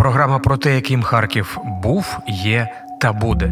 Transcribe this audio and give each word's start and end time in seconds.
Програма 0.00 0.38
про 0.38 0.56
те, 0.56 0.74
яким 0.74 1.02
Харків 1.02 1.58
був, 1.82 2.18
є 2.28 2.68
та 3.00 3.12
буде. 3.12 3.46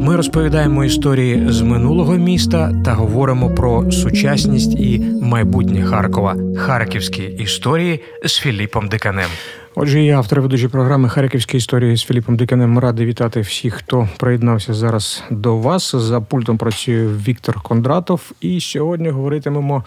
Ми 0.00 0.16
розповідаємо 0.16 0.84
історії 0.84 1.46
з 1.48 1.60
минулого 1.60 2.14
міста 2.14 2.72
та 2.84 2.92
говоримо 2.92 3.54
про 3.54 3.92
сучасність 3.92 4.74
і 4.74 4.98
майбутнє 5.22 5.84
Харкова. 5.84 6.36
Харківські 6.56 7.22
історії 7.22 8.00
з 8.24 8.38
Філіпом 8.38 8.88
Диканем. 8.88 9.28
Отже, 9.74 10.02
я 10.02 10.16
автор 10.16 10.40
ведучої 10.40 10.68
програми 10.68 11.08
Харківські 11.08 11.56
історії 11.56 11.96
з 11.96 12.04
Філіпом 12.04 12.36
Диканем. 12.36 12.78
Радий 12.78 13.06
вітати 13.06 13.40
всіх, 13.40 13.74
хто 13.74 14.08
приєднався 14.18 14.74
зараз 14.74 15.22
до 15.30 15.56
вас. 15.56 15.94
За 15.94 16.20
пультом 16.20 16.58
працює 16.58 17.06
Віктор 17.06 17.60
Кондратов, 17.62 18.32
і 18.40 18.60
сьогодні 18.60 19.08
говоритимемо 19.08 19.84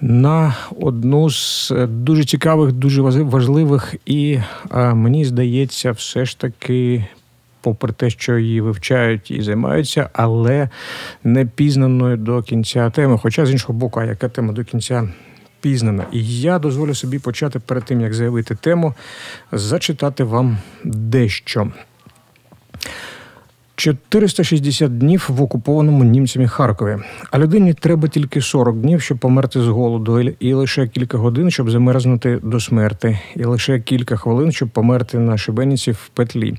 на 0.00 0.54
одну 0.80 1.30
з 1.30 1.72
дуже 1.88 2.24
цікавих, 2.24 2.72
дуже 2.72 3.02
важливих 3.02 3.94
і 4.06 4.38
мені 4.72 5.24
здається, 5.24 5.92
все 5.92 6.24
ж 6.24 6.38
таки. 6.38 7.06
Попри 7.60 7.92
те, 7.92 8.10
що 8.10 8.38
її 8.38 8.60
вивчають 8.60 9.30
і 9.30 9.42
займаються, 9.42 10.10
але 10.12 10.68
не 11.24 11.46
пізнаною 11.46 12.16
до 12.16 12.42
кінця 12.42 12.90
теми. 12.90 13.18
Хоча 13.22 13.46
з 13.46 13.50
іншого 13.50 13.74
боку, 13.74 14.00
а 14.00 14.04
яка 14.04 14.28
тема 14.28 14.52
до 14.52 14.64
кінця 14.64 15.08
пізнана. 15.60 16.06
І 16.12 16.40
я 16.40 16.58
дозволю 16.58 16.94
собі 16.94 17.18
почати 17.18 17.58
перед 17.58 17.84
тим, 17.84 18.00
як 18.00 18.14
заявити 18.14 18.54
тему, 18.54 18.94
зачитати 19.52 20.24
вам 20.24 20.58
дещо. 20.84 21.72
460 23.76 24.98
днів 24.98 25.26
в 25.28 25.42
окупованому 25.42 26.04
німцями 26.04 26.48
Харкові. 26.48 26.96
А 27.30 27.38
людині 27.38 27.74
треба 27.74 28.08
тільки 28.08 28.40
40 28.40 28.76
днів, 28.76 29.02
щоб 29.02 29.18
померти 29.18 29.60
з 29.60 29.66
голоду, 29.66 30.20
і 30.20 30.52
лише 30.52 30.86
кілька 30.86 31.18
годин, 31.18 31.50
щоб 31.50 31.70
замерзнути 31.70 32.38
до 32.42 32.60
смерти, 32.60 33.18
і 33.36 33.44
лише 33.44 33.80
кілька 33.80 34.16
хвилин, 34.16 34.52
щоб 34.52 34.68
померти 34.68 35.18
на 35.18 35.38
шибеніці 35.38 35.90
в 35.90 36.10
петлі. 36.14 36.54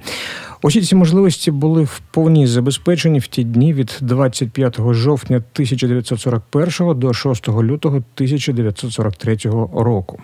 Усі 0.61 0.81
ці 0.81 0.95
можливості 0.95 1.51
були 1.51 1.83
в 1.83 2.01
повній 2.11 2.47
забезпечені 2.47 3.19
в 3.19 3.27
ті 3.27 3.43
дні 3.43 3.73
від 3.73 3.97
25 4.01 4.79
жовтня 4.89 5.37
1941 5.37 6.99
до 6.99 7.13
6 7.13 7.47
лютого 7.47 7.95
1943 7.95 9.37
року. 9.73 10.19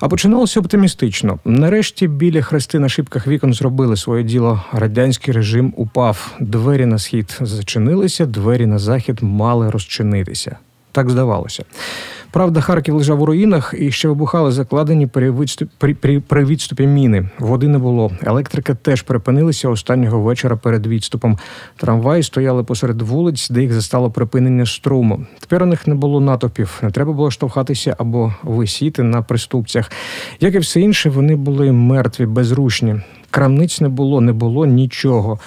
А 0.00 0.08
починалося 0.08 0.60
оптимістично. 0.60 1.38
Нарешті 1.44 2.08
біля 2.08 2.42
хрести 2.42 2.78
на 2.78 2.88
шибках 2.88 3.26
вікон 3.26 3.54
зробили 3.54 3.96
своє 3.96 4.22
діло. 4.22 4.62
Радянський 4.72 5.34
режим 5.34 5.74
упав. 5.76 6.34
Двері 6.40 6.86
на 6.86 6.98
схід 6.98 7.38
зачинилися, 7.40 8.26
двері 8.26 8.66
на 8.66 8.78
захід 8.78 9.18
мали 9.22 9.70
розчинитися. 9.70 10.56
Так 10.92 11.10
здавалося. 11.10 11.64
Правда, 12.34 12.60
Харків 12.60 12.94
лежав 12.94 13.22
у 13.22 13.26
руїнах 13.26 13.74
і 13.78 13.90
ще 13.90 14.08
вибухали 14.08 14.52
закладені 14.52 15.06
при 15.06 15.30
відступі, 15.30 15.72
при, 15.78 15.94
при, 15.94 16.20
при 16.20 16.44
відступі 16.44 16.86
міни. 16.86 17.28
Води 17.38 17.68
не 17.68 17.78
було. 17.78 18.10
Електрика 18.22 18.74
теж 18.74 19.02
припинилася 19.02 19.68
останнього 19.68 20.20
вечора 20.20 20.56
перед 20.56 20.86
відступом. 20.86 21.38
Трамваї 21.76 22.22
стояли 22.22 22.64
посеред 22.64 23.02
вулиць, 23.02 23.50
де 23.50 23.62
їх 23.62 23.72
застало 23.72 24.10
припинення 24.10 24.66
струму. 24.66 25.26
Тепер 25.40 25.62
у 25.62 25.66
них 25.66 25.86
не 25.86 25.94
було 25.94 26.20
натовпів, 26.20 26.78
не 26.82 26.90
треба 26.90 27.12
було 27.12 27.30
штовхатися 27.30 27.96
або 27.98 28.34
висіти 28.42 29.02
на 29.02 29.22
приступцях. 29.22 29.90
Як 30.40 30.54
і 30.54 30.58
все 30.58 30.80
інше, 30.80 31.10
вони 31.10 31.36
були 31.36 31.72
мертві, 31.72 32.26
безручні. 32.26 32.96
Крамниць 33.30 33.80
не 33.80 33.88
було, 33.88 34.20
не 34.20 34.32
було 34.32 34.66
нічого. 34.66 35.38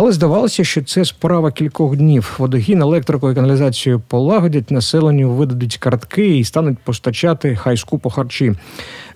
Але 0.00 0.12
здавалося, 0.12 0.64
що 0.64 0.82
це 0.82 1.04
справа 1.04 1.52
кількох 1.52 1.96
днів. 1.96 2.36
Водогін, 2.38 2.82
електрику 2.82 3.30
і 3.30 3.34
каналізацію 3.34 4.00
полагодять, 4.00 4.70
населенню 4.70 5.30
видадуть 5.30 5.76
картки 5.76 6.38
і 6.38 6.44
стануть 6.44 6.78
постачати 6.78 7.56
хай 7.56 7.76
скупо 7.76 8.10
харчі. 8.10 8.54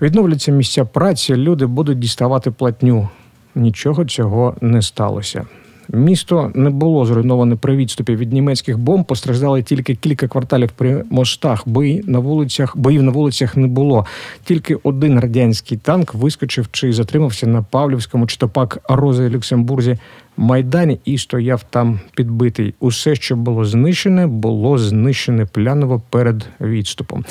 Відновляться 0.00 0.52
місця 0.52 0.84
праці, 0.84 1.36
люди 1.36 1.66
будуть 1.66 1.98
діставати 1.98 2.50
платню. 2.50 3.08
Нічого 3.54 4.04
цього 4.04 4.54
не 4.60 4.82
сталося. 4.82 5.46
Місто 5.92 6.50
не 6.54 6.70
було 6.70 7.06
зруйноване 7.06 7.56
при 7.56 7.76
відступі 7.76 8.16
від 8.16 8.32
німецьких 8.32 8.78
бомб. 8.78 9.04
Постраждали 9.04 9.62
тільки 9.62 9.94
кілька 9.94 10.28
кварталів 10.28 10.70
при 10.76 11.04
мостах. 11.10 11.68
Бої 11.68 12.04
на 12.06 12.18
вулицях 12.18 12.76
боїв 12.76 13.02
на 13.02 13.10
вулицях 13.10 13.56
не 13.56 13.66
було. 13.66 14.06
Тільки 14.44 14.74
один 14.82 15.20
радянський 15.20 15.78
танк 15.78 16.14
вискочив 16.14 16.68
чи 16.70 16.92
затримався 16.92 17.46
на 17.46 17.62
Павлівському 17.62 18.26
чи 18.26 18.36
то 18.36 18.48
пак 18.48 18.78
Рози 18.88 19.30
Люксембурзі 19.30 19.98
майдані 20.36 21.00
і 21.04 21.18
стояв 21.18 21.64
там 21.70 22.00
підбитий. 22.16 22.74
Усе, 22.80 23.14
що 23.14 23.36
було 23.36 23.64
знищене, 23.64 24.26
було 24.26 24.78
знищене 24.78 25.46
пляново 25.46 26.02
перед 26.10 26.46
відступом. 26.60 27.24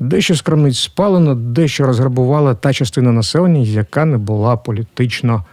Дещо 0.00 0.34
з 0.34 0.42
крамниць 0.42 0.78
спалено, 0.78 1.34
дещо 1.34 1.86
розграбувала 1.86 2.54
та 2.54 2.72
частина 2.72 3.12
населення, 3.12 3.60
яка 3.60 4.04
не 4.04 4.18
була 4.18 4.56
політично 4.56 5.44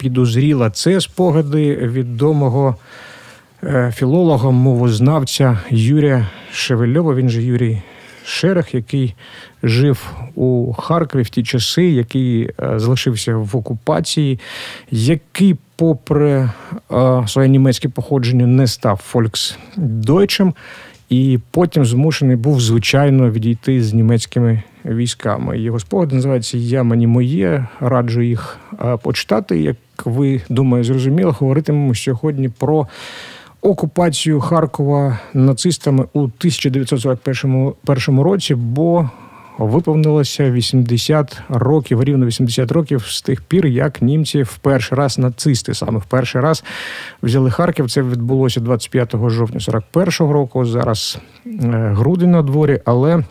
підозріла. 0.00 0.70
Це 0.70 1.00
спогади 1.00 1.76
відомого 1.76 2.76
е, 3.64 3.92
філолога, 3.96 4.50
мовознавця 4.50 5.58
Юрія 5.70 6.26
Шевельова. 6.52 7.14
Він 7.14 7.28
же 7.28 7.42
Юрій 7.42 7.82
Шерех, 8.24 8.74
який 8.74 9.14
жив 9.62 10.12
у 10.34 10.72
Харкові 10.72 11.22
в 11.22 11.28
ті 11.28 11.42
часи, 11.42 11.84
який 11.84 12.42
е, 12.42 12.78
залишився 12.78 13.36
в 13.36 13.56
окупації, 13.56 14.40
який, 14.90 15.56
попри 15.76 16.30
е, 16.30 16.50
своє 17.26 17.48
німецьке 17.48 17.88
походження, 17.88 18.46
не 18.46 18.66
став 18.66 18.96
фольксдойчем, 18.96 20.54
і 21.08 21.38
потім 21.50 21.84
змушений 21.84 22.36
був 22.36 22.60
звичайно 22.60 23.30
відійти 23.30 23.82
з 23.82 23.94
німецькими 23.94 24.62
військами. 24.84 25.58
Його 25.58 25.80
спогади 25.80 26.14
називаються 26.14 26.58
Я 26.58 26.82
мені 26.82 27.06
моє. 27.06 27.66
Раджу 27.80 28.22
їх 28.22 28.58
почитати. 29.02 29.76
Ви 30.06 30.40
думаю, 30.48 30.84
зрозуміло, 30.84 31.36
говоритимемо 31.38 31.94
сьогодні 31.94 32.48
про 32.48 32.86
окупацію 33.62 34.40
Харкова 34.40 35.18
нацистами 35.34 36.04
у 36.12 36.20
1941 36.20 38.20
році, 38.20 38.54
бо 38.54 39.10
виповнилося 39.58 40.50
80 40.50 41.40
років, 41.48 42.02
рівно 42.02 42.26
80 42.26 42.72
років 42.72 43.06
з 43.06 43.22
тих 43.22 43.42
пір, 43.42 43.66
як 43.66 44.02
німці 44.02 44.42
в 44.42 44.58
перший 44.58 44.98
раз 44.98 45.18
нацисти 45.18 45.74
саме 45.74 45.98
в 45.98 46.04
перший 46.04 46.40
раз 46.40 46.64
взяли 47.22 47.50
Харків. 47.50 47.90
Це 47.90 48.02
відбулося 48.02 48.60
25 48.60 49.14
жовтня 49.26 49.60
41 49.60 50.32
року. 50.32 50.64
Зараз 50.64 51.18
е, 51.46 51.50
грудень 51.96 52.30
на 52.30 52.42
дворі, 52.42 52.80
але 52.84 53.24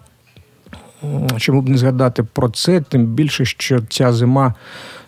чому 1.37 1.61
б 1.61 1.69
не 1.69 1.77
згадати 1.77 2.23
про 2.23 2.49
це, 2.49 2.81
тим 2.81 3.05
більше, 3.05 3.45
що 3.45 3.79
ця 3.89 4.13
зима 4.13 4.53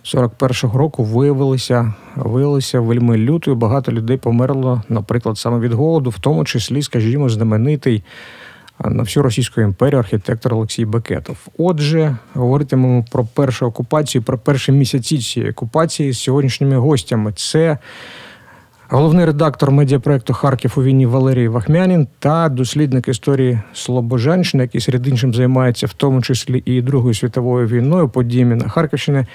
41-го 0.03 0.77
року 0.77 1.03
виявилася 1.03 1.93
виявилася 2.15 2.79
вельми 2.79 3.17
лютою. 3.17 3.57
Багато 3.57 3.91
людей 3.91 4.17
померло, 4.17 4.81
наприклад, 4.89 5.37
саме 5.37 5.59
від 5.59 5.73
голоду, 5.73 6.09
в 6.09 6.19
тому 6.19 6.45
числі, 6.45 6.81
скажімо, 6.81 7.29
знаменитий 7.29 8.03
на 8.85 9.03
всю 9.03 9.23
Російську 9.23 9.61
імперію 9.61 9.99
архітектор 9.99 10.53
Олексій 10.53 10.85
Бекетов. 10.85 11.37
Отже, 11.57 12.17
говоритимемо 12.33 13.05
про 13.11 13.25
першу 13.25 13.65
окупацію, 13.65 14.21
про 14.21 14.37
перші 14.37 14.71
місяці 14.71 15.17
цієї 15.17 15.51
окупації 15.51 16.11
з 16.11 16.19
сьогоднішніми 16.19 16.77
гостями. 16.77 17.33
Це 17.35 17.77
головний 18.89 19.25
редактор 19.25 19.71
медіапроекту 19.71 20.33
Харків 20.33 20.73
у 20.77 20.83
війні 20.83 21.05
Валерій 21.05 21.47
Вахмянін 21.47 22.07
та 22.19 22.49
дослідник 22.49 23.07
історії 23.07 23.59
Слобожанщини, 23.73 24.63
який 24.63 24.81
серед 24.81 25.07
іншим 25.07 25.33
займається 25.33 25.87
в 25.87 25.93
тому 25.93 26.21
числі 26.21 26.63
і 26.65 26.81
Другою 26.81 27.13
світовою 27.13 27.67
війною, 27.67 28.09
подіями 28.09 28.55
на 28.55 28.69
Харківщині. 28.69 29.25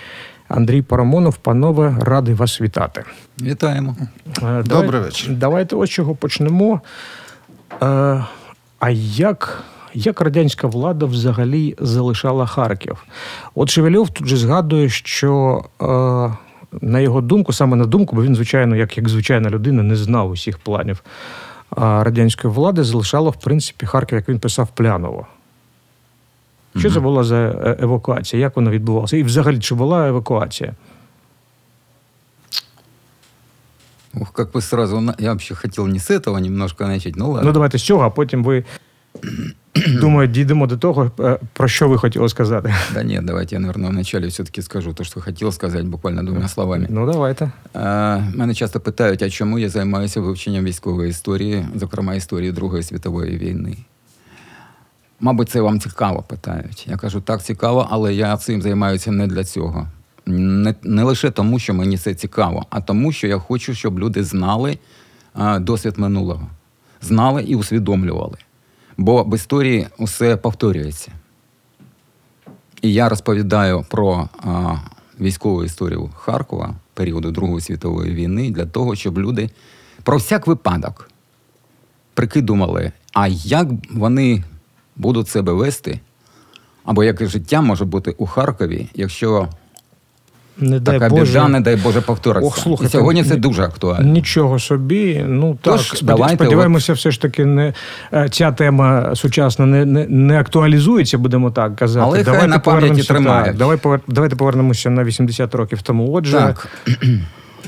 Андрій 0.48 0.82
Парамонов, 0.82 1.36
панове, 1.36 1.96
радий 2.00 2.34
вас 2.34 2.60
вітати. 2.60 3.04
Вітаємо. 3.42 3.96
Е, 4.42 4.62
Добрий 4.62 5.00
вечір. 5.00 5.34
Давайте 5.34 5.76
ось 5.76 5.90
чого 5.90 6.14
почнемо. 6.14 6.80
Е, 7.82 8.24
а 8.78 8.90
як 9.16 9.64
як 9.94 10.20
радянська 10.20 10.66
влада 10.66 11.06
взагалі 11.06 11.74
залишала 11.78 12.46
Харків? 12.46 13.04
От 13.54 13.70
Шевельов 13.70 14.10
тут 14.10 14.26
же 14.26 14.36
згадує, 14.36 14.88
що 14.88 15.64
е, 15.82 15.86
на 16.80 17.00
його 17.00 17.20
думку, 17.20 17.52
саме 17.52 17.76
на 17.76 17.86
думку, 17.86 18.16
бо 18.16 18.22
він, 18.22 18.34
звичайно, 18.34 18.76
як 18.76 18.96
як 18.96 19.08
звичайна 19.08 19.50
людина, 19.50 19.82
не 19.82 19.96
знав 19.96 20.30
усіх 20.30 20.58
планів 20.58 21.02
радянської 21.76 22.54
влади, 22.54 22.84
залишала, 22.84 23.30
в 23.30 23.40
принципі, 23.40 23.86
Харків, 23.86 24.16
як 24.16 24.28
він 24.28 24.38
писав, 24.38 24.68
пляново. 24.68 25.26
Що 26.78 26.90
це 26.90 27.00
була 27.00 27.24
за 27.24 27.36
е, 27.36 27.76
евакуація? 27.80 28.42
Як 28.42 28.56
вона 28.56 28.70
відбувалася? 28.70 29.16
І 29.16 29.22
взагалі, 29.22 29.58
чи 29.58 29.74
була 29.74 30.08
евакуація? 30.08 30.74
Ух, 34.20 34.32
как 34.32 34.52
бы 34.52 34.60
сразу, 34.62 35.14
я 35.18 35.30
вообще 35.30 35.54
хотел 35.54 35.86
не 35.86 35.98
с 35.98 36.10
этого 36.10 36.38
немножко 36.38 36.86
начать, 36.86 37.16
ну 37.16 37.30
ладно. 37.30 37.46
Ну 37.46 37.52
давайте 37.52 37.78
з 37.78 37.82
цього, 37.82 38.04
а 38.04 38.10
потім 38.10 38.44
ви, 38.44 38.64
думаю, 40.00 40.28
дійдемо 40.28 40.66
до 40.66 40.76
того, 40.76 41.10
е, 41.20 41.38
про 41.52 41.68
що 41.68 41.88
ви 41.88 41.98
хотіли 41.98 42.28
сказати. 42.28 42.74
Да 42.94 43.02
нет, 43.04 43.24
давайте 43.24 43.54
я, 43.54 43.60
наверное, 43.60 43.90
вначале 43.90 44.26
все-таки 44.26 44.62
скажу 44.62 44.92
то, 44.92 45.04
що 45.04 45.20
хотів 45.20 45.54
сказати, 45.54 45.82
буквально 45.84 46.22
двома 46.22 46.48
словами. 46.48 46.86
Ну, 46.90 47.12
давайте. 47.12 47.50
А, 47.74 48.20
мене 48.34 48.54
часто 48.54 48.80
питають, 48.80 49.22
а 49.22 49.30
чому 49.30 49.58
я 49.58 49.68
займаюся 49.68 50.20
вивченням 50.20 50.64
військової 50.64 51.10
історії, 51.10 51.66
зокрема 51.74 52.14
історії 52.14 52.52
Другої 52.52 52.82
світової 52.82 53.38
війни. 53.38 53.76
Мабуть, 55.20 55.48
це 55.48 55.60
вам 55.60 55.80
цікаво 55.80 56.24
питають. 56.28 56.86
Я 56.90 56.96
кажу, 56.96 57.20
так 57.20 57.42
цікаво, 57.42 57.86
але 57.90 58.14
я 58.14 58.36
цим 58.36 58.62
займаюся 58.62 59.12
не 59.12 59.26
для 59.26 59.44
цього. 59.44 59.88
Не, 60.26 60.74
не 60.82 61.02
лише 61.02 61.30
тому, 61.30 61.58
що 61.58 61.74
мені 61.74 61.98
це 61.98 62.14
цікаво, 62.14 62.66
а 62.70 62.80
тому, 62.80 63.12
що 63.12 63.26
я 63.26 63.38
хочу, 63.38 63.74
щоб 63.74 63.98
люди 63.98 64.24
знали 64.24 64.78
а, 65.34 65.58
досвід 65.58 65.98
минулого, 65.98 66.48
знали 67.02 67.42
і 67.42 67.56
усвідомлювали. 67.56 68.36
Бо 68.96 69.22
в 69.22 69.34
історії 69.34 69.86
усе 69.98 70.36
повторюється. 70.36 71.12
І 72.82 72.92
я 72.92 73.08
розповідаю 73.08 73.86
про 73.90 74.28
а, 74.38 74.76
військову 75.20 75.64
історію 75.64 76.10
Харкова 76.16 76.74
періоду 76.94 77.30
Другої 77.30 77.60
світової 77.60 78.14
війни 78.14 78.50
для 78.50 78.66
того, 78.66 78.94
щоб 78.94 79.18
люди 79.18 79.50
про 80.02 80.16
всяк 80.16 80.46
випадок 80.46 81.10
прикидували, 82.14 82.92
а 83.12 83.28
як 83.28 83.68
вони 83.90 84.44
будуть 84.96 85.28
себе 85.28 85.52
вести, 85.52 86.00
або 86.84 87.04
яке 87.04 87.26
життя 87.26 87.60
може 87.60 87.84
бути 87.84 88.14
у 88.18 88.26
Харкові, 88.26 88.88
якщо 88.94 89.48
Не 90.58 90.80
дай 90.80 90.98
така 90.98 91.14
Боже. 91.14 91.32
біда, 91.32 91.48
не 91.48 91.60
дай 91.60 91.76
Боже, 91.76 92.00
повториться. 92.00 92.46
Ох, 92.48 92.58
слухайте, 92.58 92.96
І 92.96 93.00
сьогодні 93.00 93.24
це 93.24 93.36
дуже 93.36 93.62
актуально. 93.62 94.12
Нічого 94.12 94.58
собі. 94.58 95.24
Ну 95.28 95.58
Тож, 95.62 95.90
так, 95.90 96.02
давайте 96.02 96.34
сподіваємося, 96.36 96.92
все 96.92 97.10
ж 97.10 97.20
таки 97.22 97.44
не 97.44 97.72
е, 98.12 98.28
ця 98.28 98.52
тема 98.52 99.14
сучасна 99.14 99.66
не, 99.66 99.84
не, 99.84 100.06
не 100.06 100.40
актуалізується, 100.40 101.18
будемо 101.18 101.50
так 101.50 101.76
казати. 101.76 102.06
Але 102.08 102.24
хай 102.24 102.48
на 102.48 102.58
пам'яті 102.58 103.02
тримають. 103.02 103.56
давай 103.56 103.76
повер- 103.76 104.00
давайте 104.08 104.36
повернемося 104.36 104.90
на 104.90 105.04
80 105.04 105.54
років 105.54 105.82
тому. 105.82 106.12
Отже, 106.12 106.36
Так. 106.36 106.68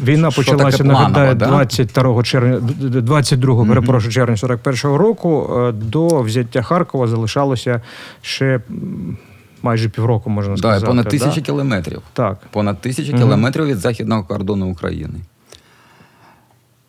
війна 0.03 0.31
Що 0.31 0.41
почалася, 0.41 0.77
таке 0.77 0.89
нагадаю, 0.89 1.37
планово, 1.37 1.63
да? 1.65 1.65
22 1.65 2.23
червня, 2.23 2.59
22, 2.59 3.65
перепрошую, 3.65 4.11
червня 4.13 4.37
41 4.37 4.95
року. 4.97 5.53
Е, 5.67 5.71
До 5.71 6.21
взяття 6.21 6.61
Харкова 6.61 7.07
залишалося 7.07 7.81
ще 8.21 8.45
м, 8.69 9.17
майже 9.61 9.89
півроку, 9.89 10.29
можна 10.29 10.53
Да, 10.53 10.57
сказати. 10.57 10.85
понад 10.85 11.03
да? 11.05 11.09
тисячі 11.11 11.41
кілометрів. 11.41 12.01
Так. 12.13 12.37
Понад 12.51 12.77
тысячи 12.85 13.09
Мгм. 13.09 13.17
километров 13.19 13.67
від 13.67 13.77
західного 13.77 14.23
кордону 14.23 14.71
України. 14.71 15.19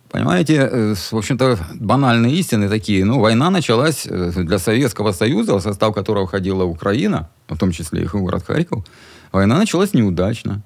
Понимаете, 0.09 0.53
э, 0.55 1.13
в 1.13 1.17
общем-то, 1.17 1.59
банальные 1.81 2.39
истины 2.39 2.69
такие. 2.69 3.05
Ну, 3.05 3.19
война 3.21 3.51
началась 3.51 4.07
э, 4.07 4.45
для 4.45 4.59
Советского 4.59 5.13
Союза, 5.13 5.57
в 5.57 5.63
состав 5.63 5.95
которого 5.95 6.25
входила 6.27 6.65
Украина, 6.65 7.27
в 7.49 7.57
том 7.59 7.73
числе 7.73 8.01
и 8.03 8.07
город 8.07 8.43
Харьков. 8.47 8.85
Война 9.33 9.59
началась 9.59 9.95
неудачно. 9.95 10.61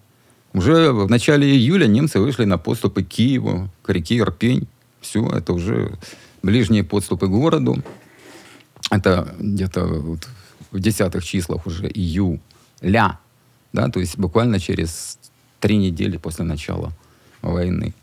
Уже 0.54 0.92
в 0.92 1.10
начале 1.10 1.50
июля 1.50 1.88
немцы 1.88 2.20
вышли 2.20 2.46
на 2.46 2.58
подступы 2.58 3.04
к 3.04 3.08
Киеву, 3.08 3.70
к 3.82 3.90
реке 3.90 4.18
Ирпень. 4.18 4.68
Все, 5.02 5.28
это 5.28 5.54
уже 5.54 5.98
ближние 6.44 6.84
подступы 6.84 7.28
к 7.28 7.32
городу. 7.32 7.84
Это 8.92 9.36
где-то 9.40 9.86
вот 9.86 10.28
в 10.72 10.80
десятых 10.80 11.24
числах 11.24 11.66
уже 11.66 11.88
июля. 11.88 13.20
Да, 13.72 13.90
то 13.90 14.00
есть 14.00 14.18
буквально 14.18 14.60
через 14.60 15.18
три 15.60 15.78
недели 15.78 16.18
после 16.18 16.46
начала 16.46 16.92
войны. 17.42 17.94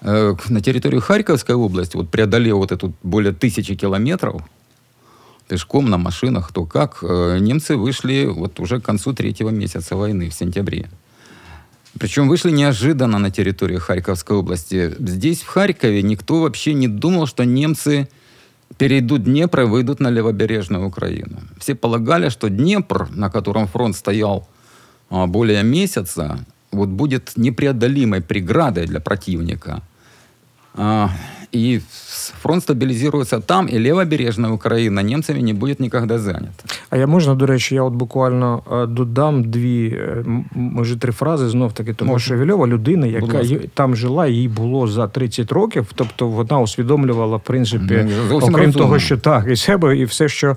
Э, 0.00 0.34
На 0.48 0.60
территорию 0.62 1.02
Харьковской 1.02 1.54
области, 1.54 1.96
вот 1.96 2.08
преодолев 2.08 2.56
вот 2.56 2.72
эту 2.72 2.94
более 3.02 3.32
тысячи 3.32 3.74
километров, 3.74 4.42
пешком, 5.48 5.90
на 5.90 5.98
машинах, 5.98 6.52
то 6.52 6.64
как, 6.64 6.98
э, 7.02 7.38
немцы 7.40 7.76
вышли 7.76 8.26
вот 8.26 8.60
уже 8.60 8.80
к 8.80 8.84
концу 8.84 9.12
третьего 9.12 9.50
месяца 9.50 9.96
войны, 9.96 10.30
в 10.30 10.34
сентябре. 10.34 10.88
Причем 11.98 12.28
вышли 12.28 12.50
неожиданно 12.50 13.18
на 13.18 13.30
территорию 13.30 13.80
Харьковской 13.80 14.36
области. 14.36 14.94
Здесь, 14.98 15.42
в 15.42 15.46
Харькове, 15.46 16.02
никто 16.02 16.40
вообще 16.40 16.74
не 16.74 16.88
думал, 16.88 17.26
что 17.26 17.44
немцы 17.44 18.08
перейдут 18.76 19.24
Днепр 19.24 19.60
и 19.60 19.64
выйдут 19.64 20.00
на 20.00 20.10
левобережную 20.10 20.86
Украину. 20.86 21.40
Все 21.58 21.74
полагали, 21.74 22.28
что 22.28 22.48
Днепр, 22.48 23.08
на 23.10 23.30
котором 23.30 23.66
фронт 23.66 23.96
стоял 23.96 24.48
а, 25.10 25.26
более 25.26 25.62
месяца, 25.62 26.44
вот 26.70 26.88
будет 26.88 27.32
непреодолимой 27.36 28.20
преградой 28.20 28.86
для 28.86 29.00
противника. 29.00 29.82
А, 30.74 31.10
И 31.50 31.80
фронт 32.42 32.62
стабилизируется 32.62 33.40
там, 33.40 33.66
и 33.66 33.78
левобережная 33.78 34.50
Украина 34.52 35.02
немцами 35.02 35.40
не 35.40 35.52
будет 35.52 35.80
никогда 35.80 36.18
занята. 36.18 36.64
А 36.90 36.96
я 36.96 37.06
можна, 37.06 37.34
до 37.34 37.46
речі, 37.46 37.74
я 37.74 37.82
от 37.82 37.92
буквально 37.94 38.62
е, 38.72 38.86
додам 38.86 39.44
дві, 39.44 39.86
е, 39.88 40.24
може 40.54 40.96
три 40.96 41.12
фрази 41.12 41.48
знов 41.48 41.72
таки, 41.72 41.94
тому 41.94 42.12
Можна. 42.12 42.24
що 42.24 42.44
Вільова 42.44 42.66
людина, 42.66 43.06
яка 43.06 43.40
там 43.74 43.96
жила, 43.96 44.26
їй 44.26 44.48
було 44.48 44.86
за 44.88 45.08
30 45.08 45.52
років. 45.52 45.86
Тобто 45.94 46.28
вона 46.28 46.60
усвідомлювала, 46.60 47.36
в 47.36 47.40
принципі, 47.42 48.06
Ну, 48.30 48.36
окрім 48.36 48.52
розумно. 48.56 48.72
того, 48.72 48.98
що 48.98 49.16
так, 49.18 49.44
і 49.50 49.56
себе, 49.56 49.96
і 49.98 50.04
все, 50.04 50.28
що 50.28 50.56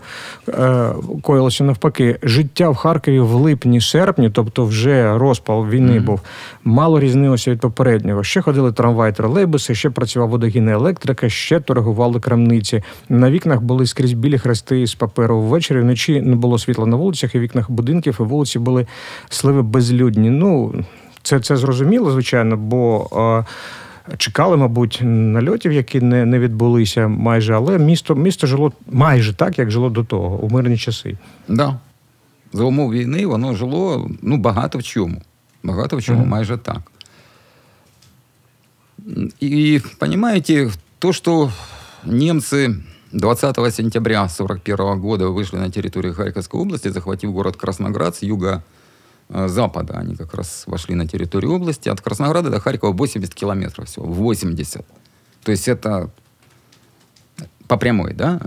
е, 0.49 0.89
коїлося 1.21 1.63
навпаки. 1.63 2.19
Життя 2.23 2.69
в 2.69 2.75
Харкові 2.75 3.19
в 3.19 3.33
липні-серпні, 3.33 4.29
тобто 4.29 4.65
вже 4.65 5.17
розпал 5.17 5.67
війни 5.69 5.95
Мгм. 5.95 6.05
був, 6.05 6.21
мало 6.63 6.99
різнилося 6.99 7.51
від 7.51 7.59
попереднього. 7.59 8.23
Ще 8.23 8.41
ходили 8.41 8.71
трамваї, 8.71 9.13
тролейбуси, 9.13 9.75
ще 9.75 9.89
працював 9.89 10.29
водогінна 10.29 10.71
електрика, 10.71 11.29
ще 11.51 11.59
торгували 11.59 12.19
крамниці. 12.19 12.83
На 13.09 13.31
вікнах 13.31 13.61
були 13.61 13.85
скрізь 13.85 14.13
білі 14.13 14.37
хрести 14.37 14.87
з 14.87 14.95
паперу. 14.95 15.41
Ввечері 15.41 15.81
вночі 15.81 16.21
не 16.21 16.35
було 16.35 16.57
світла 16.59 16.85
на 16.85 16.95
вулицях, 16.95 17.35
і 17.35 17.37
в 17.37 17.41
вікнах 17.41 17.71
будинків, 17.71 18.17
і 18.19 18.23
вулиці 18.23 18.59
були 18.59 18.87
сливи 19.29 19.61
безлюдні. 19.61 20.29
Ну, 20.29 20.73
це, 21.21 21.39
це 21.39 21.57
зрозуміло, 21.57 22.11
звичайно, 22.11 22.57
бо. 22.57 23.09
е, 23.39 23.45
Чекали, 24.17 24.57
мабуть, 24.57 24.99
нальотів, 25.03 25.71
які 25.71 26.01
не, 26.01 26.25
не 26.25 26.39
відбулися 26.39 27.07
майже, 27.07 27.53
але 27.53 27.77
місто, 27.79 28.15
місто 28.15 28.47
жило 28.47 28.71
майже 28.91 29.33
так, 29.33 29.59
як 29.59 29.71
жило 29.71 29.89
до 29.89 30.03
того, 30.03 30.35
у 30.37 30.49
мирні 30.49 30.77
часи. 30.77 31.17
Да. 31.47 31.79
За 32.53 32.63
умов 32.63 32.91
війни 32.91 33.25
воно 33.25 33.55
жило 33.55 34.09
ну, 34.21 34.37
багато 34.37 34.77
в 34.77 34.83
чому. 34.83 35.21
Багато 35.63 35.97
в 35.97 36.03
чому, 36.03 36.19
Мгм. 36.19 36.29
майже 36.29 36.57
так. 36.57 36.81
И, 39.43 39.81
понимаете, 39.99 40.69
то, 41.01 41.13
что 41.13 41.49
немцы 42.03 42.79
20 43.11 43.55
сентября 43.73 44.21
1941 44.21 45.01
года 45.01 45.29
вышли 45.29 45.57
на 45.57 45.71
территорию 45.71 46.13
Харьковской 46.13 46.61
области, 46.61 46.89
захватив 46.89 47.31
город 47.31 47.57
Красноград 47.57 48.15
с 48.15 48.21
юга-запада, 48.21 49.95
они 49.95 50.15
как 50.15 50.35
раз 50.35 50.65
вошли 50.67 50.93
на 50.93 51.07
территорию 51.07 51.53
области. 51.53 51.89
От 51.89 52.01
Краснограда 52.01 52.51
до 52.51 52.59
Харькова 52.59 52.93
80 52.93 53.33
километров 53.33 53.87
всего, 53.87 54.05
80. 54.05 54.85
То 55.43 55.51
есть 55.51 55.67
это 55.67 56.11
по 57.67 57.77
прямой, 57.77 58.13
да? 58.13 58.39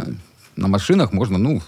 На 0.54 0.68
машинах 0.68 1.12
можно, 1.12 1.38
ну, 1.38 1.60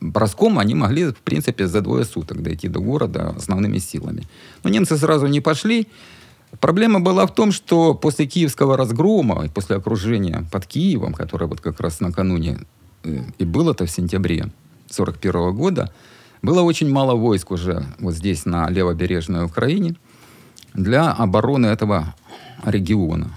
броском 0.00 0.58
они 0.58 0.74
могли, 0.74 1.12
в 1.12 1.18
принципе, 1.18 1.68
за 1.68 1.82
двое 1.82 2.04
суток 2.04 2.42
дойти 2.42 2.66
до 2.66 2.80
города 2.80 3.32
основными 3.36 3.78
силами. 3.78 4.26
Но 4.64 4.70
немцы 4.70 4.96
сразу 4.96 5.28
не 5.28 5.40
пошли. 5.40 5.86
Проблема 6.60 7.00
была 7.00 7.26
в 7.26 7.34
том, 7.34 7.52
что 7.52 7.94
после 7.94 8.26
киевского 8.26 8.76
разгрома 8.76 9.44
и 9.44 9.48
после 9.48 9.76
окружения 9.76 10.46
под 10.50 10.66
Киевом, 10.66 11.12
которое 11.12 11.46
вот 11.46 11.60
как 11.60 11.80
раз 11.80 12.00
накануне 12.00 12.60
э, 13.04 13.22
и 13.38 13.44
было-то 13.44 13.84
в 13.84 13.90
сентябре 13.90 14.50
1941 14.88 15.54
года, 15.54 15.92
было 16.42 16.62
очень 16.62 16.90
мало 16.90 17.14
войск 17.14 17.50
уже 17.50 17.84
вот 17.98 18.14
здесь, 18.14 18.46
на 18.46 18.70
левобережной 18.70 19.44
Украине, 19.44 19.96
для 20.72 21.10
обороны 21.10 21.66
этого 21.66 22.14
региона. 22.64 23.32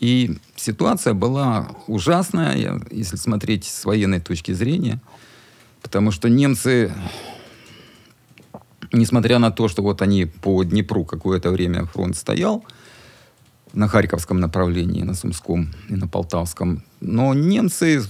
И 0.00 0.36
ситуация 0.56 1.14
была 1.14 1.68
ужасная, 1.86 2.80
если 2.90 3.16
смотреть 3.16 3.64
с 3.64 3.84
военной 3.84 4.20
точки 4.20 4.52
зрения, 4.52 5.00
потому 5.80 6.10
что 6.10 6.28
немцы, 6.28 6.92
несмотря 8.94 9.38
на 9.38 9.50
то, 9.50 9.68
что 9.68 9.82
вот 9.82 10.02
они 10.02 10.24
по 10.26 10.62
Днепру 10.64 11.04
какое-то 11.04 11.50
время 11.50 11.86
фронт 11.86 12.16
стоял, 12.16 12.64
на 13.72 13.88
Харьковском 13.88 14.38
направлении, 14.38 15.02
на 15.02 15.14
Сумском 15.14 15.72
и 15.88 15.96
на 15.96 16.06
Полтавском, 16.06 16.84
но 17.00 17.34
немцы 17.34 18.02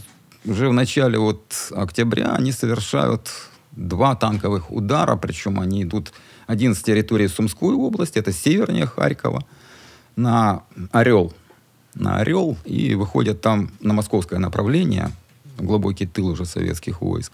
уже 0.45 0.69
в 0.69 0.75
начале 0.75 1.19
вот 1.19 1.73
октября 1.75 2.35
они 2.35 2.53
совершают 2.53 3.31
два 3.73 4.15
танковых 4.15 4.71
удара, 4.71 5.17
причем 5.17 5.59
они 5.59 5.83
идут 5.83 6.13
один 6.47 6.75
с 6.75 6.83
территории 6.83 7.27
Сумской 7.27 7.75
области, 7.75 8.19
это 8.19 8.33
севернее 8.33 8.87
Харькова, 8.87 9.45
на 10.17 10.63
Орел. 10.93 11.33
На 11.95 12.19
Орел 12.19 12.57
и 12.65 12.95
выходят 12.95 13.41
там 13.41 13.71
на 13.81 13.95
московское 13.95 14.39
направление, 14.39 15.11
глубокий 15.59 16.07
тыл 16.07 16.29
уже 16.29 16.45
советских 16.45 17.01
войск. 17.01 17.33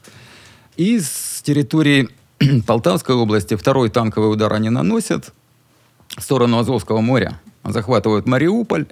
И 0.76 1.00
с 1.00 1.42
территории 1.42 2.08
Полтавской 2.66 3.14
области 3.14 3.54
второй 3.54 3.90
танковый 3.90 4.32
удар 4.32 4.52
они 4.52 4.70
наносят 4.70 5.32
в 6.16 6.22
сторону 6.22 6.58
Азовского 6.58 7.00
моря, 7.00 7.38
захватывают 7.64 8.26
Мариуполь 8.26 8.86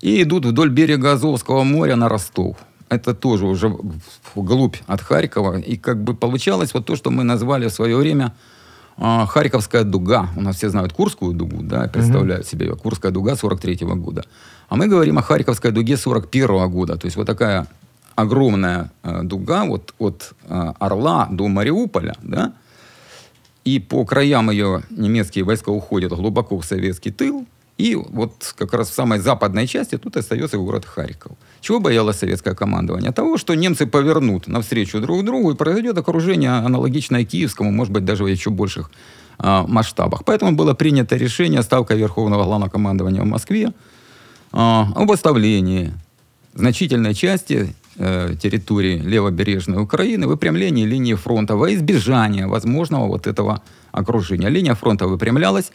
и 0.00 0.22
идут 0.22 0.46
вдоль 0.46 0.70
берега 0.70 1.12
Азовского 1.12 1.62
моря 1.62 1.96
на 1.96 2.08
Ростов. 2.08 2.56
Это 2.88 3.14
тоже 3.14 3.46
уже 3.46 3.72
вглубь 4.34 4.76
от 4.88 5.00
Харькова. 5.00 5.60
И 5.60 5.76
как 5.76 6.02
бы 6.02 6.14
получалось 6.14 6.74
вот 6.74 6.86
то, 6.86 6.96
что 6.96 7.10
мы 7.10 7.22
назвали 7.22 7.68
в 7.68 7.72
свое 7.72 7.96
время 7.96 8.34
а, 8.96 9.26
Харьковская 9.26 9.84
дуга. 9.84 10.28
У 10.36 10.40
нас 10.40 10.56
все 10.56 10.70
знают 10.70 10.92
Курскую 10.92 11.32
дугу, 11.32 11.62
да, 11.62 11.86
представляют 11.86 12.48
себе 12.48 12.66
ее. 12.66 12.74
Курская 12.74 13.12
дуга 13.12 13.36
43 13.36 13.76
года. 13.94 14.24
А 14.68 14.74
мы 14.74 14.88
говорим 14.88 15.18
о 15.18 15.22
Харьковской 15.22 15.70
дуге 15.70 15.96
41 15.96 16.68
года. 16.68 16.96
То 16.96 17.06
есть 17.06 17.16
вот 17.16 17.26
такая 17.26 17.68
огромная 18.14 18.92
э, 19.02 19.22
дуга 19.22 19.64
вот 19.64 19.94
от 19.98 20.32
э, 20.48 20.72
Орла 20.78 21.28
до 21.30 21.48
Мариуполя, 21.48 22.16
да, 22.22 22.52
и 23.64 23.78
по 23.78 24.04
краям 24.04 24.50
ее 24.50 24.82
немецкие 24.90 25.44
войска 25.44 25.70
уходят 25.70 26.12
глубоко 26.12 26.58
в 26.58 26.64
советский 26.64 27.10
тыл, 27.10 27.46
и 27.80 27.94
вот 27.94 28.54
как 28.58 28.74
раз 28.74 28.90
в 28.90 28.94
самой 28.94 29.20
западной 29.20 29.66
части 29.66 29.96
тут 29.96 30.16
остается 30.16 30.58
город 30.58 30.84
Харьков. 30.84 31.32
Чего 31.62 31.80
боялось 31.80 32.18
советское 32.18 32.54
командование? 32.54 33.10
Того, 33.10 33.38
что 33.38 33.54
немцы 33.54 33.86
повернут 33.86 34.48
навстречу 34.48 35.00
друг 35.00 35.24
другу 35.24 35.52
и 35.52 35.54
произойдет 35.54 35.96
окружение 35.96 36.50
аналогичное 36.50 37.24
киевскому, 37.24 37.70
может 37.70 37.92
быть, 37.92 38.04
даже 38.04 38.24
в 38.24 38.26
еще 38.26 38.50
больших 38.50 38.90
а, 39.38 39.66
масштабах. 39.66 40.26
Поэтому 40.26 40.52
было 40.52 40.74
принято 40.74 41.16
решение 41.16 41.62
Ставка 41.62 41.94
Верховного 41.94 42.44
Главного 42.44 42.68
командования 42.68 43.22
в 43.22 43.26
Москве 43.26 43.72
а, 44.52 44.88
об 44.94 45.10
оставлении 45.10 45.94
значительной 46.52 47.14
части 47.14 47.74
э, 47.99 48.35
территории 48.41 48.97
левобережной 48.97 49.81
Украины, 49.81 50.27
выпрямлении 50.27 50.85
линии 50.85 51.15
фронта 51.15 51.55
во 51.55 51.73
избежание 51.73 52.47
возможного 52.47 53.07
вот 53.07 53.27
этого 53.27 53.61
окружения. 53.91 54.49
Линия 54.49 54.75
фронта 54.75 55.07
выпрямлялась, 55.07 55.71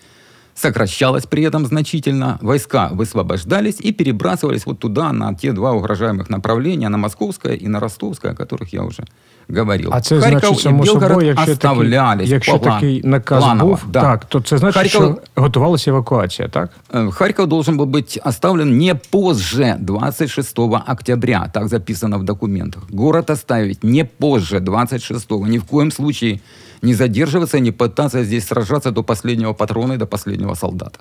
сокращалась 0.55 1.27
при 1.27 1.43
этом 1.43 1.67
значительно, 1.67 2.39
войска 2.43 2.91
высвобождались 2.93 3.81
и 3.81 3.93
перебрасывались 3.93 4.67
вот 4.67 4.79
туда, 4.79 5.13
на 5.13 5.35
те 5.35 5.53
два 5.53 5.73
угрожаемых 5.73 6.29
направления, 6.29 6.89
на 6.89 6.99
Московское 6.99 7.55
и 7.55 7.69
на 7.69 7.81
Ростовское, 7.81 8.33
о 8.33 8.35
которых 8.35 8.73
я 8.73 8.83
уже 8.83 9.05
говорил. 9.49 9.91
А 9.93 10.01
це 10.01 10.21
Харків 10.21 10.39
значить, 10.39 10.59
і 10.59 10.63
само 10.63 10.83
Білгород 10.83 11.09
собою, 11.09 11.27
якщо, 11.27 11.47
такий, 11.47 11.55
оставлялись 11.55 12.29
якщо 12.29 12.59
план- 12.59 12.75
такий 12.75 13.03
наказ 13.05 13.45
планово, 13.45 13.71
був, 13.71 13.85
да. 13.89 14.01
так, 14.01 14.25
то 14.25 14.41
це 14.41 14.59
значить, 14.59 14.77
Харків- 14.77 14.91
що 14.91 15.17
готувалася 15.35 15.91
евакуація, 15.91 16.49
так? 16.49 16.71
Э, 16.93 17.11
Харьков 17.11 17.47
должен 17.47 17.81
был 17.81 17.87
быть 17.87 18.29
оставлен 18.29 18.79
не 18.79 18.95
позже 18.95 19.77
26 19.81 20.59
октября, 20.87 21.51
так 21.55 21.69
записано 21.69 22.19
в 22.19 22.25
документах. 22.25 22.83
Город 22.93 23.31
оставить 23.31 23.85
не 23.85 24.05
позже 24.05 24.61
26 24.61 25.47
Ни 25.47 25.59
в 25.59 25.65
коем 25.65 25.93
случае 25.93 26.41
не 26.86 26.94
задерживаться, 26.94 27.60
не 27.60 27.72
пытаться 27.72 28.24
здесь 28.24 28.48
сражаться 28.48 28.92
до 28.92 29.04
последнего 29.04 29.54
патрона 29.54 29.94
и 29.94 29.98
до 29.98 30.06
последнего 30.06 30.54
солдата. 30.56 31.00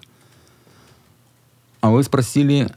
А 1.81 1.91
вы 1.91 2.03
спросили 2.03 2.69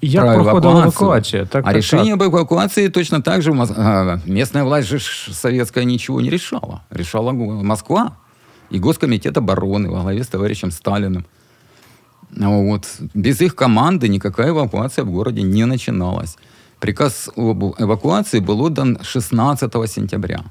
Як 0.00 0.24
про 0.26 0.44
проходила 0.44 0.82
эвакуацию. 0.82 1.46
Так, 1.46 1.64
а 1.64 1.68
так, 1.68 1.76
решение 1.76 2.14
так. 2.14 2.26
об 2.26 2.34
эвакуации 2.34 2.88
точно 2.88 3.22
так 3.22 3.42
же 3.42 3.52
а, 3.52 4.20
местная 4.26 4.64
власть 4.64 4.88
же 4.88 4.98
советская 5.00 5.84
ничего 5.84 6.20
не 6.20 6.30
решала. 6.30 6.82
Решала 6.90 7.32
Москва 7.32 8.16
и 8.70 8.78
Госкомитет 8.78 9.36
обороны 9.38 9.90
во 9.90 10.02
главе 10.02 10.22
с 10.22 10.28
товарищем 10.28 10.70
Сталиным. 10.70 11.24
Ну 12.30 12.68
Вот. 12.68 12.86
Без 13.14 13.40
их 13.40 13.54
команды 13.54 14.08
никакая 14.08 14.50
эвакуация 14.50 15.04
в 15.04 15.10
городе 15.10 15.42
не 15.42 15.64
начиналась. 15.64 16.36
Приказ 16.78 17.30
об 17.34 17.64
эвакуации 17.78 18.40
был 18.40 18.60
отдан 18.60 18.98
16 19.02 19.72
сентября. 19.90 20.44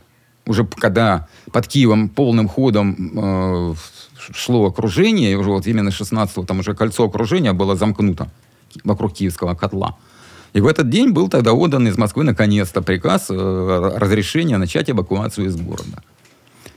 Уже 0.47 0.65
когда 0.65 1.27
под 1.51 1.67
Киевом 1.67 2.09
полным 2.09 2.47
ходом 2.47 2.95
э, 3.15 3.73
шло 4.33 4.65
окружение, 4.65 5.37
уже 5.37 5.49
вот 5.49 5.67
именно 5.67 5.91
16 5.91 6.45
там 6.47 6.59
уже 6.59 6.73
кольцо 6.73 7.03
окружения 7.03 7.53
было 7.53 7.75
замкнуто 7.75 8.29
вокруг 8.83 9.13
киевского 9.13 9.55
котла. 9.55 9.97
И 10.53 10.61
в 10.61 10.67
этот 10.67 10.89
день 10.89 11.11
был 11.11 11.27
тогда 11.27 11.53
отдан 11.53 11.87
из 11.87 11.97
Москвы 11.97 12.23
наконец-то 12.23 12.81
приказ 12.81 13.27
э, 13.29 13.91
разрешения 13.97 14.57
начать 14.57 14.89
эвакуацию 14.89 15.47
из 15.47 15.57
города. 15.57 16.01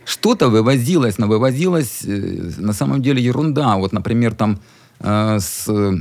Что-то 0.05 0.49
вывозилось, 0.49 1.19
но 1.19 1.29
вывозилось 1.29 2.05
э, 2.05 2.51
на 2.59 2.73
самом 2.73 3.01
деле 3.03 3.23
ерунда. 3.23 3.77
Вот, 3.77 3.93
например, 3.93 4.35
там 4.35 4.59
э, 4.99 5.39
с 5.39 5.69
э, 5.69 5.93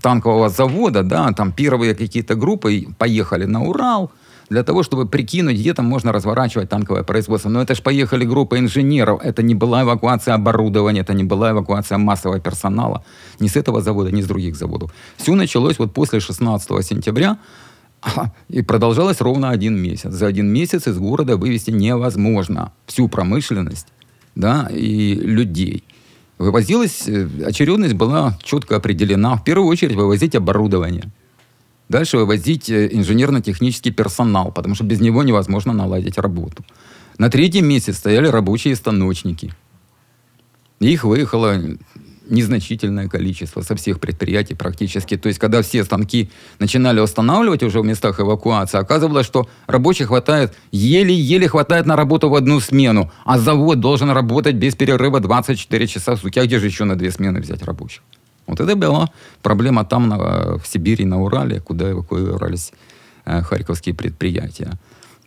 танкового 0.00 0.48
завода, 0.48 1.02
да, 1.02 1.32
там 1.32 1.52
первые 1.52 1.94
какие-то 1.94 2.34
группы 2.34 2.86
поехали 2.98 3.44
на 3.44 3.62
Урал 3.62 4.10
для 4.50 4.62
того, 4.62 4.82
чтобы 4.82 5.06
прикинуть, 5.06 5.58
где 5.58 5.74
там 5.74 5.86
можно 5.86 6.12
разворачивать 6.12 6.68
танковое 6.68 7.02
производство. 7.02 7.50
Но 7.50 7.60
это 7.60 7.74
ж 7.74 7.82
поехали 7.82 8.24
группа 8.24 8.58
инженеров, 8.58 9.20
это 9.22 9.42
не 9.42 9.54
была 9.54 9.82
эвакуация 9.82 10.34
оборудования, 10.34 11.00
это 11.00 11.14
не 11.14 11.24
была 11.24 11.50
эвакуация 11.50 11.98
массового 11.98 12.40
персонала 12.40 13.04
ни 13.40 13.48
с 13.48 13.56
этого 13.56 13.80
завода, 13.80 14.10
ни 14.10 14.22
с 14.22 14.26
других 14.26 14.56
заводов. 14.56 14.90
Все 15.16 15.34
началось 15.34 15.78
вот 15.78 15.92
после 15.92 16.20
16 16.20 16.86
сентября, 16.86 17.38
Ага, 18.00 18.32
И 18.48 18.62
продолжалось 18.62 19.20
ровно 19.20 19.50
один 19.50 19.76
месяц. 19.76 20.12
За 20.12 20.28
один 20.28 20.46
месяц 20.52 20.86
из 20.86 20.98
города 20.98 21.36
вывести 21.36 21.72
невозможно 21.72 22.72
всю 22.86 23.08
промышленность 23.08 23.88
да, 24.36 24.68
и 24.72 25.14
людей. 25.14 25.82
Вывозилась, 26.38 27.08
э, 27.08 27.28
очередность 27.44 27.94
была 27.94 28.38
четко 28.42 28.76
определена. 28.76 29.36
В 29.36 29.42
первую 29.42 29.68
очередь 29.68 29.96
вывозить 29.96 30.36
оборудование. 30.36 31.10
Дальше 31.88 32.18
вывозить 32.18 32.68
э, 32.70 32.88
инженерно-технический 32.92 33.90
персонал, 33.90 34.52
потому 34.52 34.74
что 34.74 34.84
без 34.84 35.00
него 35.00 35.22
невозможно 35.22 35.72
наладить 35.72 36.18
работу. 36.18 36.64
На 37.16 37.30
третий 37.30 37.62
месяц 37.62 37.96
стояли 37.96 38.28
рабочие 38.28 38.76
станочники. 38.76 39.52
Их 40.80 41.04
выехало 41.04 41.60
незначительное 42.30 43.08
количество 43.08 43.62
со 43.62 43.74
всех 43.74 44.00
предприятий 44.00 44.54
практически. 44.54 45.16
То 45.16 45.28
есть, 45.28 45.38
когда 45.38 45.62
все 45.62 45.82
станки 45.84 46.30
начинали 46.58 47.00
устанавливать 47.00 47.62
уже 47.62 47.80
в 47.80 47.84
местах 47.84 48.20
эвакуации, 48.20 48.78
оказывалось, 48.78 49.26
что 49.26 49.48
рабочих 49.66 50.08
хватает, 50.08 50.54
еле-еле 50.70 51.48
хватает 51.48 51.86
на 51.86 51.96
работу 51.96 52.28
в 52.28 52.34
одну 52.34 52.60
смену, 52.60 53.10
а 53.24 53.38
завод 53.38 53.80
должен 53.80 54.10
работать 54.10 54.56
без 54.56 54.74
перерыва 54.74 55.20
24 55.20 55.86
часа 55.86 56.14
в 56.14 56.20
сутки. 56.20 56.38
А 56.38 56.44
где 56.44 56.58
же 56.58 56.66
еще 56.66 56.84
на 56.84 56.96
две 56.96 57.10
смены 57.10 57.40
взять 57.40 57.62
рабочих? 57.62 58.02
Вот 58.47 58.59
это 58.59 58.75
была 58.75 59.07
проблема 59.41 59.83
там, 59.85 60.07
на- 60.09 60.57
в 60.57 60.65
Сибири, 60.65 61.05
на 61.05 61.21
Урале, 61.21 61.59
куда 61.59 61.91
эвакуировались 61.91 62.73
э, 63.25 63.41
харьковские 63.41 63.93
предприятия. 63.95 64.71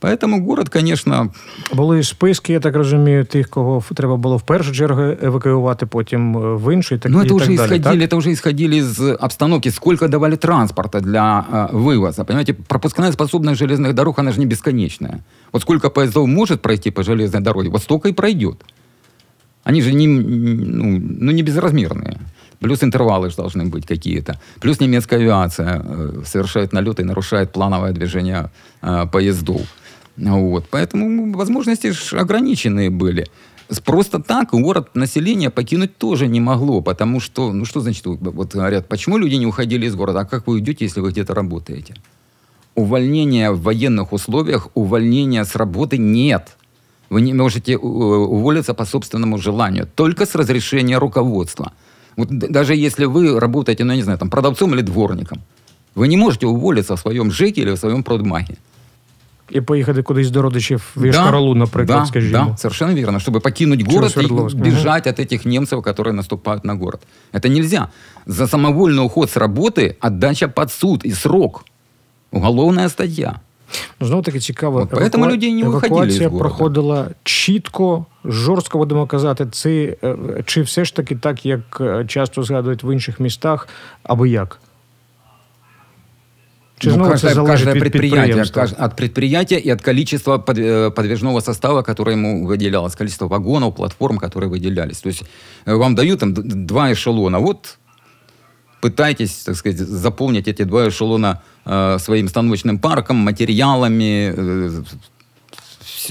Поэтому 0.02 0.40
город, 0.40 0.68
конечно, 0.68 1.30
Були 1.74 2.02
списки, 2.02 2.52
я 2.52 2.60
так 2.60 2.76
розумію, 2.76 3.24
тих, 3.24 3.48
кого 3.48 3.76
ф- 3.78 3.92
треба 3.94 4.16
було 4.16 4.36
в 4.36 4.42
першу 4.42 4.72
чергу 4.72 5.02
евакуювати, 5.22 5.86
потім 5.86 6.36
е, 6.36 6.54
в 6.56 6.74
іншу 6.74 6.94
і 6.94 6.98
так, 6.98 7.12
Ну, 7.12 7.18
і 7.22 7.24
это 7.24 7.28
так 7.28 7.36
уже 7.36 7.46
далі. 7.46 7.54
исходили, 7.54 8.00
Так? 8.06 8.12
это 8.12 8.16
уже 8.16 8.30
исходили 8.32 8.76
из 8.76 9.00
обстановки, 9.00 9.70
сколько 9.70 10.08
давали 10.08 10.36
транспорта 10.36 11.00
для 11.00 11.44
э, 11.52 11.72
вывоза. 11.72 12.24
Понимаете, 12.24 12.52
пропускная 12.54 13.12
способность 13.12 13.58
железных 13.60 13.94
дорог, 13.94 14.18
она 14.18 14.32
же 14.32 14.40
не 14.40 14.46
бесконечная. 14.46 15.18
Вот 15.52 15.62
сколько 15.62 15.90
поездов 15.90 16.26
может 16.26 16.60
пройти 16.60 16.90
по 16.90 17.02
железной 17.02 17.40
дороге, 17.42 17.68
вот 17.70 17.82
столько 17.82 18.08
и 18.08 18.12
пройдет. 18.12 18.56
Они 19.64 19.82
же 19.82 19.92
не, 19.94 20.06
ну, 20.06 21.02
ну, 21.20 21.32
не 21.32 21.42
безразмерные. 21.42 22.18
Плюс 22.61 22.83
интервалы 22.83 23.29
же 23.31 23.35
должны 23.35 23.65
быть 23.65 23.87
какие-то. 23.87 24.39
Плюс 24.59 24.79
немецкая 24.79 25.17
авиация 25.17 25.81
э, 25.83 26.23
совершает 26.25 26.73
налеты 26.73 27.01
и 27.01 27.05
нарушает 27.05 27.51
плановое 27.51 27.91
движение 27.91 28.51
э, 28.83 29.07
поездов. 29.11 29.61
Вот. 30.15 30.65
Поэтому 30.69 31.33
возможности 31.33 31.91
ограниченные 32.15 32.91
были. 32.91 33.27
Просто 33.83 34.19
так 34.19 34.51
город, 34.51 34.89
население 34.93 35.49
покинуть 35.49 35.97
тоже 35.97 36.27
не 36.27 36.39
могло, 36.39 36.81
потому 36.81 37.19
что, 37.19 37.51
ну 37.51 37.65
что 37.65 37.79
значит, 37.79 38.05
вот 38.05 38.53
говорят, 38.53 38.87
почему 38.87 39.17
люди 39.17 39.35
не 39.35 39.47
уходили 39.47 39.87
из 39.87 39.95
города, 39.95 40.19
а 40.19 40.25
как 40.25 40.45
вы 40.45 40.53
уйдете, 40.53 40.85
если 40.85 41.01
вы 41.01 41.11
где-то 41.11 41.33
работаете? 41.33 41.95
Увольнения 42.75 43.51
в 43.51 43.61
военных 43.61 44.13
условиях, 44.13 44.67
увольнения 44.75 45.45
с 45.45 45.55
работы 45.55 45.97
нет. 45.97 46.57
Вы 47.09 47.21
не 47.21 47.33
можете 47.33 47.73
э, 47.73 47.77
уволиться 47.77 48.73
по 48.73 48.85
собственному 48.85 49.37
желанию, 49.39 49.87
только 49.95 50.25
с 50.25 50.35
разрешения 50.35 50.99
руководства. 50.99 51.71
Вот 52.16 52.28
д- 52.38 52.48
даже 52.48 52.74
если 52.74 53.06
вы 53.06 53.40
работаете, 53.40 53.84
ну, 53.84 53.92
я 53.92 53.96
не 53.96 54.02
знаю, 54.02 54.18
там, 54.18 54.30
продавцом 54.30 54.74
или 54.74 54.82
дворником, 54.82 55.38
вы 55.94 56.08
не 56.08 56.16
можете 56.16 56.46
уволиться 56.46 56.94
в 56.94 56.98
своем 57.00 57.30
ЖЭКе 57.32 57.60
или 57.62 57.72
в 57.72 57.78
своем 57.78 58.02
продмаге. 58.02 58.54
І 59.50 59.60
поїхати 59.60 60.02
кудись 60.02 60.30
до 60.30 60.42
родичів 60.42 60.92
в 60.96 61.04
Ішкаралу, 61.04 61.54
наприклад, 61.54 61.98
да, 62.00 62.06
скажімо. 62.06 62.46
Да, 62.50 62.56
совершенно 62.56 62.94
верно. 62.94 63.18
Чтобы 63.18 63.40
покинуть 63.40 63.80
Через 63.80 63.94
город 63.94 64.10
и 64.10 64.12
Свердловск, 64.12 64.56
мгм. 64.56 64.64
бежать 64.64 65.06
от 65.06 65.18
этих 65.20 65.46
немцев, 65.48 65.82
которые 65.82 66.12
наступают 66.12 66.64
на 66.64 66.74
город. 66.74 67.00
Это 67.32 67.48
нельзя. 67.48 67.88
За 68.26 68.46
самовольный 68.46 69.04
уход 69.04 69.30
с 69.30 69.36
работы 69.36 69.96
отдача 70.00 70.48
под 70.48 70.72
суд 70.72 71.04
и 71.04 71.12
срок. 71.12 71.64
Уголовная 72.32 72.88
статья. 72.88 73.40
Ну, 74.00 74.06
Знову 74.06 74.22
таки 74.22 74.38
цікаво. 74.40 74.80
От 74.92 74.92
поэтому 75.00 75.30
люди 75.30 75.52
не 75.52 75.64
виходили 75.64 75.88
евакуація 75.88 76.28
з 76.28 76.32
города. 76.32 76.38
проходила 76.38 77.08
чітко, 77.24 78.06
жорстко 78.24 78.78
будемо 78.78 79.06
казати. 79.06 79.46
Це, 79.52 79.96
е, 80.04 80.16
чи 80.46 80.62
все 80.62 80.84
ж 80.84 80.96
таки 80.96 81.16
так, 81.16 81.46
як 81.46 81.60
е, 81.80 82.04
часто 82.08 82.42
згадують 82.42 82.84
в 82.84 82.92
інших 82.94 83.20
містах, 83.20 83.68
або 84.02 84.26
як? 84.26 84.58
Чи 86.78 86.88
Ну, 86.88 86.94
знову 86.94 87.10
каждое, 87.10 87.30
це 87.30 87.34
залежить 87.34 87.52
каждое 87.66 87.74
від 87.74 87.80
предприятие, 87.80 88.20
підприємства? 88.22 88.62
каж- 88.62 88.84
от 88.86 88.96
предприятия 88.96 89.60
и 89.66 89.72
от 89.72 89.80
количества 89.82 90.38
под- 90.38 90.58
э, 90.58 90.90
подвижного 90.90 91.40
состава, 91.40 91.82
которое 91.82 92.12
ему 92.16 92.46
выделялось, 92.48 92.98
количество 92.98 93.28
вагонов, 93.28 93.74
платформ, 93.74 94.18
которые 94.18 94.48
выделялись. 94.50 95.02
То 95.02 95.08
есть 95.08 95.24
э, 95.66 95.74
вам 95.78 95.94
дают 95.94 96.20
там 96.20 96.32
д- 96.34 96.42
два 96.44 96.90
эшелона. 96.90 97.38
Вот 97.38 97.78
пытайтесь, 98.80 99.42
так 99.44 99.56
сказать, 99.56 99.78
заполнить 99.78 100.48
эти 100.48 100.62
два 100.62 100.88
эшелона 100.88 101.42
э, 101.64 101.98
своим 101.98 102.28
станочным 102.28 102.78
парком, 102.78 103.16
материалами, 103.16 104.32
э, 104.36 104.82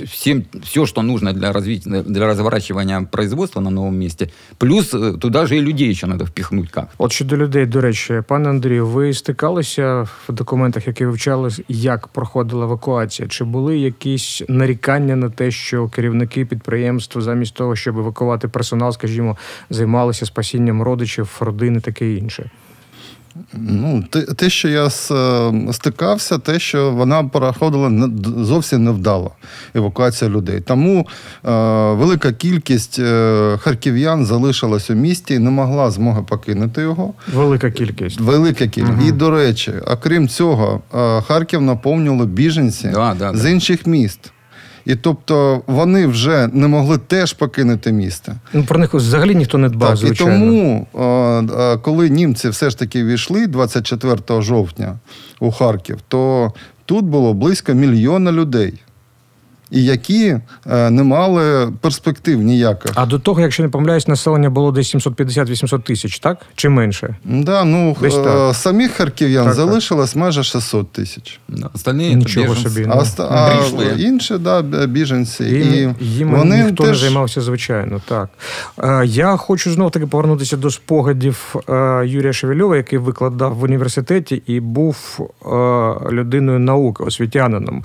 всем, 0.06 0.44
все, 0.62 0.86
что 0.86 1.02
нужно 1.02 1.32
для 1.32 1.52
развития, 1.52 2.02
для 2.02 2.26
разворачивания 2.26 3.00
производства 3.00 3.60
на 3.60 3.70
новом 3.70 3.98
месте. 3.98 4.30
Плюс 4.58 4.94
э, 4.94 5.16
туда 5.18 5.46
же 5.46 5.56
и 5.56 5.60
людей 5.60 5.90
еще 5.90 6.06
надо 6.06 6.24
впихнуть 6.24 6.70
как. 6.70 6.88
От 6.98 7.12
щодо 7.12 7.36
людей, 7.36 7.66
до 7.66 7.80
речі, 7.80 8.22
пане 8.28 8.48
Андрію, 8.48 8.86
ви 8.86 9.14
стикалися 9.14 10.08
в 10.28 10.32
документах, 10.32 10.86
які 10.86 11.06
вивчали, 11.06 11.50
як 11.68 12.08
проходила 12.08 12.64
евакуація? 12.64 13.28
Чи 13.28 13.44
були 13.44 13.78
якісь 13.78 14.42
нарікання 14.48 15.16
на 15.16 15.30
те, 15.30 15.50
що 15.50 15.88
керівники 15.88 16.44
підприємств 16.44 17.20
замість 17.20 17.54
того, 17.54 17.76
щоб 17.76 17.98
евакувати 17.98 18.48
персонал, 18.48 18.92
скажімо, 18.92 19.36
займалися 19.70 20.26
спасінням 20.26 20.82
родичів, 20.82 21.36
родини, 21.40 21.80
таке 21.80 22.12
інше? 22.12 22.50
Ну, 23.54 24.04
те, 24.10 24.22
те, 24.22 24.50
що 24.50 24.68
я 24.68 24.86
с- 24.90 25.14
е, 25.14 25.52
стикався, 25.72 26.38
те, 26.38 26.58
що 26.58 26.90
вона 26.90 27.24
проходила 27.24 27.88
не- 27.88 28.44
зовсім 28.44 28.84
невдало 28.84 29.32
евакуація 29.74 30.30
людей. 30.30 30.60
Тому 30.60 31.06
е, 31.44 31.50
велика 31.92 32.32
кількість 32.32 32.98
е, 32.98 33.58
харків'ян 33.60 34.26
залишилась 34.26 34.90
у 34.90 34.94
місті 34.94 35.34
і 35.34 35.38
не 35.38 35.50
могла 35.50 35.90
змоги 35.90 36.22
покинути 36.28 36.80
його. 36.82 37.14
Велика 37.34 37.70
кількість. 37.70 38.20
Велика 38.20 38.66
кількість. 38.66 39.08
І, 39.08 39.12
до 39.12 39.30
речі, 39.30 39.72
окрім 39.86 40.28
цього, 40.28 40.80
е, 40.94 41.22
Харків 41.22 41.62
наповнювали 41.62 42.26
біженці 42.26 42.88
Да, 42.88 43.16
да, 43.18 43.34
з 43.36 43.50
інших 43.50 43.86
міст. 43.86 44.32
І 44.90 44.94
тобто 44.94 45.62
вони 45.66 46.06
вже 46.06 46.48
не 46.52 46.68
могли 46.68 46.98
теж 46.98 47.32
покинути 47.32 47.92
місто. 47.92 48.32
Ну 48.52 48.64
про 48.64 48.78
них 48.78 48.94
взагалі 48.94 49.34
ніхто 49.34 49.58
не 49.58 49.68
дбав, 49.68 50.00
Так, 50.00 50.10
і 50.10 50.14
тому, 50.14 50.86
коли 51.82 52.10
німці 52.10 52.48
все 52.48 52.70
ж 52.70 52.78
таки 52.78 53.04
війшли 53.04 53.46
24 53.46 54.42
жовтня 54.42 54.98
у 55.40 55.50
Харків, 55.50 55.98
то 56.08 56.52
тут 56.84 57.04
було 57.04 57.34
близько 57.34 57.74
мільйона 57.74 58.32
людей, 58.32 58.74
і 59.71 59.83
які 59.83 60.37
е, 60.67 60.89
не 60.89 61.03
мали 61.03 61.71
перспектив 61.81 62.41
ніяких. 62.41 62.91
А 62.95 63.05
до 63.05 63.19
того, 63.19 63.41
якщо 63.41 63.63
не 63.63 63.69
помиляюсь, 63.69 64.07
населення 64.07 64.49
було 64.49 64.71
десь 64.71 64.95
750-800 64.95 65.81
тисяч, 65.81 66.19
так? 66.19 66.37
Чи 66.55 66.69
менше? 66.69 67.15
Да, 67.23 67.63
ну, 67.63 67.97
Десь 68.01 68.15
е, 68.15 68.23
так. 68.23 68.55
самих 68.55 68.91
харків'ян 68.91 69.45
Так, 69.45 69.55
так. 69.55 69.65
залишилось 69.65 70.15
майже 70.15 70.43
600 70.43 70.91
тисяч. 70.91 71.39
Да, 71.47 71.67
остальные 71.73 72.11
это 72.11 72.15
Нічого 72.15 72.45
беженцы. 72.53 72.69
собі. 72.69 72.83
А, 72.83 72.95
Ну, 72.95 73.01
оста- 73.01 73.27
а 73.31 73.55
прийшли. 73.55 74.03
інші 74.03 74.37
да, 74.37 74.61
біженці. 74.87 75.43
Їм, 75.43 75.95
і 76.01 76.05
їм 76.05 76.31
вони 76.35 76.63
ніхто 76.63 76.83
теж... 76.83 76.91
не 76.91 76.97
займався, 77.09 77.41
звичайно. 77.41 78.01
Так. 78.07 78.29
Е, 78.83 79.05
я 79.05 79.37
хочу 79.37 79.71
знов 79.71 79.91
таки 79.91 80.07
повернутися 80.07 80.57
до 80.57 80.71
спогадів 80.71 81.55
е, 81.69 82.03
Юрія 82.05 82.33
Шевельова, 82.33 82.77
який 82.77 82.99
викладав 82.99 83.55
в 83.55 83.63
університеті 83.63 84.43
і 84.47 84.59
був 84.59 85.19
е, 85.45 85.47
людиною 86.11 86.59
науки, 86.59 87.03
освітянином. 87.03 87.83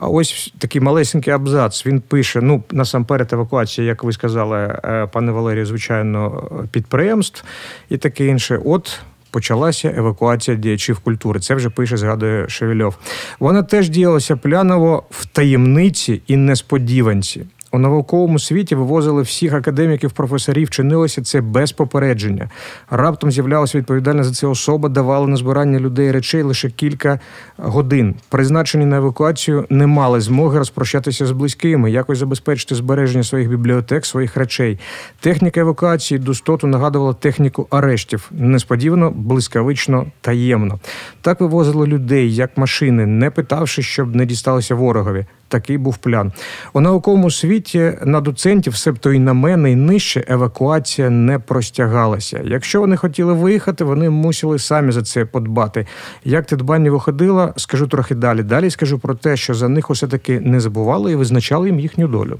А 0.00 0.06
ось 0.06 0.52
такий 0.58 0.80
малесенький 0.80 1.25
абзац. 1.31 1.85
Він 1.85 2.01
пише: 2.01 2.41
ну, 2.41 2.63
насамперед, 2.71 3.33
евакуація, 3.33 3.87
як 3.87 4.03
ви 4.03 4.11
сказали, 4.11 4.57
е, 4.57 5.07
пане 5.13 5.31
Валерію, 5.31 5.65
звичайно, 5.65 6.43
підприємств 6.71 7.43
і 7.89 7.97
таке 7.97 8.25
інше. 8.25 8.59
От. 8.65 8.99
Почалася 9.31 9.93
евакуація 9.97 10.57
діячів 10.57 10.99
культури. 10.99 11.39
Це 11.39 11.55
вже 11.55 11.69
пише, 11.69 11.97
згадує 11.97 12.49
Шевельов. 12.49 12.95
Вона 13.39 13.63
теж 13.63 13.89
діялася 13.89 14.35
пляново 14.35 15.03
в 15.09 15.25
таємниці 15.25 16.21
і 16.27 16.37
несподіванці. 16.37 17.45
У 17.71 17.79
науковому 17.79 18.39
світі 18.39 18.75
вивозили 18.75 19.21
всіх 19.21 19.53
академіків, 19.53 20.11
професорів, 20.11 20.69
чинилося 20.69 21.21
це 21.21 21.41
без 21.41 21.71
попередження. 21.71 22.49
Раптом 22.89 23.31
з'являлася 23.31 23.77
відповідальна 23.77 24.23
за 24.23 24.33
це 24.33 24.47
особа, 24.47 24.89
давали 24.89 25.27
на 25.27 25.35
збирання 25.35 25.79
людей 25.79 26.11
речей 26.11 26.41
лише 26.41 26.69
кілька 26.69 27.19
годин. 27.57 28.15
Призначені 28.29 28.85
на 28.85 28.97
евакуацію 28.97 29.65
не 29.69 29.87
мали 29.87 30.21
змоги 30.21 30.57
розпрощатися 30.57 31.25
з 31.25 31.31
близькими, 31.31 31.91
якось 31.91 32.17
забезпечити 32.17 32.75
збереження 32.75 33.23
своїх 33.23 33.49
бібліотек, 33.49 34.05
своїх 34.05 34.37
речей. 34.37 34.79
Техніка 35.19 35.59
евакуації 35.59 36.19
достоту 36.19 36.67
нагадувала 36.67 37.13
техніку 37.13 37.67
арештів. 37.69 38.29
Несподівано, 38.31 39.11
блискавично, 39.15 40.05
таємно. 40.21 40.79
Так 41.21 41.41
вивозили 41.41 41.87
людей, 41.87 42.35
як 42.35 42.57
машини, 42.57 43.05
не 43.05 43.29
питавши, 43.31 43.81
щоб 43.81 44.15
не 44.15 44.25
дісталося 44.25 44.75
ворогові. 44.75 45.25
Такий 45.47 45.77
був 45.77 45.97
план. 45.97 46.31
У 46.73 46.81
науковому 46.81 47.31
світі 47.31 47.56
на 48.05 48.21
доцентів, 48.21 48.75
себто 48.75 49.13
і 49.13 49.19
на 49.19 49.33
мене, 49.33 49.71
і 49.71 49.75
нижче 49.75 50.23
евакуація 50.27 51.09
не 51.09 51.39
простягалася. 51.39 52.41
Якщо 52.45 52.79
вони 52.79 52.97
хотіли 52.97 53.33
виїхати, 53.33 53.83
вони 53.83 54.09
мусили 54.09 54.59
самі 54.59 54.91
за 54.91 55.01
це 55.01 55.25
подбати. 55.25 55.87
Як 56.23 56.45
ти 56.45 56.55
дбання 56.55 56.91
виходила, 56.91 57.53
скажу 57.57 57.87
трохи 57.87 58.15
далі. 58.15 58.43
Далі 58.43 58.69
скажу 58.69 58.99
про 58.99 59.15
те, 59.15 59.37
що 59.37 59.53
за 59.53 59.69
них 59.69 59.89
усе 59.89 60.07
таки 60.07 60.39
не 60.39 60.59
забували 60.59 61.11
і 61.11 61.15
визначали 61.15 61.67
їм 61.67 61.79
їхню 61.79 62.07
долю. 62.07 62.37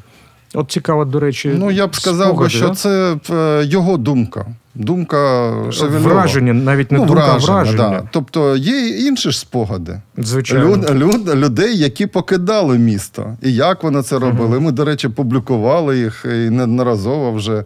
От 0.54 0.72
цікаво, 0.72 1.06
до 1.06 1.20
речі, 1.20 1.52
Ну, 1.58 1.72
я 1.72 1.88
б 1.88 1.96
сказав, 1.96 2.28
спогади, 2.28 2.50
що 2.50 2.68
да? 2.68 2.76
це 2.76 3.18
е, 3.30 3.66
його 3.66 3.98
думка. 3.98 4.46
Думка 4.76 5.54
Шевельова. 5.72 6.14
враження, 6.14 6.54
навіть 6.54 6.92
не 6.92 6.98
ну, 6.98 7.06
думка, 7.06 7.22
а 7.24 7.32
враження, 7.32 7.54
враження. 7.54 7.90
Да. 7.90 8.04
Тобто 8.12 8.56
є 8.56 8.88
інші 8.88 9.32
ж 9.32 9.40
спогади. 9.40 10.02
Звичайно. 10.18 10.66
Люд, 10.66 10.92
люд, 10.96 11.36
людей, 11.36 11.78
які 11.78 12.06
покидали 12.08 12.78
місто. 12.78 13.36
І 13.42 13.54
як 13.54 13.84
вони 13.84 14.02
це 14.02 14.20
робили. 14.20 14.60
Ми, 14.60 14.72
до 14.72 14.86
речі, 14.86 15.10
публікували 15.10 16.00
їх 16.00 16.26
і 16.26 16.50
неодноразово 16.50 17.32
вже. 17.32 17.64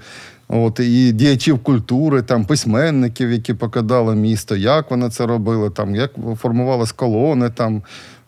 От, 0.53 0.79
і 0.79 1.11
діячів 1.11 1.59
культури, 1.59 2.21
там, 2.21 2.45
письменників, 2.45 3.31
які 3.31 3.53
покидали 3.53 4.15
місто, 4.15 4.55
як 4.55 4.91
вони 4.91 5.09
це 5.09 5.25
робили, 5.25 5.69
там, 5.69 5.95
як 5.95 6.11
формувалися 6.41 6.93
колони, 6.95 7.49
там, 7.49 7.81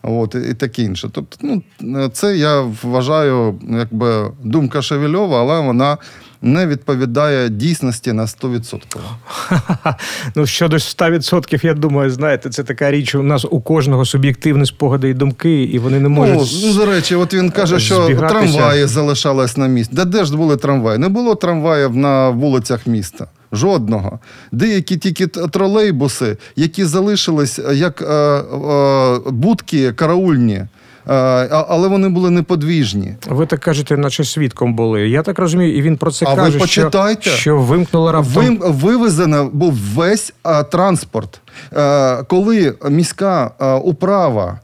от, 0.04 0.34
і, 0.50 0.54
таке 0.54 0.82
інше. 0.82 1.08
Тобто, 1.12 1.36
ну, 1.80 2.08
це 2.08 2.36
я 2.36 2.60
вважаю, 2.82 3.54
якби 3.70 4.30
думка 4.42 4.82
Шевельова, 4.82 5.40
але 5.40 5.60
вона 5.60 5.98
не 6.42 6.66
відповідає 6.66 7.48
дійсності 7.48 8.12
на 8.12 8.26
100%. 8.26 8.80
Ну, 10.34 10.46
щодо 10.46 10.76
100%, 10.76 11.66
я 11.66 11.74
думаю, 11.74 12.10
знаєте, 12.10 12.50
це 12.50 12.62
така 12.62 12.90
річ. 12.90 13.14
У 13.14 13.22
нас 13.22 13.46
у 13.50 13.60
кожного 13.60 14.04
суб'єктивні 14.04 14.66
спогади 14.66 15.08
і 15.08 15.14
думки, 15.14 15.62
і 15.62 15.78
вони 15.78 16.00
не 16.00 16.08
можуть. 16.08 16.36
Ну, 16.36 16.68
ну, 16.68 16.74
до 16.74 16.86
речі, 16.86 17.14
от 17.14 17.34
він 17.34 17.50
каже, 17.50 17.80
що 17.80 18.04
збігатися. 18.04 18.52
трамваї 18.52 18.86
залишались 18.86 19.56
на 19.56 19.66
місці. 19.66 19.94
Де, 19.94 20.04
де 20.04 20.24
ж 20.24 20.36
були 20.36 20.56
трамваї? 20.56 20.98
Не 20.98 21.08
було 21.08 21.34
трамваїв 21.34 21.96
на 21.96 22.30
вулицях 22.30 22.86
міста. 22.86 23.26
Жодного. 23.54 24.18
Деякі 24.52 24.96
тільки 24.96 25.26
тролейбуси, 25.26 26.36
які 26.56 26.84
залишились 26.84 27.58
е, 27.58 27.74
як 27.74 28.02
е, 28.02 28.06
е, 28.14 29.18
будки 29.30 29.92
караульні, 29.92 30.54
е, 30.54 30.68
а- 31.06 31.66
але 31.68 31.88
вони 31.88 32.08
були 32.08 32.30
неподвіжні. 32.30 33.14
Ви 33.28 33.46
так 33.46 33.60
кажете, 33.60 33.96
наче 33.96 34.24
свідком 34.24 34.74
були. 34.74 35.08
Я 35.08 35.22
так 35.22 35.38
розумію, 35.38 35.76
і 35.76 35.82
він 35.82 35.96
про 35.96 36.10
це 36.10 36.26
А 36.28 36.34
ви 36.34 36.50
почитайте. 36.50 37.22
що, 37.22 37.30
що 37.30 37.58
вимкнули 37.58 38.12
раптом. 38.12 38.58
Ви, 38.58 38.70
вивезено 38.70 39.50
був 39.52 39.72
весь 39.72 40.32
а, 40.42 40.62
транспорт. 40.62 41.40
Е, 41.76 42.22
коли 42.22 42.74
міська 42.90 43.50
е, 43.60 43.72
управа 43.74 44.60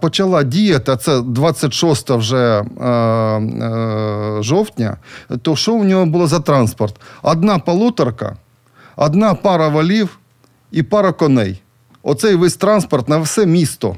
почала 0.00 0.42
діяти, 0.42 0.92
а 0.92 0.96
це 0.96 1.20
26 1.20 2.10
вже 2.10 2.64
е, 2.80 2.86
е, 2.86 4.42
жовтня, 4.42 4.96
то 5.42 5.56
що 5.56 5.76
в 5.76 5.84
нього 5.84 6.06
було 6.06 6.26
за 6.26 6.40
транспорт? 6.40 7.00
Одна 7.22 7.58
полуторка, 7.58 8.36
одна 8.96 9.34
пара 9.34 9.68
валів 9.68 10.18
і 10.72 10.82
пара 10.82 11.12
коней. 11.12 11.62
Оцей 12.02 12.34
весь 12.34 12.56
транспорт 12.56 13.08
на 13.08 13.18
все 13.18 13.46
місто. 13.46 13.96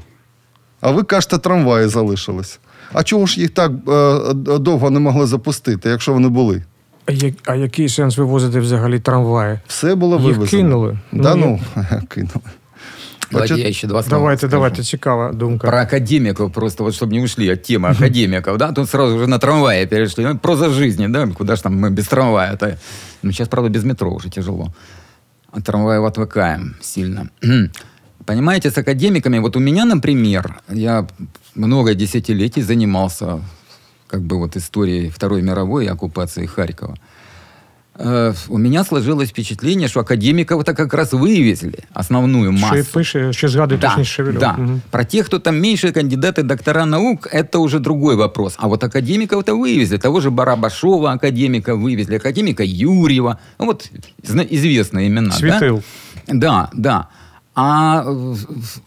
А 0.81 0.91
ви 0.91 1.03
кажете, 1.03 1.37
трамваї 1.37 1.87
залишились. 1.87 2.59
А 2.93 3.03
чого 3.03 3.25
ж 3.25 3.41
їх 3.41 3.49
так 3.49 3.71
е, 3.87 4.33
довго 4.59 4.89
не 4.89 4.99
могли 4.99 5.25
запустити, 5.27 5.89
якщо 5.89 6.13
вони 6.13 6.29
були? 6.29 6.63
А, 7.05 7.11
я- 7.11 7.33
а 7.45 7.55
який 7.55 7.89
сенс 7.89 8.17
вивозити 8.17 8.59
взагалі 8.59 8.99
трамваї? 8.99 9.59
Все 9.67 9.95
було 9.95 10.19
Їх 10.19 10.49
кинули? 10.49 10.99
Да, 11.11 11.35
Ну, 11.35 11.59
ну, 11.75 11.83
кинули. 12.09 12.31
Еще 13.31 13.87
два 13.87 14.03
слова 14.03 14.19
Давайте, 14.19 14.39
скажу. 14.39 14.51
давайте, 14.51 14.83
цікава 14.83 15.33
думка. 15.33 15.67
Про 15.67 15.81
академиков 15.81 16.53
просто, 16.53 16.83
вот 16.83 16.93
чтобы 16.93 17.11
не 17.11 17.21
ушли 17.23 17.49
от 17.49 17.61
темы 17.63 17.89
академиков, 17.89 18.57
да, 18.57 18.71
тут 18.71 18.89
сразу 18.89 19.15
уже 19.15 19.27
на 19.27 19.39
трамвае 19.39 19.87
перешли. 19.87 20.25
Ну, 20.25 20.37
проза 20.37 20.69
жизни, 20.69 21.07
да, 21.07 21.27
куда 21.27 21.55
ж 21.55 21.61
там 21.61 21.75
мы 21.75 21.89
без 21.89 22.07
трамвая-то. 22.07 22.77
Ну, 23.23 23.31
сейчас, 23.31 23.47
правда, 23.47 23.69
без 23.69 23.83
метро 23.83 24.11
уже 24.11 24.29
тяжело. 24.29 24.73
От 25.51 25.63
трамваев 25.63 26.03
отвыкаем 26.03 26.75
сильно. 26.81 27.29
Понимаете, 28.25 28.69
с 28.69 28.77
академиками, 28.77 29.39
вот 29.39 29.55
у 29.55 29.59
меня, 29.59 29.85
например, 29.85 30.59
я 30.69 31.07
много 31.55 31.93
десятилетий 31.93 32.61
занимался 32.61 33.39
как 34.07 34.21
бы 34.21 34.37
вот 34.37 34.55
историей 34.55 35.09
Второй 35.09 35.41
мировой 35.41 35.87
оккупации 35.87 36.45
Харькова. 36.45 36.95
Э, 37.98 38.34
У 38.48 38.58
меня 38.58 38.84
сложилось 38.84 39.28
впечатление, 39.30 39.88
что 39.88 40.00
академиков-то 40.00 40.74
как 40.74 40.94
раз 40.94 41.12
вывезли, 41.12 41.78
основную 41.94 42.52
массу. 42.52 42.66
Що 42.66 42.76
і 42.76 42.82
пише, 42.82 43.32
що 43.32 43.48
згадує 43.48 43.80
точніше 43.80 44.12
Шевельов. 44.12 44.40
Да. 44.40 44.52
Мгм. 44.52 44.82
Про 44.90 45.04
тех, 45.04 45.26
кто 45.26 45.38
там 45.38 45.60
меньше 45.60 45.88
кандидаты, 45.88 46.42
доктора 46.42 46.86
наук, 46.86 47.28
это 47.34 47.58
уже 47.58 47.78
другой 47.78 48.16
вопрос. 48.16 48.54
А 48.58 48.66
вот 48.66 48.84
академиков-то 48.84 49.56
вывезли. 49.56 49.98
Того 49.98 50.20
же 50.20 50.30
Барабашова 50.30 51.12
академика 51.12 51.74
вывезли, 51.74 52.16
академика 52.16 52.64
Юрьева. 52.64 53.38
Ну, 53.58 53.66
вот 53.66 53.90
зна- 54.24 54.46
известные 54.50 55.06
имена. 55.06 55.28
да? 55.40 55.58
Світил. 55.58 55.82
Да, 56.26 56.68
да. 56.72 57.06
А 57.54 58.02
э, 58.06 58.32
в- 58.32 58.80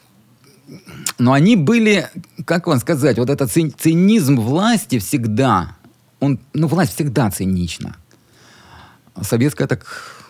но 1.20 1.32
они 1.32 1.56
были, 1.56 2.08
как 2.46 2.68
вам 2.68 2.80
сказать, 2.80 3.18
вот 3.18 3.30
этот 3.30 3.50
цин- 3.50 3.74
цинизм 3.78 4.36
власти 4.36 4.98
всегда, 5.00 5.70
он, 6.20 6.40
ну, 6.54 6.68
власть 6.68 6.94
всегда 6.96 7.32
цинична. 7.32 7.96
Советская 9.21 9.67
так 9.67 9.87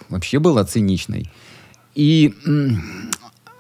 вообще 0.08 0.38
была 0.38 0.64
циничной. 0.64 1.30
И 1.94 2.34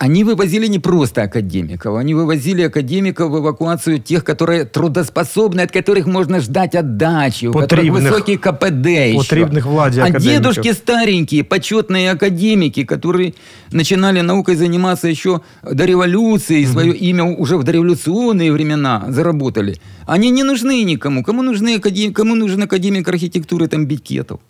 они 0.02 0.24
вывозили 0.24 0.66
не 0.66 0.80
просто 0.80 1.22
академиков, 1.22 1.96
они 1.96 2.14
вывозили 2.14 2.62
академиков 2.62 3.30
в 3.30 3.38
эвакуацию 3.38 4.00
тех, 4.00 4.24
которые 4.24 4.64
трудоспособны, 4.64 5.60
от 5.60 5.70
которых 5.70 6.06
можно 6.06 6.40
ждать 6.40 6.74
отдачи, 6.74 7.46
у 7.46 7.52
которых 7.52 7.88
высокий 7.88 8.36
КПД 8.36 8.86
еще. 8.86 9.18
потребных 9.18 9.64
владе 9.64 10.02
А 10.02 10.06
академиков. 10.06 10.54
дедушки 10.54 10.72
старенькие, 10.72 11.44
почетные 11.44 12.10
академики, 12.10 12.82
которые 12.82 13.34
начинали 13.70 14.22
наукой 14.22 14.56
заниматься 14.56 15.06
еще 15.06 15.42
до 15.62 15.84
революции, 15.84 16.62
и 16.62 16.66
свое 16.66 16.96
имя 16.96 17.22
уже 17.22 17.56
в 17.56 17.62
дореволюционные 17.62 18.50
времена 18.50 19.04
заработали. 19.08 19.76
Они 20.06 20.30
не 20.30 20.42
нужны 20.42 20.82
никому. 20.82 21.22
Кому, 21.22 21.42
нужны 21.42 21.76
академ... 21.76 22.12
Кому 22.12 22.34
нужен 22.34 22.60
академик 22.60 23.06
архитектуры 23.06 23.68
там 23.68 23.86
Бикетов? 23.86 24.40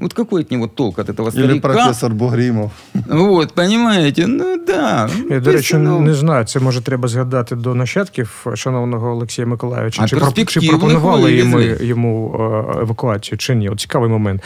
Вот 0.00 0.14
какой 0.14 0.42
от 0.42 0.50
него 0.50 0.66
толк 0.66 0.98
от 0.98 1.08
этого 1.08 1.28
Или 1.28 1.44
старика? 1.44 1.68
професор 1.68 2.14
Бугрімов. 2.14 2.70
Вот, 3.08 3.52
понимаете? 3.52 4.26
Ну 4.26 4.56
да. 4.66 5.08
Я, 5.30 5.40
до 5.40 5.52
речі, 5.52 5.76
ну, 5.76 6.00
не 6.00 6.14
знаю. 6.14 6.44
Це 6.44 6.60
може 6.60 6.80
треба 6.80 7.08
згадати 7.08 7.56
до 7.56 7.74
нащадків 7.74 8.46
шановного 8.54 9.10
Олексія 9.10 9.46
Миколаївича. 9.46 10.02
А 10.02 10.08
Чи, 10.08 10.16
про- 10.16 10.44
чи 10.44 10.60
пропонували 10.60 11.32
йому, 11.32 11.60
йому 11.60 12.36
е, 12.76 12.80
евакуацію, 12.80 13.38
чи 13.38 13.54
ні? 13.54 13.68
От 13.68 13.80
цікавий 13.80 14.10
момент. 14.10 14.42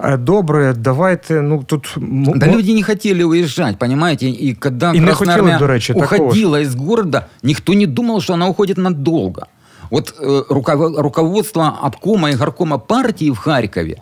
Е, 0.00 0.16
Добре, 0.16 0.74
давайте. 0.78 1.42
Ну 1.42 1.62
тут 1.66 1.94
Да 2.36 2.46
люди 2.46 2.74
не 2.74 2.82
хотели 2.82 3.24
уезжать, 3.24 3.78
понимаете? 3.78 4.26
И 4.26 4.56
когда 4.60 4.92
И 4.94 5.00
не 5.00 5.12
хотели, 5.12 5.56
до 5.58 5.66
речі, 5.66 5.94
такого 5.94 6.24
уходила 6.24 6.60
из 6.60 6.74
города, 6.74 7.26
никто 7.42 7.74
не 7.74 7.86
думал, 7.86 8.20
что 8.20 8.34
она 8.34 8.48
уходит 8.48 8.78
надолго. 8.78 9.46
Вот 9.90 10.14
э, 10.20 10.42
руководство 11.02 11.78
обкома 11.82 12.30
и 12.30 12.34
горкома 12.36 12.78
партии 12.78 13.30
в 13.30 13.36
Харькове, 13.36 13.96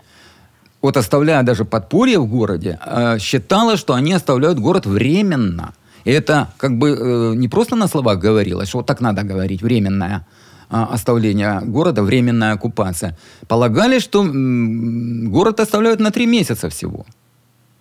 вот 0.82 0.96
оставляя 0.96 1.42
даже 1.42 1.64
подполье 1.64 2.18
в 2.18 2.26
городе, 2.26 2.78
э, 2.84 3.18
считало, 3.18 3.76
что 3.76 3.94
они 3.94 4.12
оставляют 4.12 4.58
город 4.58 4.86
временно. 4.86 5.74
И 6.04 6.10
это 6.10 6.48
как 6.56 6.78
бы 6.78 6.90
э, 6.90 7.34
не 7.36 7.48
просто 7.48 7.76
на 7.76 7.88
словах 7.88 8.18
говорилось, 8.18 8.68
что 8.68 8.78
вот 8.78 8.86
так 8.86 9.00
надо 9.00 9.22
говорить, 9.22 9.62
временное 9.62 10.26
а, 10.70 10.84
оставление 10.84 11.60
города, 11.64 12.02
временная 12.02 12.52
оккупация. 12.52 13.18
Полагали, 13.48 13.98
что 13.98 14.24
город 14.24 15.60
оставляют 15.60 16.00
на 16.00 16.10
три 16.10 16.26
месяца 16.26 16.68
всего. 16.68 17.04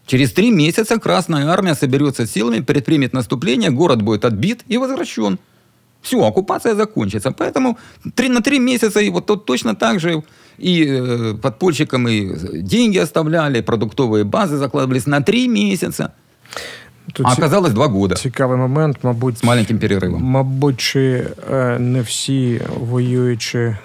Через 0.07 0.31
три 0.31 0.49
месяца 0.49 0.99
Красная 0.99 1.49
Армия 1.49 1.75
соберется 1.75 2.25
силами, 2.25 2.61
предпримет 2.61 3.13
наступление, 3.13 3.69
город 3.69 4.01
будет 4.01 4.25
отбит 4.25 4.63
и 4.67 4.77
возвращен. 4.77 5.37
Все, 6.02 6.16
оккупация 6.18 6.74
закончится. 6.74 7.30
Поэтому 7.30 7.76
три, 8.14 8.28
на 8.28 8.40
три 8.40 8.58
месяца 8.58 9.00
и 9.00 9.10
вот 9.10 9.26
тут 9.26 9.44
точно 9.46 9.74
так 9.74 10.00
же 10.00 10.22
и 10.58 10.84
э, 10.86 11.34
подпольщикам 11.42 12.08
и 12.08 12.30
деньги 12.62 12.98
оставляли, 12.98 13.62
продуктовые 13.62 14.24
базы 14.24 14.56
закладывались 14.56 15.06
на 15.06 15.20
три 15.22 15.48
месяца. 15.48 16.08
тут 17.12 17.26
А 17.26 17.34
ці- 17.34 17.40
оказалось 17.40 17.72
два 17.72 17.86
года 17.86 18.14
цікавий 18.14 18.56
момент, 18.58 18.96
мабуть, 19.02 19.38
с 19.38 19.44
маленьким 19.44 19.78
перерывом. 19.78 20.18
Мабуть, 20.22 20.76
чи 20.80 21.26
е, 21.52 21.78
не 21.78 22.00
всі 22.02 22.60
воюючі 22.80 23.58
е, 23.58 23.78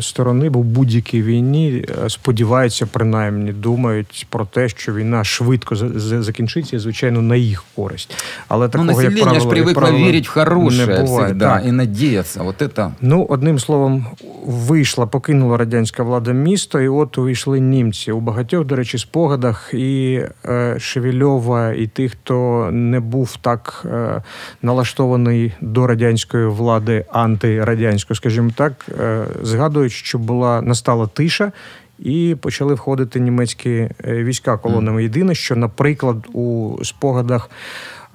сторони, 0.00 0.50
бо 0.50 0.58
в 0.60 0.64
будь-якій 0.64 1.22
війні 1.22 1.84
е, 2.04 2.10
сподіваються, 2.10 2.86
принаймні, 2.86 3.52
думають 3.52 4.26
про 4.30 4.44
те, 4.44 4.68
що 4.68 4.92
війна 4.94 5.24
швидко 5.24 5.74
за- 5.76 5.88
за- 5.98 6.22
закінчиться, 6.22 6.76
і, 6.76 6.78
звичайно, 6.78 7.22
на 7.22 7.36
їх 7.36 7.64
користь. 7.76 8.14
Але 8.48 8.66
Но 8.66 8.68
такого, 8.68 9.02
як 9.02 9.20
правило, 9.22 9.40
ж 9.40 9.46
як 9.46 9.54
привыкло 9.56 9.74
правило, 9.74 10.04
верить 10.04 10.28
в 10.28 10.32
хорошее 10.32 10.86
не 10.86 11.02
буває. 11.02 11.24
всегда 11.26 11.56
Так. 11.56 11.66
и 11.66 11.72
надеяться. 11.72 12.42
Вот 12.42 12.62
это 12.62 12.90
Ну, 13.00 13.24
одним 13.28 13.58
словом, 13.58 14.06
вийшла, 14.46 15.06
покинула 15.06 15.56
радянська 15.56 16.02
влада 16.02 16.32
місто, 16.32 16.80
і 16.80 16.88
от 16.88 17.18
увійшли 17.18 17.60
німці. 17.60 18.12
У 18.12 18.20
багатьох, 18.20 18.64
до 18.66 18.76
речі, 18.76 18.98
спогадах 18.98 19.70
і 19.74 20.20
е, 20.44 20.76
Шевельова, 20.78 21.72
і 21.72 21.86
тих, 21.86 22.12
хто 22.12 22.68
не 22.72 23.00
був 23.00 23.36
так 23.40 23.82
е, 23.84 24.22
налаштований 24.62 25.52
до 25.60 25.86
радянської 25.86 26.46
влади, 26.46 27.04
антирадянської, 27.12 28.16
скажімо 28.16 28.50
так, 28.56 28.72
е, 29.00 29.03
згадують, 29.42 29.92
що 29.92 30.18
була 30.18 30.62
настала 30.62 31.06
тиша. 31.06 31.52
І 31.98 32.36
почали 32.40 32.74
входити 32.74 33.20
німецькі 33.20 33.70
е, 33.70 33.90
війська 34.04 34.56
колонами. 34.56 35.02
Єдине, 35.02 35.34
що, 35.34 35.56
наприклад, 35.56 36.16
у 36.32 36.76
спогадах 36.82 37.50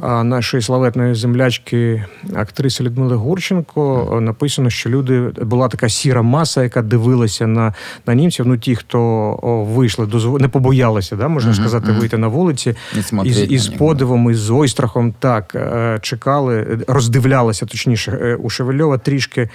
нашої 0.03 0.63
славетної 0.63 1.15
землячки, 1.15 2.05
актриси 2.35 2.83
Людмили 2.83 3.15
Гурченко, 3.15 4.13
е, 4.17 4.21
написано, 4.21 4.69
що 4.69 4.89
люди 4.89 5.21
була 5.41 5.67
така 5.67 5.89
сіра 5.89 6.21
маса, 6.21 6.63
яка 6.63 6.81
дивилася 6.81 7.47
на, 7.47 7.73
на 8.05 8.13
німців. 8.13 8.47
Ну, 8.47 8.57
ті, 8.57 8.75
хто 8.75 9.65
вийшли 9.75 10.07
не 10.39 10.47
побоялися, 10.47 11.15
да, 11.15 11.27
можна 11.27 11.53
сказати, 11.53 11.91
вийти 11.91 12.17
на 12.17 12.27
вулиці 12.27 12.75
смотреть 13.01 13.37
із, 13.37 13.51
із 13.51 13.67
подивом, 13.67 14.31
із 14.31 14.49
ойстрахом, 14.49 15.13
так 15.19 15.55
е, 15.55 15.99
чекали, 16.01 16.57
е, 16.57 16.79
роздивлялися, 16.87 17.65
точніше, 17.65 18.11
е, 18.11 18.35
у 18.35 18.49
Шевельова 18.49 18.97
трішки 18.97 19.49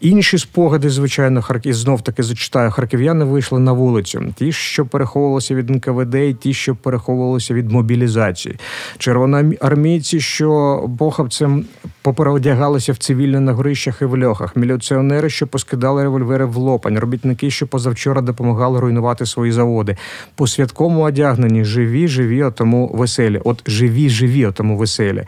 інші 0.00 0.38
спогади, 0.38 0.90
звичайно, 0.90 1.42
харків 1.42 1.74
знов 1.74 2.02
таки 2.02 2.22
зачитаю. 2.22 2.70
Харків'яни 2.70 3.24
вийшли 3.24 3.58
на 3.58 3.72
вулицю. 3.72 4.34
Ті, 4.36 4.52
що 4.52 4.86
переховувалися 4.86 5.54
від 5.54 5.70
НКВД, 5.70 6.14
і 6.14 6.34
ті, 6.34 6.54
що 6.54 6.74
переховувалися 6.74 7.54
від 7.54 7.72
мобілізації. 7.72 8.56
Червоноармійці, 8.98 10.20
що 10.20 10.90
похабцем 10.98 11.64
попереодягалися 12.02 12.92
в 12.92 12.96
цивільне 12.96 13.40
на 13.40 13.52
горищах 13.52 14.02
і 14.02 14.04
в 14.04 14.24
льохах. 14.24 14.56
Міліціонери, 14.56 15.30
що 15.30 15.46
поскидали 15.46 16.02
револьвери 16.02 16.44
в 16.44 16.56
лопань. 16.56 16.98
Робітники, 16.98 17.50
що 17.50 17.66
позавчора 17.66 18.20
допомагали 18.20 18.80
руйнувати 18.80 19.26
свої 19.26 19.52
заводи. 19.52 19.96
По 20.34 20.46
святкому 20.46 21.00
одягнені 21.00 21.64
живі, 21.64 22.08
живі, 22.08 22.42
а 22.42 22.50
тому 22.50 22.90
веселі. 22.94 23.40
От 23.44 23.62
живі, 23.66 24.10
живі, 24.10 24.44
а 24.44 24.52
тому 24.52 24.76
веселі. 24.76 25.24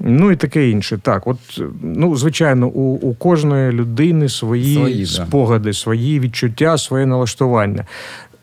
Ну 0.00 0.30
і 0.30 0.36
таке 0.36 0.70
інше. 0.70 0.98
Так, 1.02 1.26
от 1.26 1.38
ну 1.82 2.16
звичайно, 2.16 2.66
у, 2.68 2.94
у 2.94 3.14
кожної 3.14 3.72
людини 3.72 4.28
свої, 4.28 4.74
Свої, 4.74 5.00
да. 5.00 5.06
спогади, 5.06 5.72
свої 5.72 6.20
відчуття, 6.20 6.78
своє 6.78 7.06
налаштування. 7.06 7.84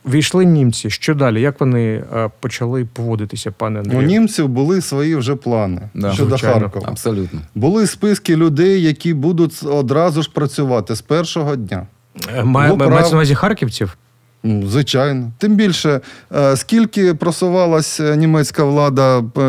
Війшли 0.10 0.46
німці. 0.46 0.90
Що 0.90 1.16
далі? 1.16 1.42
Як 1.42 1.60
вони 1.60 2.04
е, 2.16 2.30
почали 2.40 2.86
поводитися, 2.94 3.52
пане 3.52 3.80
У 3.80 3.82
Андрію? 3.84 4.02
німців 4.02 4.48
були 4.48 4.82
свої 4.82 5.16
вже 5.16 5.36
плани 5.36 5.82
Да. 5.94 6.12
щодо 6.14 6.30
Звичайно. 6.30 6.60
Харкова. 6.62 6.88
Абсолютно. 6.90 7.40
Були 7.56 7.88
списки 7.88 8.36
людей, 8.36 8.82
які 8.82 9.14
будуть 9.14 9.64
одразу 9.66 10.22
ж 10.22 10.32
працювати 10.34 10.96
з 10.96 11.02
першого 11.02 11.56
дня. 11.56 11.88
Е, 12.36 12.44
Має, 12.44 12.70
Ну, 12.72 12.78
прав- 12.78 13.02
на 13.02 13.08
увазі 13.08 13.36
харківців? 13.36 13.98
Ну, 14.44 14.68
Звичайно. 14.68 15.32
Тим 15.38 15.56
більше, 15.56 16.02
е, 16.36 16.58
скільки 16.58 17.14
просувалася 17.14 18.16
німецька 18.16 18.64
влада 18.64 19.20
е, 19.20 19.42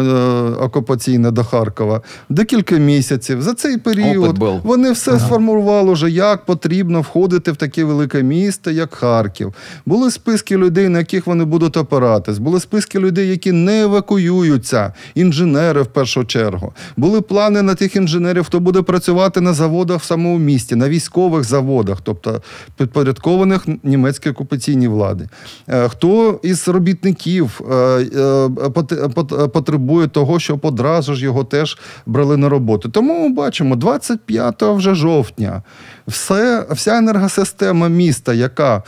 окупаційна 0.60 1.30
до 1.30 1.44
Харкова? 1.44 2.00
Декілька 2.28 2.76
місяців. 2.76 3.42
За 3.42 3.54
цей 3.54 3.76
період 3.76 4.38
вони 4.64 4.92
все 4.92 5.18
сформували 5.18 5.92
вже, 5.92 6.10
як 6.10 6.44
потрібно 6.44 7.00
входити 7.00 7.52
в 7.52 7.56
таке 7.56 7.84
велике 7.84 8.22
місто, 8.22 8.70
як 8.70 8.94
Харків. 8.94 9.54
Були 9.86 10.10
списки 10.10 10.56
людей, 10.56 10.88
на 10.88 10.98
яких 10.98 11.26
вони 11.26 11.44
будуть 11.44 11.76
опиратись. 11.76 12.38
Були 12.38 12.60
списки 12.60 12.98
людей, 12.98 13.28
які 13.28 13.52
не 13.52 13.82
евакуюються, 13.82 14.92
інженери 15.14 15.82
в 15.82 15.86
першу 15.86 16.24
чергу. 16.24 16.72
Були 16.96 17.20
плани 17.20 17.62
на 17.62 17.74
тих 17.74 17.96
інженерів, 17.96 18.44
хто 18.44 18.60
буде 18.60 18.82
працювати 18.82 19.40
на 19.40 19.52
заводах 19.52 20.00
в 20.00 20.04
самому 20.04 20.38
місті, 20.38 20.76
на 20.76 20.88
військових 20.88 21.44
заводах, 21.44 21.98
тобто 22.02 22.42
підпорядкованих 22.76 23.66
німецькій 23.82 24.30
окупаційній 24.30 24.77
влади. 24.86 25.28
Е, 25.68 25.88
Хто 25.88 26.40
із 26.42 26.68
робітників 26.68 27.60
е, 27.70 27.74
е, 27.74 28.48
пот- 28.48 29.08
пот- 29.14 29.48
потребує 29.48 30.08
того, 30.08 30.38
щоб 30.38 30.60
одразу 30.62 31.14
ж 31.14 31.24
його 31.24 31.44
теж 31.44 31.78
брали 32.06 32.36
на 32.36 32.48
роботу. 32.48 32.88
Тому 32.88 33.28
ми 33.28 33.34
бачимо 33.34 33.76
25 33.76 34.62
вже 34.62 34.94
жовтня. 34.94 35.62
Все, 36.06 36.66
вся 36.70 36.98
енергосистема 36.98 37.88
міста, 37.88 38.34
яка 38.34 38.82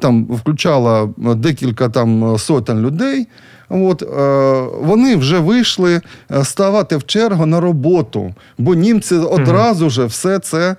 там 0.00 0.24
включала 0.24 1.08
декілька 1.18 1.88
там 1.88 2.38
сотень 2.38 2.80
людей. 2.80 3.26
От, 3.68 4.02
вони 4.82 5.16
вже 5.16 5.38
вийшли 5.38 6.00
ставати 6.42 6.96
в 6.96 7.06
чергу 7.06 7.46
на 7.46 7.60
роботу, 7.60 8.34
бо 8.58 8.74
німці 8.74 9.14
одразу 9.14 9.90
ж 9.90 10.04
все 10.04 10.38
це 10.38 10.76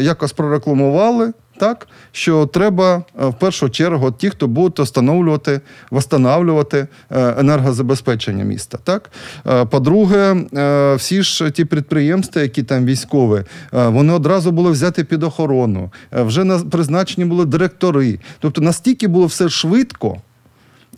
якось 0.00 0.32
прорекламували. 0.32 1.32
Так, 1.58 1.86
що 2.12 2.46
треба 2.46 3.02
е, 3.22 3.26
в 3.26 3.34
першу 3.34 3.70
чергу 3.70 4.12
ті, 4.12 4.30
хто 4.30 4.46
будуть 4.48 4.78
встановлювати, 4.80 5.60
встановлювати 5.92 6.86
енергозабезпечення 7.10 8.44
міста. 8.44 8.78
Так? 8.84 9.10
Е, 9.46 9.64
По-друге, 9.64 10.36
е, 10.56 10.94
всі 10.94 11.22
ж 11.22 11.50
ті 11.50 11.64
підприємства, 11.64 12.42
які 12.42 12.62
там 12.62 12.84
військові, 12.84 13.38
е, 13.38 13.44
вони 13.88 14.12
одразу 14.12 14.52
були 14.52 14.70
взяті 14.70 15.04
під 15.04 15.22
охорону. 15.22 15.90
Е, 16.12 16.22
Вже 16.22 16.44
на- 16.44 16.58
призначені 16.58 17.24
були 17.24 17.44
директори. 17.44 18.18
Тобто 18.38 18.60
настільки 18.60 19.08
було 19.08 19.26
все 19.26 19.48
швидко. 19.48 20.16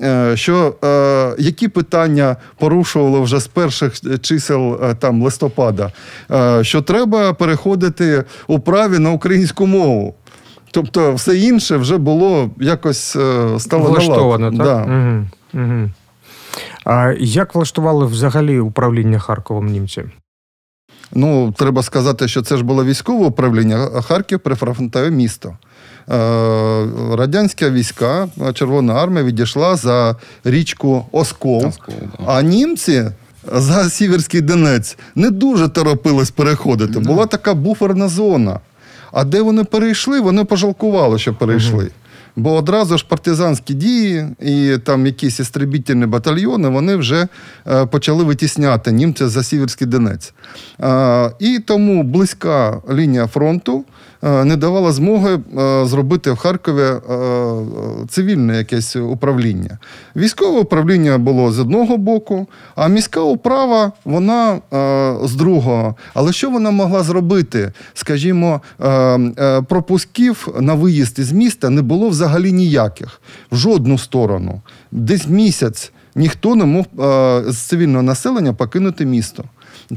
е, 0.02 0.36
що 0.36 0.74
е, 0.84 1.34
які 1.38 1.68
питання 1.68 2.36
порушували 2.58 3.20
вже 3.20 3.40
з 3.40 3.46
перших 3.46 3.92
чисел 4.20 4.80
е, 4.84 4.94
там 4.94 5.22
листопада, 5.22 5.92
е, 6.30 6.64
що 6.64 6.82
треба 6.82 7.32
переходити 7.32 8.24
у 8.46 8.58
праві 8.60 8.98
на 8.98 9.10
українську 9.10 9.66
мову. 9.66 10.14
Тобто 10.76 11.14
все 11.14 11.38
інше 11.38 11.76
вже 11.76 11.98
було 11.98 12.50
якось 12.60 13.16
е, 13.16 13.60
стало. 13.60 13.90
Влаштовано, 13.90 14.50
так? 14.50 14.58
Да. 14.58 14.82
Угу. 14.82 15.26
Угу. 15.64 15.90
А 16.84 17.12
як 17.18 17.54
влаштували 17.54 18.06
взагалі 18.06 18.60
управління 18.60 19.18
Харковом 19.18 19.66
німці? 19.66 20.04
Ну, 21.12 21.54
треба 21.58 21.82
сказати, 21.82 22.28
що 22.28 22.42
це 22.42 22.56
ж 22.56 22.64
було 22.64 22.84
військове 22.84 23.26
управління, 23.26 23.88
а 23.96 24.00
Харків 24.00 24.40
прифронтове 24.40 25.10
місто. 25.10 25.48
Е, 25.48 26.16
Радянська 27.16 27.70
війська, 27.70 28.28
Червона 28.54 28.94
армія 28.94 29.24
відійшла 29.24 29.76
за 29.76 30.16
річку 30.44 31.06
Оскол, 31.12 31.66
Оскол, 31.66 31.94
да. 32.18 32.24
а 32.26 32.42
німці 32.42 33.04
за 33.52 33.90
Сіверський 33.90 34.40
Донець 34.40 34.98
не 35.14 35.30
дуже 35.30 35.68
торопились 35.68 36.30
переходити. 36.30 36.98
Була 36.98 37.26
така 37.26 37.54
буферна 37.54 38.08
зона. 38.08 38.60
А 39.12 39.24
де 39.24 39.42
вони 39.42 39.64
перейшли, 39.64 40.20
вони 40.20 40.44
пожалкували, 40.44 41.18
що 41.18 41.34
перейшли. 41.34 41.90
Бо 42.36 42.54
одразу 42.54 42.98
ж 42.98 43.06
партизанські 43.08 43.74
дії 43.74 44.26
і 44.40 44.78
там 44.84 45.06
якісь 45.06 45.40
істребітельні 45.40 46.06
батальйони 46.06 46.68
вони 46.68 46.96
вже 46.96 47.28
е, 47.66 47.86
почали 47.86 48.24
витісняти 48.24 48.92
німця 48.92 49.28
за 49.28 49.42
Сіверський 49.42 49.86
Донець. 49.86 50.34
Е, 50.80 51.30
і 51.38 51.58
тому 51.58 52.02
близька 52.02 52.82
лінія 52.92 53.26
фронту 53.26 53.84
не 54.22 54.56
давала 54.56 54.92
змоги 54.92 55.34
е, 55.58 55.86
зробити 55.86 56.30
в 56.30 56.36
Харкові 56.36 56.82
е, 56.82 56.84
е, 56.84 57.64
цивільне 58.08 58.56
якесь 58.56 58.96
управління. 58.96 59.78
Військове 60.16 60.60
управління 60.60 61.18
було 61.18 61.52
з 61.52 61.58
одного 61.58 61.96
боку, 61.96 62.46
а 62.76 62.88
міська 62.88 63.20
управа 63.20 63.92
вона 64.04 64.52
е, 64.72 65.14
з 65.24 65.34
другого. 65.34 65.94
Але 66.14 66.32
що 66.32 66.50
вона 66.50 66.70
могла 66.70 67.02
зробити? 67.02 67.72
Скажімо, 67.94 68.60
е, 68.80 68.88
е, 68.88 69.62
пропусків 69.62 70.48
на 70.60 70.74
виїзд 70.74 71.18
із 71.18 71.32
міста 71.32 71.70
не 71.70 71.82
було 71.82 72.08
взагалі 72.08 72.52
ніяких 72.52 73.20
в 73.50 73.56
жодну 73.56 73.98
сторону. 73.98 74.60
Десь 74.92 75.28
місяць 75.28 75.92
ніхто 76.16 76.54
не 76.54 76.64
мог 76.64 76.84
е, 76.84 77.52
з 77.52 77.56
цивільного 77.56 78.02
населення 78.02 78.52
покинути 78.52 79.06
місто. 79.06 79.44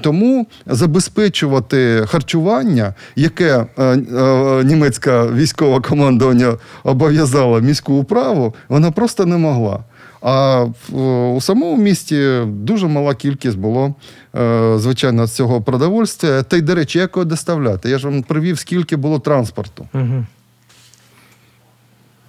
Тому 0.02 0.48
забезпечувати 0.66 2.06
харчування, 2.08 2.94
яке 3.16 3.66
е, 3.78 3.84
е, 3.84 4.64
німецька 4.64 5.28
військова 5.28 5.82
командування 5.82 6.58
обов'язала 6.84 7.60
міську 7.60 7.94
управу, 7.94 8.56
вона 8.70 8.92
просто 8.92 9.26
не 9.26 9.38
могла. 9.38 9.80
А 10.22 10.64
в, 10.64 10.96
у 11.36 11.42
самому 11.42 11.84
місті 11.84 12.40
дуже 12.46 12.88
мала 12.88 13.16
кількість 13.16 13.58
було, 13.58 13.94
е, 14.36 14.74
звичайно, 14.78 15.28
цього 15.28 15.62
продовольствя. 15.62 16.44
Та 16.44 16.58
й, 16.58 16.62
до 16.62 16.76
речі, 16.76 17.00
як 17.00 17.16
його 17.16 17.26
доставляти? 17.26 17.90
Я 17.90 17.98
ж 17.98 18.08
вам 18.08 18.24
привів, 18.24 18.60
скільки 18.60 18.96
було 18.96 19.20
транспорту. 19.20 19.88
Угу. 19.94 20.26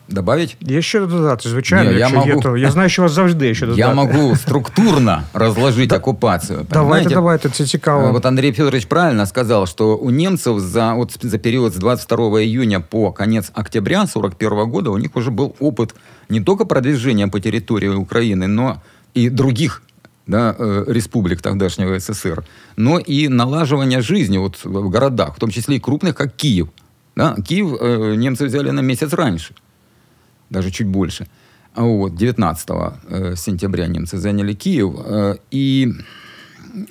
Добавить? 0.09 0.57
Є 0.61 0.81
що 0.81 1.05
додати, 1.05 1.49
звичайно, 1.49 1.91
Ні, 1.91 1.97
я 1.97 1.99
якщо 1.99 2.19
є, 2.19 2.25
можу. 2.25 2.39
то 2.39 2.57
я 2.57 2.71
знаю, 2.71 2.89
що 2.89 3.01
у 3.01 3.03
вас 3.03 3.11
завжди 3.11 3.47
є 3.47 3.53
що 3.53 3.65
додати. 3.65 3.79
Я 3.79 3.93
могу 3.93 4.35
структурно 4.35 5.23
разложить 5.33 5.91
оккупацию. 5.93 6.59
Давайте, 6.59 6.73
понимаете? 6.73 7.09
давайте, 7.09 7.49
це 7.49 7.65
цікаво. 7.65 8.07
Э, 8.07 8.11
Вот 8.11 8.25
Андрей 8.25 8.51
Федорович 8.51 8.85
правильно 8.85 9.25
сказал, 9.25 9.65
что 9.65 9.97
у 9.97 10.11
немцев 10.11 10.59
за, 10.59 10.93
вот 10.93 11.17
за 11.21 11.37
период 11.37 11.73
с 11.73 11.77
22 11.77 12.41
июня 12.41 12.79
по 12.79 13.11
конец 13.11 13.51
октября 13.53 13.97
1941 13.97 14.71
года 14.71 14.89
у 14.89 14.97
них 14.97 15.15
уже 15.15 15.31
был 15.31 15.55
опыт 15.59 15.95
не 16.29 16.41
только 16.41 16.65
продвижения 16.65 17.27
по 17.27 17.39
территории 17.39 17.89
Украины, 17.89 18.47
но 18.47 18.81
и 19.15 19.29
других 19.29 19.81
да, 20.27 20.55
э, 20.59 20.83
республик 20.87 21.41
тогдашнего 21.41 21.99
СССР, 21.99 22.43
но 22.77 22.99
и 22.99 23.27
налаживания 23.27 24.01
жизни 24.01 24.37
вот 24.37 24.59
в 24.63 24.89
городах, 24.89 25.35
в 25.35 25.39
том 25.39 25.49
числе 25.51 25.75
и 25.75 25.79
крупных, 25.79 26.15
как 26.15 26.35
Киев. 26.35 26.67
Да? 27.15 27.35
Киев 27.47 27.67
э, 27.81 28.15
немцы 28.15 28.45
взяли 28.45 28.71
на 28.71 28.81
месяц 28.81 29.13
раньше, 29.13 29.53
даже 30.50 30.70
чуть 30.70 30.86
больше. 30.86 31.26
А 31.74 31.82
Вот, 31.82 32.14
19 32.16 32.68
э, 33.08 33.34
сентября 33.36 33.86
немцы 33.86 34.18
заняли 34.18 34.54
Киев. 34.54 34.92
э, 35.04 35.36
И 35.50 35.92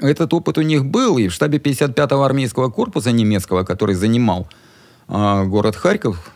этот 0.02 0.34
опыт 0.34 0.58
у 0.58 0.62
них 0.62 0.86
был, 0.86 1.18
и 1.18 1.28
в 1.28 1.34
штабе 1.34 1.58
55-го 1.58 2.24
армейского 2.24 2.70
корпуса 2.70 3.12
немецкого, 3.12 3.64
который 3.64 3.96
занимал 3.96 4.48
а, 5.08 5.46
город 5.46 5.76
Харьков, 5.76 6.32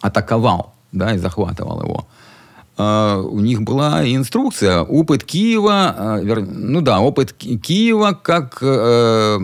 атаковал, 0.00 0.72
да, 0.92 1.14
и 1.14 1.18
захватывал 1.18 1.80
его, 1.82 2.06
у 2.78 3.40
них 3.40 3.60
была 3.62 4.02
инструкция, 4.04 4.80
опыт 4.80 5.24
Киева, 5.24 6.20
ну 6.24 6.80
да, 6.80 7.00
опыт 7.00 7.32
Ки- 7.32 7.58
Киева 7.58 8.18
как 8.22 8.58
э, 8.62 9.38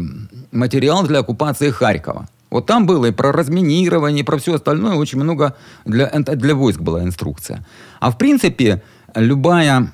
материал 0.51 1.07
для 1.07 1.19
оккупации 1.21 1.71
Харькова. 1.71 2.27
Вот 2.51 2.67
там 2.67 2.87
было 2.87 3.07
и 3.07 3.11
про 3.13 3.33
разминирование, 3.33 4.21
и 4.21 4.25
про 4.25 4.39
все 4.39 4.55
остальное, 4.55 4.95
очень 4.97 5.19
много 5.21 5.55
для, 5.85 6.09
для 6.11 6.55
войск 6.55 6.81
была 6.81 7.03
инструкция. 7.03 7.65
А 8.01 8.11
в 8.11 8.17
принципе, 8.19 8.83
любая, 9.15 9.89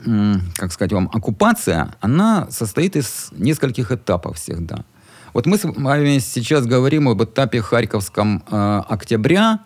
как 0.57 0.73
сказать 0.73 0.93
вам, 0.93 1.11
оккупация, 1.13 1.95
она 2.01 2.47
состоит 2.51 2.97
из 2.97 3.31
нескольких 3.33 3.91
этапов 3.91 4.37
всегда. 4.37 4.85
Вот 5.33 5.47
мы 5.47 5.59
с 5.59 5.65
вами 5.65 6.19
сейчас 6.19 6.65
говорим 6.65 7.09
об 7.09 7.21
этапе 7.25 7.61
Харьковском 7.61 8.45
э, 8.49 8.83
октября 8.89 9.59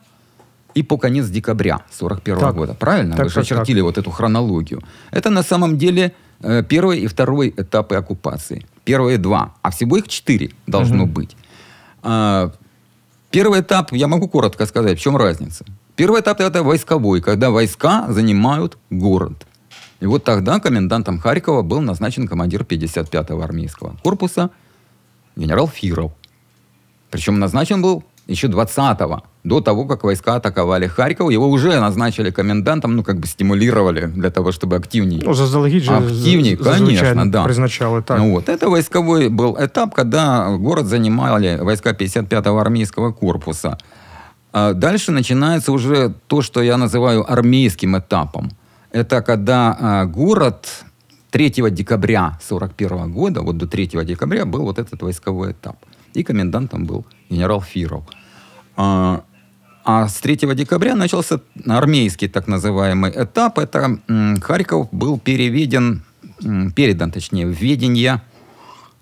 и 0.72 0.82
по 0.82 0.96
конец 0.96 1.26
декабря 1.26 1.80
41 1.90 2.38
Так. 2.40 2.54
года. 2.54 2.72
Правильно? 2.74 3.16
Так, 3.16 3.24
Вы 3.24 3.28
же 3.28 3.34
так, 3.34 3.44
так. 3.48 3.58
очертили 3.58 3.82
вот 3.82 3.98
эту 3.98 4.10
хронологию. 4.10 4.80
Это 5.10 5.28
на 5.28 5.42
самом 5.42 5.76
деле 5.76 6.14
э, 6.40 6.62
первый 6.62 7.00
и 7.00 7.06
второй 7.06 7.52
этапы 7.54 7.96
оккупации. 7.96 8.64
Первые 8.84 9.18
два. 9.18 9.52
А 9.60 9.70
всего 9.70 9.98
их 9.98 10.08
четыре 10.08 10.52
должно 10.66 11.04
Мгм. 11.04 11.12
быть. 11.12 11.36
А, 12.02 12.52
Первый 13.30 13.60
этап, 13.60 13.92
я 13.92 14.08
могу 14.08 14.26
коротко 14.28 14.66
сказать, 14.66 14.98
в 14.98 15.02
чем 15.02 15.16
разница. 15.16 15.64
Первый 15.96 16.20
этап 16.20 16.40
это 16.40 16.62
войсковой, 16.62 17.20
когда 17.20 17.50
войска 17.50 18.06
занимают 18.08 18.78
город. 18.88 19.46
И 20.00 20.06
вот 20.06 20.24
тогда 20.24 20.60
комендантом 20.60 21.18
Харькова 21.18 21.62
был 21.62 21.80
назначен 21.80 22.26
командир 22.26 22.62
55-го 22.62 23.42
армейского 23.42 23.96
корпуса 24.02 24.50
генерал 25.36 25.68
Фиров. 25.68 26.12
Причем 27.10 27.38
назначен 27.38 27.82
был 27.82 28.04
еще 28.28 28.46
20-го, 28.48 29.22
до 29.44 29.60
того, 29.60 29.84
как 29.86 30.04
войска 30.04 30.36
атаковали 30.36 30.86
Харьков. 30.86 31.30
Его 31.30 31.48
уже 31.48 31.80
назначили 31.80 32.30
комендантом, 32.30 32.94
ну, 32.96 33.02
как 33.02 33.16
бы 33.18 33.26
стимулировали 33.26 34.06
для 34.06 34.30
того, 34.30 34.52
чтобы 34.52 34.76
активнее 34.76 35.22
Ну, 35.24 35.34
заздалегідь 35.34 35.84
же 35.84 35.92
Активней, 35.92 36.56
з- 36.56 36.62
зазвичай 36.64 36.98
конечно, 36.98 37.32
да. 37.32 37.44
призначали. 37.44 38.02
Так. 38.02 38.18
ну 38.18 38.32
вот, 38.32 38.48
это 38.48 38.68
войсковой 38.68 39.28
был 39.30 39.56
этап, 39.58 39.94
когда 39.94 40.56
город 40.58 40.86
занимали 40.86 41.58
войска 41.60 41.92
55-го 41.92 42.58
армейского 42.58 43.12
корпуса. 43.12 43.78
А 44.52 44.72
дальше 44.72 45.12
начинается 45.12 45.72
уже 45.72 46.12
то, 46.26 46.42
что 46.42 46.62
я 46.62 46.76
называю 46.76 47.24
армейским 47.32 47.96
этапом. 47.96 48.50
Это 48.92 49.22
когда 49.22 49.76
а, 49.80 50.04
город 50.04 50.84
3 51.30 51.70
декабря 51.70 52.38
41 52.42 53.12
года, 53.12 53.40
вот 53.42 53.56
до 53.56 53.66
3 53.66 54.04
декабря 54.04 54.44
был 54.44 54.62
вот 54.62 54.78
этот 54.78 55.02
войсковой 55.02 55.52
этап. 55.52 55.76
И 56.14 56.22
комендантом 56.22 56.84
был 56.86 57.04
генерал 57.30 57.60
Фиров. 57.60 58.02
А, 58.80 59.24
а 59.84 60.06
с 60.06 60.20
3 60.20 60.54
декабря 60.54 60.94
начался 60.94 61.40
армейский 61.66 62.28
так 62.28 62.46
называемый 62.46 63.10
этап. 63.10 63.58
Это 63.58 63.98
Харьков 64.40 64.88
был 64.92 65.18
переведен, 65.18 66.04
передан, 66.76 67.10
точнее, 67.10 67.46
в 67.46 67.50
ведение 67.50 68.22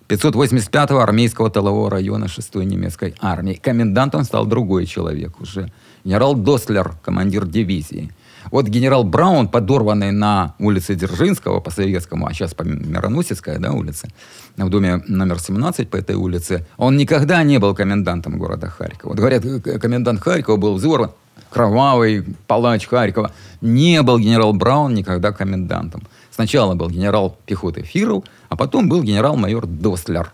585-го 0.09 0.99
армейского 0.99 1.51
тылового 1.51 1.91
района 1.91 2.25
6-й 2.25 2.65
немецкой 2.65 3.15
армии. 3.21 3.55
Комендантом 3.55 4.25
стал 4.25 4.47
другой 4.47 4.87
человек 4.87 5.41
уже. 5.41 5.71
Генерал 6.05 6.35
Дослер, 6.35 6.95
командир 7.05 7.45
дивизии. 7.45 8.11
Вот 8.51 8.69
генерал 8.69 9.05
Браун, 9.05 9.49
подорванный 9.49 10.13
на 10.13 10.55
улице 10.59 10.95
Дзержинского 10.95 11.61
по 11.61 11.71
советскому, 11.71 12.27
а 12.27 12.33
сейчас 12.33 12.55
по 12.55 12.63
Мироносецкая 12.65 13.59
да, 13.59 13.73
улице, 13.73 14.09
в 14.57 14.69
доме 14.69 15.03
номер 15.09 15.39
17 15.41 15.89
по 15.91 15.97
этой 15.97 16.17
улице, 16.17 16.67
он 16.77 16.97
никогда 16.97 17.43
не 17.43 17.59
был 17.59 17.75
комендантом 17.75 18.39
города 18.39 18.69
Харькова. 18.69 19.11
Вот 19.11 19.19
говорят, 19.19 19.43
комендант 19.83 20.21
Харькова 20.21 20.57
был 20.57 20.75
взорван, 20.75 21.11
кровавый 21.51 22.25
палач 22.47 22.87
Харькова. 22.87 23.31
Не 23.61 24.03
был 24.03 24.19
генерал 24.19 24.53
Браун 24.53 24.95
никогда 24.95 25.33
комендантом. 25.33 26.03
Сначала 26.31 26.75
был 26.75 26.89
генерал 26.91 27.37
пехоты 27.47 27.83
Фиров, 27.83 28.25
а 28.49 28.57
потом 28.57 28.89
был 28.89 29.03
генерал-майор 29.03 29.67
Дослер. 29.67 30.33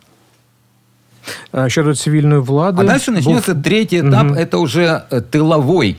А 1.53 1.69
Щодо 1.69 1.95
цивільної 1.95 2.41
влади. 2.41 2.81
А 2.81 2.85
дальше 2.85 3.11
був- 3.11 3.15
начнется 3.15 3.55
третий 3.55 4.01
этап, 4.03 4.25
Мгм. 4.25 4.35
это 4.35 4.57
уже 4.59 5.03
э, 5.11 5.21
тыловой. 5.21 5.97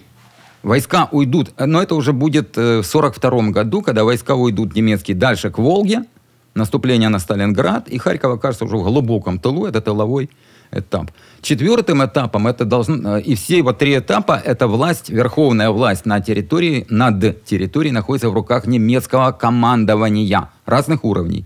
Войска 0.62 1.08
уйдут, 1.12 1.50
э, 1.56 1.66
но 1.66 1.80
это 1.82 1.94
уже 1.94 2.12
будет 2.12 2.58
э, 2.58 2.78
в 2.80 2.84
42 2.86 3.50
году, 3.52 3.82
когда 3.82 4.02
войска 4.04 4.34
уйдут 4.34 4.74
немецкие 4.76 5.16
дальше 5.16 5.50
к 5.50 5.58
Волге, 5.58 6.02
наступление 6.54 7.08
на 7.08 7.18
Сталинград, 7.18 7.88
и 7.88 7.98
Харьков 7.98 8.32
окажется 8.34 8.64
уже 8.64 8.76
в 8.76 8.82
глубоком 8.82 9.38
тылу, 9.38 9.66
это 9.66 9.80
тыловой 9.80 10.28
этап. 10.72 11.10
Четвертым 11.42 12.02
этапом 12.04 12.46
это 12.46 12.64
должно... 12.64 13.18
э, 13.18 13.22
И 13.22 13.34
все 13.34 13.62
вот 13.62 13.78
три 13.78 13.96
этапа – 13.98 14.44
это 14.44 14.66
власть, 14.66 15.10
верховная 15.10 15.70
власть 15.70 16.06
на 16.06 16.20
территории, 16.20 16.84
над 16.90 17.44
территорией 17.44 17.92
находится 17.92 18.28
в 18.28 18.34
руках 18.34 18.66
немецкого 18.66 19.30
командования 19.32 20.48
разных 20.66 20.98
уровней. 21.04 21.44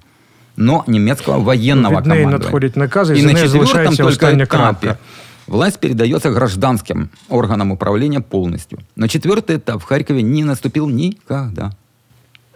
Но 0.57 0.85
немецкого 0.87 1.38
военного 1.40 1.97
Від 2.01 2.07
неї 2.07 2.23
командования. 2.23 2.38
надходять 2.38 2.77
накази, 2.77 3.14
і 3.14 3.16
И 3.18 3.21
за 3.21 3.27
на 3.27 3.33
нею 3.33 3.47
четвертом 3.47 3.66
залишається 3.66 4.03
только 4.03 4.09
остання 4.27 4.45
этапе 4.45 4.47
крапка. 4.57 4.97
Власть 5.48 5.80
передается 5.80 6.30
гражданским 6.32 7.10
органам 7.30 7.72
управления 7.72 8.20
полностью. 8.20 8.80
Но 8.96 9.08
четвертый 9.08 9.58
этап 9.58 9.82
в 9.82 9.84
Харькове 9.86 10.22
не 10.24 10.44
наступил 10.44 10.90
никогда. 10.90 11.72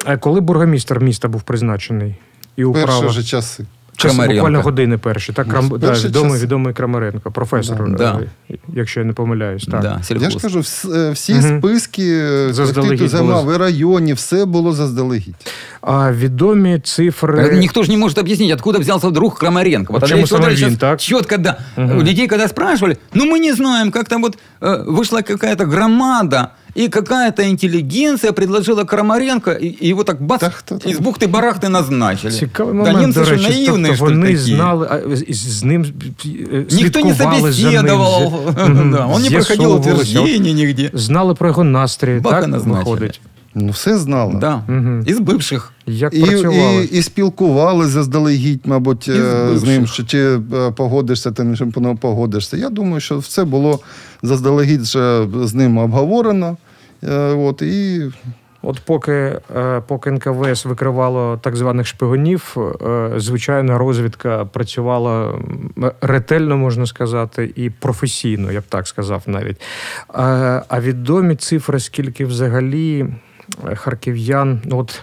А 0.06 0.18
коли 0.18 0.40
бургомістр 0.42 1.00
міста 1.00 1.28
був 1.28 1.44
призначений 1.44 2.16
і 2.56 2.64
Перші 2.64 2.68
управа? 2.84 3.10
ж 3.10 3.24
часи. 3.24 3.24
Часи, 3.28 3.66
Крамаренко. 4.03 4.35
буквально 4.35 4.61
години 4.63 4.99
перші. 4.99 5.33
Так, 5.33 5.49
Крам... 5.49 5.69
да, 5.69 5.87
перші 5.87 6.07
відомий, 6.07 6.31
часи. 6.33 6.45
відомий 6.45 6.75
Крамаренко, 6.75 7.31
професор, 7.31 7.97
Да. 7.97 8.21
е, 8.51 8.55
якщо 8.75 9.01
я 9.01 9.07
не 9.07 9.13
помиляюсь. 9.13 9.65
Так. 9.65 9.81
Да, 9.83 9.95
Я 9.99 10.03
сельхоз. 10.03 10.33
ж 10.33 10.39
кажу, 10.39 10.59
вс- 10.59 10.97
е, 10.97 11.11
всі 11.11 11.35
Мгм. 11.35 11.59
списки, 11.59 12.03
е, 12.09 12.53
Заздалегідь 12.53 12.95
хто 12.99 13.05
тут 13.05 13.11
займав 13.11 13.43
було. 13.45 13.55
і 13.55 13.59
районі, 13.59 14.13
все 14.13 14.45
було 14.45 14.73
заздалегідь. 14.73 15.35
А 15.81 16.13
відомі 16.13 16.81
цифри. 16.85 17.35
Э, 17.45 17.59
Никто 17.59 17.83
же 17.83 17.91
не 17.93 17.97
может 17.99 18.19
объяснить, 18.19 18.53
откуда 18.55 18.79
взялся 18.79 19.09
вдруг 19.09 19.39
Крамаренко. 19.39 19.93
Вот 19.93 20.03
Вот 20.03 20.11
чему 20.11 20.21
Андрей 20.23 20.27
Федорович 20.37 20.59
сам 20.59 20.67
один, 20.67 20.79
сейчас 20.79 20.91
так? 20.91 21.01
четко, 21.01 21.37
да. 21.39 21.59
Мгм. 21.77 21.99
У 21.99 22.03
людей, 22.03 22.29
когда 22.29 22.49
спрашивали, 22.49 22.97
ну 23.15 23.25
мы 23.25 23.39
не 23.39 23.53
знаем, 23.55 23.91
как 23.91 24.09
там 24.09 24.23
вот 24.23 24.39
э, 24.61 24.85
вышла 24.91 25.23
какая-то 25.23 25.65
громада, 25.65 26.49
и 26.75 26.89
какая-то 26.89 27.43
интеллигенция 27.43 28.33
предложила 28.33 28.85
Крамаренко, 28.85 29.51
и, 29.53 29.67
и 29.67 29.89
его 29.89 30.05
так 30.05 30.21
бац, 30.23 30.41
Да 30.41 30.51
кто 30.51 30.79
там? 30.79 30.93
из 30.93 30.99
бухты-барахты 30.99 31.69
назначили. 31.69 32.33
Цікавий 32.33 32.75
да 32.75 32.79
момент, 32.93 32.99
немцы 33.07 33.15
до 33.15 33.25
же 33.25 33.31
речі, 33.37 33.49
наивные, 33.49 33.87
тобто 33.87 33.97
что 33.97 34.07
ли, 34.07 34.13
вони 34.15 34.27
такие? 34.31 34.57
знали, 34.57 34.89
а, 34.91 35.17
з, 35.17 35.25
з 35.59 35.65
ним 35.65 35.83
е, 35.83 35.87
Никто 36.73 37.01
не 37.01 37.15
слідкували 37.15 37.15
за 37.15 37.29
ним, 37.31 37.41
собеседовал, 37.41 38.33
з- 38.57 38.69
Мгм, 38.69 38.91
да, 38.93 39.07
он 39.07 39.23
не 39.23 39.31
проходил 39.31 39.43
з'ясовувалися. 39.43 40.21
утверждения 40.21 40.53
нигде. 40.53 40.91
От 40.95 41.01
Знали 41.01 41.35
про 41.35 41.49
його 41.49 41.65
настрій, 41.65 42.19
Баха 42.21 42.41
так 42.41 42.49
назначили. 42.49 42.85
виходить. 42.85 43.21
Ну, 43.56 43.72
все 43.72 43.98
знали. 43.98 44.34
Да, 44.40 44.64
Мгм. 44.68 45.04
из 45.08 45.20
бывших. 45.20 45.72
Як 45.86 46.14
І, 46.14 46.22
працювали. 46.24 46.84
і, 46.92 46.98
і 46.98 47.02
спілкували 47.02 47.88
заздалегідь, 47.88 48.62
мабуть, 48.66 49.08
Із 49.08 49.16
е, 49.16 49.58
з 49.58 49.64
ним, 49.64 49.88
що 49.88 50.04
чи 50.04 50.20
е, 50.20 50.72
погодишся, 50.76 51.32
ти 51.32 51.44
не 51.44 51.96
погодишся. 52.02 52.58
Я 52.58 52.70
думаю, 52.70 53.00
що 53.00 53.18
все 53.18 53.44
було 53.44 53.80
заздалегідь 54.24 54.82
вже 54.82 55.28
з 55.44 55.54
ним 55.54 55.78
обговорено. 55.78 56.58
Е, 57.04 57.16
От, 57.18 57.62
і 57.62 58.02
От 58.64 58.82
поки, 58.86 59.40
поки 59.88 60.12
НКВС 60.12 60.70
викривало 60.70 61.40
так 61.44 61.56
званих 61.56 61.88
шпигунів, 61.88 62.58
звичайна 63.18 63.78
розвідка 63.78 64.46
працювала 64.46 65.40
ретельно, 66.02 66.58
можна 66.58 66.86
сказати, 66.86 67.52
і 67.56 67.70
професійно, 67.70 68.52
я 68.52 68.60
б 68.60 68.64
так 68.70 68.88
сказав 68.88 69.24
навіть. 69.28 69.62
А, 70.08 70.62
а 70.68 70.80
відомі 70.82 71.36
цифри, 71.36 71.80
скільки 71.80 72.26
взагалі. 72.26 73.06
Е, 73.68 73.76
Харків'ян, 73.76 74.62
ну 74.66 74.78
от 74.78 75.02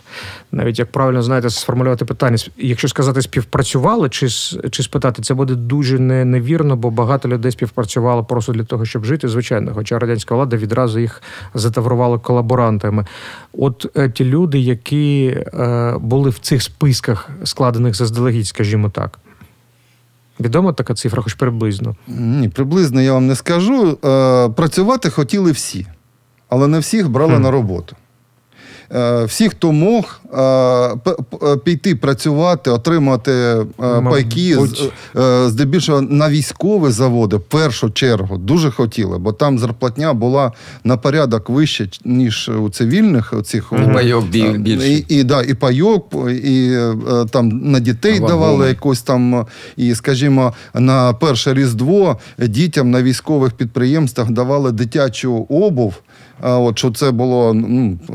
навіть 0.52 0.78
як 0.78 0.92
правильно 0.92 1.22
знаєте, 1.22 1.50
сформулювати 1.50 2.04
питання. 2.04 2.36
Якщо 2.56 2.88
сказати 2.88 3.22
співпрацювали, 3.22 4.08
чи, 4.08 4.28
чи 4.70 4.82
спитати, 4.82 5.22
це 5.22 5.34
буде 5.34 5.54
дуже 5.54 5.98
не, 5.98 6.24
невірно, 6.24 6.76
бо 6.76 6.90
багато 6.90 7.28
людей 7.28 7.52
співпрацювало 7.52 8.24
просто 8.24 8.52
для 8.52 8.64
того, 8.64 8.84
щоб 8.84 9.04
жити, 9.04 9.28
звичайно. 9.28 9.72
Хоча 9.74 9.98
радянська 9.98 10.34
влада 10.34 10.56
відразу 10.56 10.98
їх 10.98 11.22
затаврувала 11.54 12.18
колаборантами. 12.18 13.06
От 13.52 13.86
е, 13.96 14.10
ті 14.10 14.24
люди, 14.24 14.58
які 14.58 15.26
е, 15.26 15.94
були 16.00 16.30
в 16.30 16.38
цих 16.38 16.62
списках, 16.62 17.30
складених 17.44 17.94
заздалегідь, 17.94 18.46
скажімо 18.46 18.88
так. 18.88 19.18
Відома 20.40 20.72
така 20.72 20.94
цифра, 20.94 21.22
хоч 21.22 21.34
приблизно. 21.34 21.96
ні, 22.06 22.48
приблизно 22.48 23.02
я 23.02 23.12
вам 23.12 23.26
не 23.26 23.34
скажу. 23.34 23.96
Працювати 24.56 25.10
хотіли 25.10 25.52
всі, 25.52 25.86
але 26.48 26.66
не 26.66 26.78
всіх 26.78 27.10
брали 27.10 27.36
Хм. 27.36 27.42
на 27.42 27.50
роботу. 27.50 27.96
Е, 28.94 29.24
Всі, 29.24 29.48
хто 29.48 29.72
мог 29.72 30.20
е, 30.24 30.37
п- 31.05 31.57
піти 31.64 31.94
працювати, 31.96 32.70
отримати 32.70 33.33
е, 33.33 33.64
пайки, 34.11 34.57
е, 35.18 35.48
здебільшого 35.48 36.01
на 36.03 36.29
військові 36.29 36.90
заводи, 36.92 37.37
в 37.37 37.40
першу 37.40 37.90
чергу, 37.90 38.38
дуже 38.38 38.70
хотіли, 38.70 39.18
бо 39.18 39.33
там 39.33 39.59
зарплатня 39.59 40.14
була 40.14 40.53
на 40.85 40.96
порядок 40.96 41.48
вище, 41.51 41.88
ніж 42.05 42.48
у 42.62 42.68
цивільних 42.70 43.33
цих 43.44 43.72
И 43.72 43.77
боек 43.77 43.94
бі- 44.59 44.77
і, 44.88 45.05
і, 45.09 45.24
да, 45.24 45.42
і 45.42 45.55
пайок, 45.55 46.14
і 46.44 46.70
е, 46.72 46.94
там 47.31 47.48
на 47.48 47.81
дітей 47.81 48.12
Вагони. 48.20 48.29
давали 48.29 48.68
якось 48.68 49.03
там, 49.03 49.46
і, 49.77 49.94
скажімо, 49.94 50.53
на 50.74 51.12
перше 51.12 51.55
Різдво 51.55 52.18
дітям 52.38 52.90
на 52.90 53.03
військових 53.03 53.53
підприємствах 53.53 54.31
давали 54.31 54.72
дитячу 54.72 55.46
обув. 55.51 55.94
От 56.40 56.79
що 56.79 56.90
це 56.90 57.11
було 57.11 57.55
ну, 57.55 57.98
е, 58.11 58.14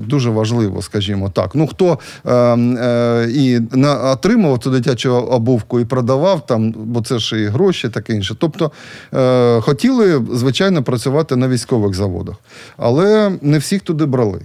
дуже 0.00 0.30
важливо, 0.30 0.82
скажімо 0.82 1.30
так. 1.30 1.50
Ну 1.54 1.66
хто 1.66 1.98
е, 2.26 2.34
е, 2.34 3.28
і 3.30 3.60
на, 3.72 4.12
отримував 4.12 4.58
цю 4.58 4.70
дитячу 4.70 5.14
обувку 5.14 5.80
і 5.80 5.84
продавав 5.84 6.46
там, 6.46 6.74
бо 6.76 7.00
це 7.00 7.18
ж 7.18 7.42
і 7.42 7.46
гроші, 7.46 7.88
таке 7.88 8.12
інше. 8.12 8.36
Тобто 8.38 8.70
е, 9.14 9.60
хотіли, 9.60 10.22
звичайно, 10.32 10.82
працювати 10.82 11.36
на 11.36 11.48
військових 11.48 11.94
заводах, 11.94 12.36
але 12.76 13.32
не 13.42 13.58
всіх 13.58 13.82
туди 13.82 14.06
брали. 14.06 14.40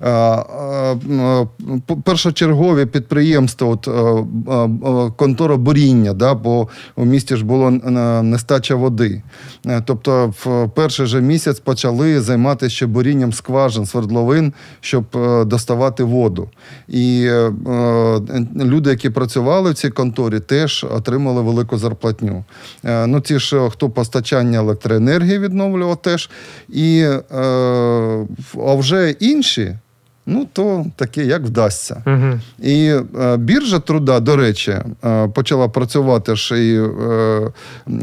Е, 0.00 0.10
е, 0.10 0.96
е, 1.10 1.46
Першочергові 2.04 2.86
підприємства, 2.86 3.68
от, 3.68 3.88
контора 5.16 5.56
буріння, 5.56 6.12
да, 6.12 6.34
бо 6.34 6.68
у 6.96 7.04
місті 7.04 7.36
ж 7.36 7.44
було 7.44 7.70
нестача 8.22 8.74
води. 8.74 9.22
Тобто, 9.84 10.34
в 10.44 10.68
перший 10.74 11.06
же 11.06 11.20
місяць 11.20 11.60
почали 11.60 12.20
займатися 12.20 12.74
ще 12.74 12.86
бурінням 12.86 13.32
скважин, 13.32 13.86
свердловин, 13.86 14.52
щоб 14.80 15.04
доставати 15.46 16.04
воду. 16.04 16.48
І 16.88 17.30
люди, 18.56 18.90
які 18.90 19.10
працювали 19.10 19.70
в 19.70 19.74
цій 19.74 19.90
конторі, 19.90 20.40
теж 20.40 20.86
отримали 20.90 21.42
велику 21.42 21.78
зарплатню. 21.78 22.44
Ну, 22.82 23.20
ті 23.20 23.38
ж, 23.38 23.68
хто 23.70 23.90
постачання 23.90 24.58
електроенергії 24.58 25.38
відновлював 25.38 26.02
теж. 26.02 26.30
І, 26.68 27.06
а 28.66 28.74
вже 28.74 29.10
інші, 29.10 29.76
ну, 30.26 30.48
то 30.52 30.86
таке, 30.96 31.24
як 31.24 31.42
вдасться. 31.42 32.02
Угу. 32.06 32.40
І 32.62 32.86
е, 33.20 33.36
біржа 33.36 33.78
труда, 33.78 34.20
до 34.20 34.36
речі, 34.36 34.78
е, 35.04 35.28
почала 35.28 35.68
працювати 35.68 36.36
ж 36.36 36.66
і 36.66 36.78
е, 36.78 36.82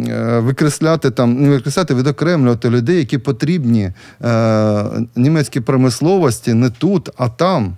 е, 0.09 0.39
викресляти 0.39 1.11
там, 1.11 1.41
не 1.41 1.49
викресляти, 1.49 1.95
відокремлювати 1.95 2.69
людей, 2.69 2.97
які 2.97 3.17
потрібні 3.17 3.91
е, 4.23 4.83
німецькій 5.15 5.59
промисловості 5.59 6.53
не 6.53 6.69
тут, 6.69 7.09
а 7.17 7.29
там. 7.29 7.77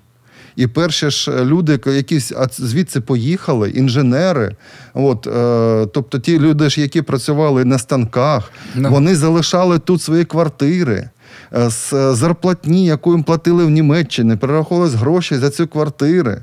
І 0.56 0.68
перші 0.68 1.10
ж 1.10 1.46
люди, 1.46 1.80
які 1.86 2.20
звідси 2.58 3.02
поїхали, 3.02 3.70
інженери, 3.70 4.56
от, 4.94 5.28
е, 5.28 5.88
тобто 5.94 6.20
ті 6.20 6.40
люди, 6.40 6.70
ж, 6.70 6.82
які 6.82 7.02
працювали 7.02 7.66
на 7.66 7.78
станках, 7.78 8.52
Да. 8.76 8.90
вони 8.90 9.16
залишали 9.16 9.80
тут 9.80 10.02
свої 10.02 10.26
квартири. 10.26 11.10
Е, 11.56 11.70
З 11.70 11.94
е, 11.94 12.16
зарплатні, 12.16 12.86
яку 12.86 13.12
їм 13.12 13.24
платили 13.24 13.66
в 13.66 13.70
Німеччині, 13.70 14.36
перераховувались 14.36 14.94
гроші 14.96 15.36
за 15.36 15.50
ці 15.50 15.66
квартири. 15.66 16.42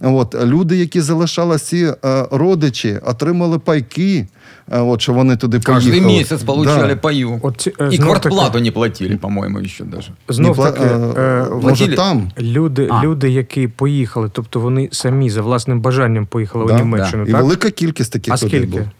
От, 0.00 0.36
люди, 0.44 0.76
які 0.76 1.00
залишали 1.00 1.58
ці 1.58 1.92
е, 2.04 2.24
родичі, 2.30 2.98
отримали 3.06 3.58
пайки, 3.58 4.26
е, 4.72 4.80
от, 4.80 5.00
що 5.00 5.12
вони 5.12 5.36
туди 5.36 5.58
Каждый 5.58 5.90
поїхали. 5.90 6.00
месяц 6.18 6.42
получали 6.42 6.88
Да. 6.88 6.96
паю. 6.96 7.38
От 7.42 7.68
е, 7.80 7.90
знов 7.90 8.06
квартплату 8.06 8.52
таки- 8.52 8.64
не 8.64 8.70
платили, 8.70 9.16
по-моему, 9.16 9.58
еще 9.58 9.84
даже. 9.84 10.12
Знов 10.28 10.58
пла- 10.58 10.72
таки, 10.72 10.84
е, 11.20 11.46
може, 11.62 11.96
там. 11.96 12.30
люди, 12.40 12.88
А. 12.90 13.04
люди, 13.04 13.30
які 13.30 13.68
поїхали, 13.68 14.30
тобто 14.32 14.60
вони 14.60 14.88
самі 14.92 15.30
за 15.30 15.42
власним 15.42 15.80
бажанням 15.80 16.26
поїхали 16.26 16.64
Да, 16.66 16.74
у 16.74 16.78
Німеччину, 16.78 17.22
І 17.22 17.32
так? 17.32 17.42
велика 17.42 17.70
кількість 17.70 18.12
таких 18.12 18.34
А 18.34 18.36
людей 18.36 18.48
скільки? 18.50 18.66
була. 18.66 18.90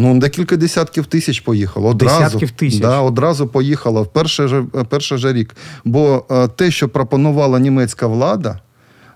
Ну, 0.00 0.18
декілька 0.18 0.56
десятків 0.56 1.06
тисяч 1.06 1.40
поїхало. 1.40 1.88
Одразу, 1.88 2.24
Десятків 2.24 2.50
тисяч? 2.50 2.80
Да, 2.80 3.00
одразу 3.00 3.46
поїхало 3.46 4.02
в 4.02 4.12
перший 4.12 4.48
же, 4.48 4.64
перший 4.88 5.18
же 5.18 5.32
рік. 5.32 5.56
Бо 5.84 6.24
е, 6.30 6.48
те, 6.48 6.70
що 6.70 6.88
пропонувала 6.88 7.58
німецька 7.58 8.06
влада, 8.06 8.60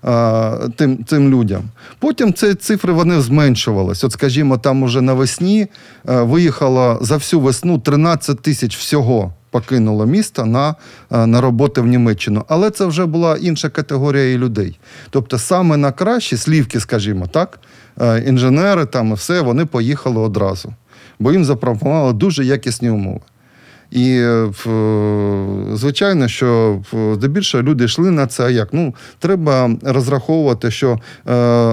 е, 0.05 0.69
тим, 0.75 1.05
цим 1.05 1.29
людям, 1.29 1.61
потім 1.99 2.33
ці 2.33 2.55
цифри 2.55 2.93
вони 2.93 3.21
зменшувались. 3.21 4.03
От, 4.03 4.11
скажімо, 4.11 4.57
там 4.57 4.83
уже 4.83 5.01
навесні 5.01 5.67
е, 6.09 6.21
виїхало 6.21 6.97
за 7.01 7.15
всю 7.15 7.39
весну 7.39 7.79
13 7.79 8.41
тисяч 8.41 8.77
всього. 8.77 9.33
Покинуло 9.53 10.05
місто 10.05 10.45
на, 10.45 10.75
е, 11.11 11.25
на 11.25 11.41
роботи 11.41 11.81
в 11.81 11.87
Німеччину. 11.87 12.45
Але 12.47 12.69
це 12.69 12.85
вже 12.85 13.05
була 13.05 13.37
інша 13.37 13.69
категорія 13.69 14.33
і 14.33 14.37
людей. 14.37 14.79
Тобто, 15.09 15.37
саме 15.37 15.77
на 15.77 15.91
кращі 15.91 16.37
слівки, 16.37 16.79
скажімо 16.79 17.27
так, 17.27 17.59
е, 18.01 18.23
інженери 18.27 18.85
там 18.85 19.11
і 19.11 19.13
все, 19.13 19.41
вони 19.41 19.65
поїхали 19.65 20.19
одразу, 20.19 20.73
бо 21.19 21.31
їм 21.31 21.45
запропонували 21.45 22.13
дуже 22.13 22.45
якісні 22.45 22.89
умови. 22.89 23.19
І 23.91 24.17
е, 24.19 24.49
звичайно, 25.73 26.27
що 26.27 26.79
здебільшого 27.13 27.63
люди 27.63 27.85
йшли 27.85 28.11
на 28.11 28.27
це. 28.27 28.43
а 28.43 28.49
Як 28.49 28.69
ну 28.71 28.95
треба 29.19 29.71
розраховувати, 29.83 30.71
що 30.71 30.99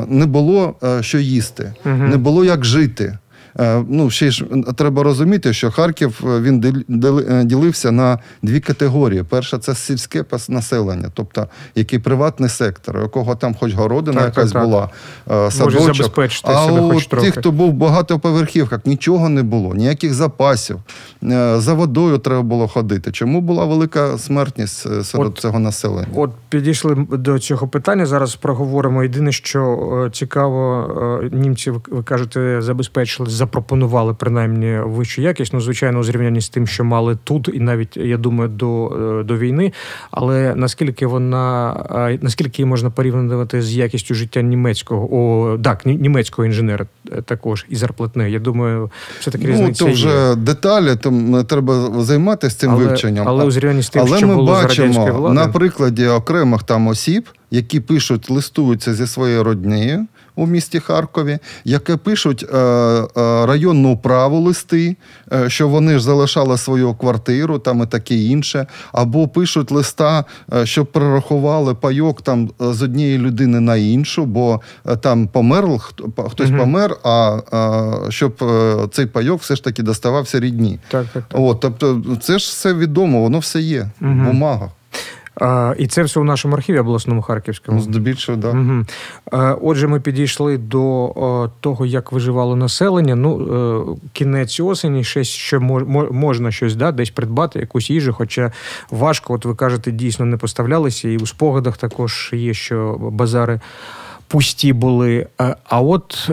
не 0.08 0.26
було 0.26 0.74
що 1.00 1.18
їсти, 1.18 1.72
не 1.84 2.16
було 2.16 2.44
як 2.44 2.64
жити. 2.64 3.18
Е, 3.60 3.84
Ну, 3.88 4.10
ще 4.10 4.30
ж 4.30 4.44
треба 4.76 5.02
розуміти, 5.02 5.52
що 5.52 5.70
Харків 5.70 6.20
е, 6.24 6.40
він 6.40 6.84
е, 7.30 7.44
ділився 7.44 7.90
на 7.90 8.18
дві 8.42 8.60
категорії. 8.60 9.22
Перша 9.22 9.58
це 9.58 9.74
сільське 9.74 10.24
населення, 10.48 11.10
тобто 11.14 11.46
який 11.74 11.98
приватний 11.98 12.48
сектор, 12.50 12.96
у 12.96 13.00
якого 13.00 13.34
там 13.34 13.54
хоч 13.54 13.74
городина 13.74 14.16
Так, 14.20 14.36
якась 14.36 14.52
так. 14.52 14.62
була, 14.64 14.88
садочок. 15.50 15.82
забезпечити 15.96 16.52
а 16.52 16.66
себе 16.66 16.80
у 16.80 16.90
хоч 16.92 17.06
трохи. 17.06 17.26
тих, 17.30 17.38
хто 17.38 17.52
був 17.52 17.70
в 17.70 17.74
багатоповерхівках, 17.74 18.80
нічого 18.86 19.28
не 19.28 19.42
було, 19.42 19.74
ніяких 19.74 20.14
запасів. 20.14 20.78
За 21.56 21.74
водою 21.74 22.18
треба 22.18 22.42
було 22.42 22.68
ходити. 22.68 23.12
Чому 23.12 23.40
була 23.40 23.64
велика 23.64 24.18
смертність 24.18 25.04
серед 25.04 25.26
От- 25.26 25.38
цього 25.38 25.58
населення? 25.58 26.06
От 26.14 26.30
підійшли 26.48 27.06
до 27.10 27.38
цього 27.38 27.68
питання. 27.68 28.06
Зараз 28.06 28.34
проговоримо. 28.34 29.02
Єдине, 29.02 29.32
що 29.32 30.08
цікаво, 30.12 31.20
німці, 31.32 31.70
ви- 31.70 32.02
кажете, 32.02 32.62
забезпечили, 32.62 33.30
запропонували 33.54 34.14
принаймні 34.14 34.78
вищу 34.84 35.22
якість. 35.22 35.52
Ну, 35.52 35.60
звичайно, 35.60 35.98
у 35.98 36.02
зрівнянні 36.02 36.40
з 36.40 36.48
тим, 36.48 36.66
що 36.66 36.84
мали 36.84 37.18
тут, 37.24 37.50
і 37.54 37.60
навіть 37.60 37.96
я 37.96 38.16
думаю, 38.16 38.48
до, 38.50 38.86
е, 39.20 39.24
до 39.24 39.36
війни. 39.36 39.72
Але 40.10 40.54
наскільки 40.54 41.06
вона 41.06 41.72
е, 42.10 42.18
наскільки 42.22 42.62
її 42.62 42.68
можна 42.68 42.90
порівнювати 42.90 43.62
з 43.62 43.74
якістю 43.76 44.14
життя 44.14 44.42
німецького, 44.42 45.08
о, 45.16 45.58
так, 45.58 45.86
ні- 45.86 45.96
німецького 45.96 46.46
інженера 46.46 46.86
е, 47.12 47.22
також 47.22 47.66
і 47.68 47.76
зарплатне. 47.76 48.30
Я 48.30 48.38
думаю, 48.38 48.90
все 49.20 49.30
таки 49.30 49.44
Ну, 49.46 49.52
різниця 49.52 49.84
є. 49.84 49.92
вже 49.92 50.34
деталі, 50.36 50.96
там 50.96 51.44
треба 51.44 52.02
займатися 52.02 52.56
цим 52.58 52.70
але, 52.70 52.84
вивченням. 52.84 53.28
але 53.28 53.44
у 53.44 53.50
зрівнянні 53.50 53.82
з 53.82 53.90
тим, 53.90 54.02
Але 54.08 54.16
що 54.16 54.26
ми 54.26 54.34
було 54.34 54.52
бачимо 54.52 55.06
влади. 55.12 55.34
на 55.34 55.48
прикладі 55.48 56.06
окремих 56.06 56.62
там 56.62 56.86
осіб, 56.88 57.24
які 57.50 57.80
пишуть, 57.80 58.30
листуються 58.30 58.94
зі 58.94 59.06
своєю 59.06 59.44
роднею 59.44 60.06
у 60.36 60.46
місті 60.46 60.80
Харкові, 60.80 61.38
які 61.64 61.96
пишуть 61.96 62.44
е, 62.54 62.56
е, 62.56 63.06
районну 63.46 63.92
управу 63.92 64.40
листи, 64.40 64.96
е, 65.32 65.50
що 65.50 65.68
вони 65.68 65.98
ж 65.98 66.04
залишали 66.04 66.58
свою 66.58 66.94
квартиру 66.94 67.58
там 67.58 67.82
і 67.82 67.86
таке 67.86 68.14
інше, 68.14 68.66
або 68.92 69.28
пишуть 69.28 69.70
листа, 69.70 70.24
е, 70.54 70.66
щоб 70.66 70.86
перерахували 70.86 71.74
пайок 71.74 72.22
там 72.22 72.50
з 72.60 72.82
однієї 72.82 73.18
людини 73.18 73.60
на 73.60 73.76
іншу, 73.76 74.24
бо 74.26 74.60
е, 74.88 74.96
там 74.96 75.26
помер, 75.28 75.78
хто- 75.78 76.28
хтось 76.28 76.50
помер, 76.58 76.96
а, 77.04 77.38
е, 78.06 78.10
щоб 78.10 78.34
е, 78.42 78.76
цей 78.92 79.06
пайок 79.06 79.40
все 79.40 79.56
ж 79.56 79.64
таки 79.64 79.82
доставався 79.82 80.40
рідні. 80.40 80.78
Так, 80.88 81.06
так, 81.12 81.22
так. 81.28 81.40
От, 81.40 81.60
тобто, 81.60 82.02
це 82.20 82.32
ж 82.38 82.44
все 82.48 82.74
відомо, 82.74 83.20
воно 83.20 83.38
все 83.38 83.60
є 83.60 83.80
в 84.00 84.04
бумагах. 84.26 84.68
А, 85.40 85.74
і 85.78 85.86
це 85.86 86.02
все 86.02 86.20
у 86.20 86.24
нашому 86.24 86.54
архіві 86.54 86.78
обласному 86.78 87.22
харківському. 87.22 87.78
Ну, 87.78 87.84
здебільшого, 87.84 88.38
да. 88.38 88.50
Угу. 88.50 88.84
Отже, 89.62 89.86
ми 89.86 90.00
підійшли 90.00 90.58
до 90.58 91.50
того, 91.60 91.86
як 91.86 92.12
виживало 92.12 92.56
населення. 92.56 93.14
Ну, 93.16 93.40
е, 93.40 94.08
кінець 94.12 94.60
осені, 94.60 95.04
ще 95.04 95.24
що 95.24 95.60
можна 96.10 96.52
щось 96.52 96.74
да, 96.74 96.92
десь 96.92 97.10
придбати, 97.10 97.58
якусь 97.58 97.90
їжу, 97.90 98.12
хоча 98.12 98.52
важко, 98.90 99.34
от 99.34 99.44
ви 99.44 99.54
кажете, 99.54 99.90
дійсно 99.90 100.26
не 100.26 100.36
поставлялися, 100.36 101.08
і 101.08 101.16
у 101.16 101.26
спогадах 101.26 101.76
також 101.76 102.30
є, 102.32 102.54
що 102.54 102.96
базари 103.00 103.60
пусті 104.28 104.72
були. 104.72 105.26
А, 105.38 105.56
а 105.64 105.80
от 105.80 106.26
е, 106.30 106.32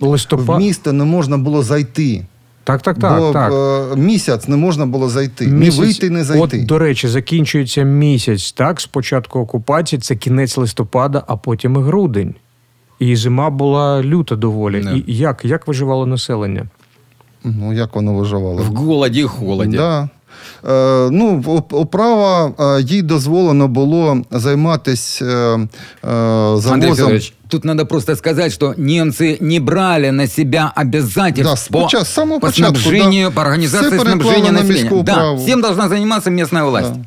В 0.00 0.06
листопад. 0.06 0.58
місто 0.58 0.92
не 0.92 1.04
можна 1.04 1.38
було 1.38 1.62
зайти. 1.62 2.26
Так, 2.70 2.82
так, 2.82 2.98
так. 2.98 3.18
бо 3.20 3.32
так. 3.32 3.52
е, 3.52 3.96
місяць 3.96 4.48
не 4.48 4.56
можна 4.56 4.86
було 4.86 5.08
зайти. 5.08 5.46
Місяць- 5.46 5.78
ні 5.78 5.84
вийти, 5.84 6.10
не 6.10 6.24
зайти. 6.24 6.58
От, 6.60 6.66
до 6.66 6.78
речі, 6.78 7.08
закінчується 7.08 7.82
місяць, 7.82 8.52
так, 8.52 8.80
з 8.80 8.86
початку 8.86 9.38
окупації, 9.38 10.00
це 10.00 10.16
кінець 10.16 10.56
листопада, 10.56 11.24
а 11.26 11.36
потім 11.36 11.76
і 11.76 11.78
грудень. 11.78 12.34
І 12.98 13.16
зима 13.16 13.50
була 13.50 14.02
люта 14.02 14.36
доволі. 14.36 14.80
Не. 14.80 14.96
І 15.06 15.16
як, 15.16 15.44
як 15.44 15.66
виживало 15.66 16.06
населення? 16.06 16.66
Ну, 17.44 17.72
як 17.72 17.94
воно 17.94 18.14
виживало? 18.14 18.62
В 18.62 18.66
голоді, 18.66 19.22
холоді. 19.22 19.28
холоде. 19.46 19.76
Да. 19.76 20.08
Ну, 21.10 21.42
е, 22.60 22.80
їй 22.82 23.02
дозволено 23.02 23.68
було 23.68 24.22
займатися 24.30 25.24
е, 25.24 25.68
Андрей 26.02 26.60
завозом. 26.60 26.94
Федорович, 26.94 27.34
тут 27.48 27.64
надо 27.64 27.86
просто 27.86 28.16
сказать, 28.16 28.52
что 28.52 28.74
немцы 28.76 29.36
не 29.40 29.60
брали 29.60 30.10
на 30.10 30.26
себя 30.26 30.72
Да, 30.76 30.82
обязательств 30.82 31.68
по, 31.70 31.78
спочатку- 31.78 32.04
з 32.04 32.08
самого 32.08 32.40
по 32.40 32.52
снабжению, 32.52 33.28
да. 33.28 33.34
по 33.34 33.42
организации 33.42 33.98
снабжения 33.98 34.52
на 34.52 34.62
населения. 34.62 35.02
Да, 35.02 35.34
всем 35.36 35.60
должна 35.60 35.88
заниматься 35.88 36.30
местная 36.30 36.64
власть. 36.64 36.92
Да. 36.92 37.04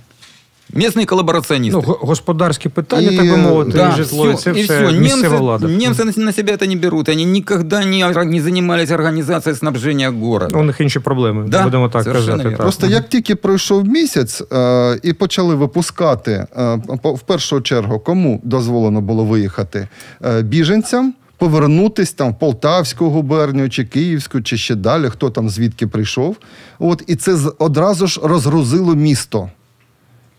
Местные 0.74 1.06
коллаборационисты. 1.06 1.70
Ну, 1.72 1.80
го- 1.80 1.98
господарські 2.02 2.68
питання, 2.68 3.10
І, 3.10 3.16
так 3.16 3.26
би 3.30 3.36
мовити, 3.36 3.70
да, 3.72 3.88
і 3.88 3.96
житло, 3.96 4.26
і 4.26 4.32
всё, 4.32 4.36
це 4.36 4.50
и 4.50 4.62
все 4.62 4.80
всё. 4.86 4.98
місцева 5.00 5.36
Немцы, 5.36 5.40
влада. 5.40 5.66
немцы 5.66 6.04
на- 6.18 6.24
на 6.24 6.32
себя 6.32 6.52
это 6.52 6.66
не 6.68 6.76
берут. 6.76 7.08
Они 7.08 7.24
никогда 7.24 7.84
не, 7.84 8.06
ор- 8.08 8.24
не 8.24 8.40
занимались 8.42 8.90
организацией 8.90 9.56
снабжения 9.56 10.10
города. 10.10 10.58
У 10.58 10.62
них 10.62 10.80
інші 10.80 10.98
проблеми, 11.00 11.46
Да, 11.48 11.64
будемо 11.64 11.88
так 11.88 12.02
совершенно 12.02 12.26
казати. 12.32 12.44
вірно. 12.48 12.56
Так. 12.56 12.66
Просто 12.66 12.86
як 12.86 13.08
тільки 13.08 13.34
пройшов 13.36 13.84
місяць 13.84 14.42
е, 14.52 14.98
і 15.02 15.12
почали 15.12 15.54
випускати, 15.54 16.46
е, 16.58 16.78
по- 17.02 17.12
в 17.12 17.20
першу 17.20 17.60
чергу, 17.60 17.98
кому 17.98 18.40
дозволено 18.44 19.00
було 19.00 19.24
виїхати? 19.24 19.88
Е, 20.24 20.42
біженцям 20.42 21.14
повернутись 21.38 22.12
там 22.12 22.30
в 22.32 22.38
Полтавську 22.38 23.10
губернію 23.10 23.70
чи 23.70 23.84
Київську, 23.84 24.40
чи 24.40 24.56
ще 24.56 24.74
далі, 24.74 25.08
хто 25.08 25.30
там 25.30 25.48
звідки 25.50 25.86
прийшов. 25.86 26.36
От, 26.78 27.02
і 27.06 27.16
це 27.16 27.36
з- 27.36 27.52
одразу 27.58 28.06
ж 28.06 28.20
розгрузило 28.22 28.94
місто. 28.94 29.50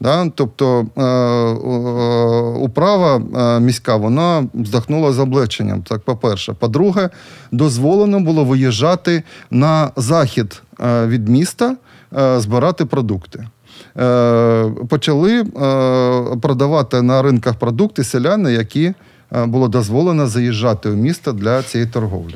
Да? 0.05 0.30
Тобто 0.34 0.86
е, 0.96 1.02
е, 1.02 2.59
управа 2.59 3.16
е, 3.16 3.61
міська 3.61 3.96
вона 3.96 4.46
вздохнула 4.55 5.12
з 5.12 5.18
облегченням. 5.18 5.82
Так, 5.82 6.00
по-перше. 6.00 6.52
По-друге, 6.52 7.11
дозволено 7.52 8.20
було 8.20 8.44
виїжджати 8.44 9.22
на 9.50 9.90
захід 9.96 10.62
від 10.82 11.28
міста, 11.28 11.76
збирати 12.36 12.84
продукти. 12.84 13.46
Почали 14.88 15.44
продавати 16.42 17.02
на 17.02 17.22
ринках 17.22 17.55
продукти 17.55 18.05
селяни, 18.05 18.52
які 18.52 18.94
було 19.44 19.68
дозволено 19.68 20.26
заїжджати 20.26 20.88
у 20.88 20.94
місто 20.94 21.32
для 21.32 21.62
цієї 21.62 21.90
торговлі. 21.90 22.34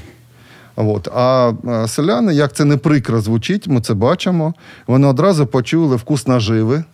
От. 0.77 1.09
А 1.09 1.53
селяни, 1.87 2.35
як 2.35 2.53
це 2.53 2.65
не 2.65 2.77
прикро 2.77 3.21
звучить, 3.21 3.69
ми 3.69 3.81
це 3.81 3.95
бачимо, 3.95 4.55
вони 4.87 5.07
одразу 5.07 5.47
почули 5.47 5.97
вкус 5.97 6.27
наживи. 6.27 6.85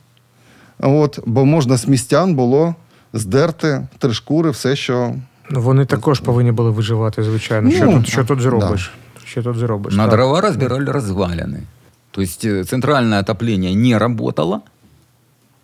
От, 0.81 1.19
бо 1.27 1.45
можна 1.45 1.77
з 1.77 1.89
містян 1.89 2.35
було 2.35 2.75
здерти 3.13 3.89
три 3.99 4.13
шкури, 4.15 4.51
все, 4.51 4.77
що. 4.77 5.15
Ну, 5.51 5.61
Вони 5.61 5.85
також 5.85 6.21
повинні 6.21 6.53
були 6.53 6.71
виживати, 6.71 7.23
звичайно. 7.23 7.71
Що, 7.71 7.85
Ну, 7.85 7.93
тут, 7.93 8.09
що 8.09 8.25
тут 8.25 8.37
да. 8.39 8.43
зробиш? 8.43 8.93
Що 9.25 9.43
тут 9.43 9.57
зробиш? 9.57 9.95
На 9.95 10.03
Так. 10.05 10.13
дрова 10.15 10.41
розбирали 10.41 10.85
развалины. 10.85 11.59
Тобто 12.11 12.65
центральне 12.65 13.21
отоплення 13.21 13.75
не 13.75 13.99
работало. 13.99 14.61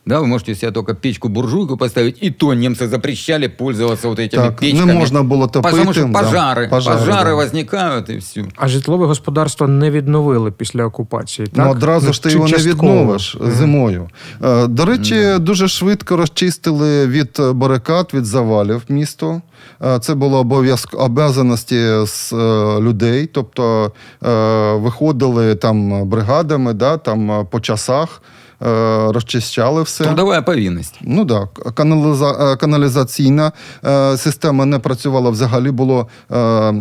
Да, 0.07 0.20
вы 0.20 0.28
можете 0.28 0.55
себе 0.55 0.72
только 0.72 0.93
печку-буржуйку 0.93 1.78
поставить, 1.78 2.24
и 2.24 2.30
то 2.30 2.53
немцы 2.53 2.88
запрещали 2.88 3.47
пользоваться 3.47 4.07
вот 4.07 4.20
этими 4.20 4.36
Так, 4.43 4.61
не 4.61 4.72
печками. 4.72 4.93
можна 4.93 5.24
було 5.24 5.47
топити, 5.47 5.76
Потому 5.76 5.93
что 5.93 6.03
да. 6.05 6.20
пожары, 6.20 6.70
Пожари, 6.70 6.99
пожары, 6.99 7.24
да. 7.30 7.34
возникают, 7.36 8.09
и 8.09 8.18
все. 8.18 8.45
А 8.55 8.68
житлове 8.68 9.05
господарство 9.05 9.68
не 9.68 9.91
відновили 9.91 10.51
після 10.51 10.86
окупації. 10.86 11.47
Так? 11.47 11.66
Ну, 11.66 11.72
одразу 11.72 12.13
ж 12.13 12.24
ти 12.24 12.30
Чи 12.30 12.36
його 12.36 12.47
не 12.47 12.51
частково? 12.53 12.74
відновиш 12.93 13.38
зимою. 13.41 14.07
Е, 14.43 14.68
До 14.68 14.86
речі, 14.86 15.36
дуже 15.39 15.68
швидко 15.68 16.18
розчистили 16.18 17.07
від 17.07 17.38
е, 17.39 17.51
барикад, 17.51 18.11
від 18.13 18.26
завалів 18.26 18.82
місто. 18.89 19.41
Е, 19.86 19.99
Це 19.99 20.13
було 20.16 20.38
обов'язк 20.39 20.93
обов'язаності 20.93 21.76
з 22.05 22.34
е, 22.34 22.36
людей, 22.82 23.26
тобто 23.34 23.91
е, 24.26 24.74
виходили 24.74 25.55
там 25.55 26.07
бригадами, 26.09 26.74
да, 26.74 26.97
там 26.97 27.32
е, 27.32 27.45
по 27.51 27.59
часах. 27.59 28.22
е, 28.62 29.12
Розчищали 29.12 29.82
все. 29.82 30.04
Трудовая 30.04 30.42
повинность. 30.42 30.98
Ну 31.02 31.26
так, 31.26 31.74
каналіза... 31.74 32.52
е, 32.52 32.56
каналізаційна 32.56 33.52
е, 33.84 34.16
система 34.16 34.64
не 34.64 34.78
працювала 34.78 35.30
взагалі, 35.30 35.70
було 35.70 36.06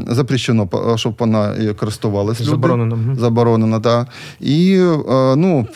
запрещено, 0.07 0.67
щоб 0.95 1.15
вона 1.19 1.55
і 1.55 1.73
користувалась 1.73 2.39
люди. 2.41 2.49
Заборонено. 2.51 3.15
Заборонено, 3.19 3.79
так. 3.79 4.07
І 4.39 4.75
е, 5.09 5.35
ну, 5.35 5.67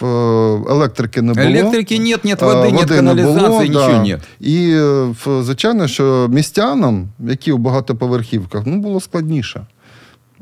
електрики 0.69 1.21
не 1.21 1.33
було. 1.33 1.45
Электрики 1.45 1.99
нет, 1.99 2.25
нет 2.25 2.43
Е, 2.43 2.45
воды, 2.45 2.71
нет 2.71 2.81
води 2.81 3.01
не 3.01 3.13
було, 3.13 3.35
канализации, 3.35 3.67
да. 3.67 3.87
ничего 3.87 4.03
нет. 4.03 4.21
І, 4.39 4.79
звичайно, 5.43 5.87
що 5.87 6.27
містянам, 6.29 7.07
які 7.19 7.51
у 7.51 7.57
багатоповерхівках, 7.57 8.63
ну, 8.65 8.77
було 8.77 8.99
складніше. 8.99 9.65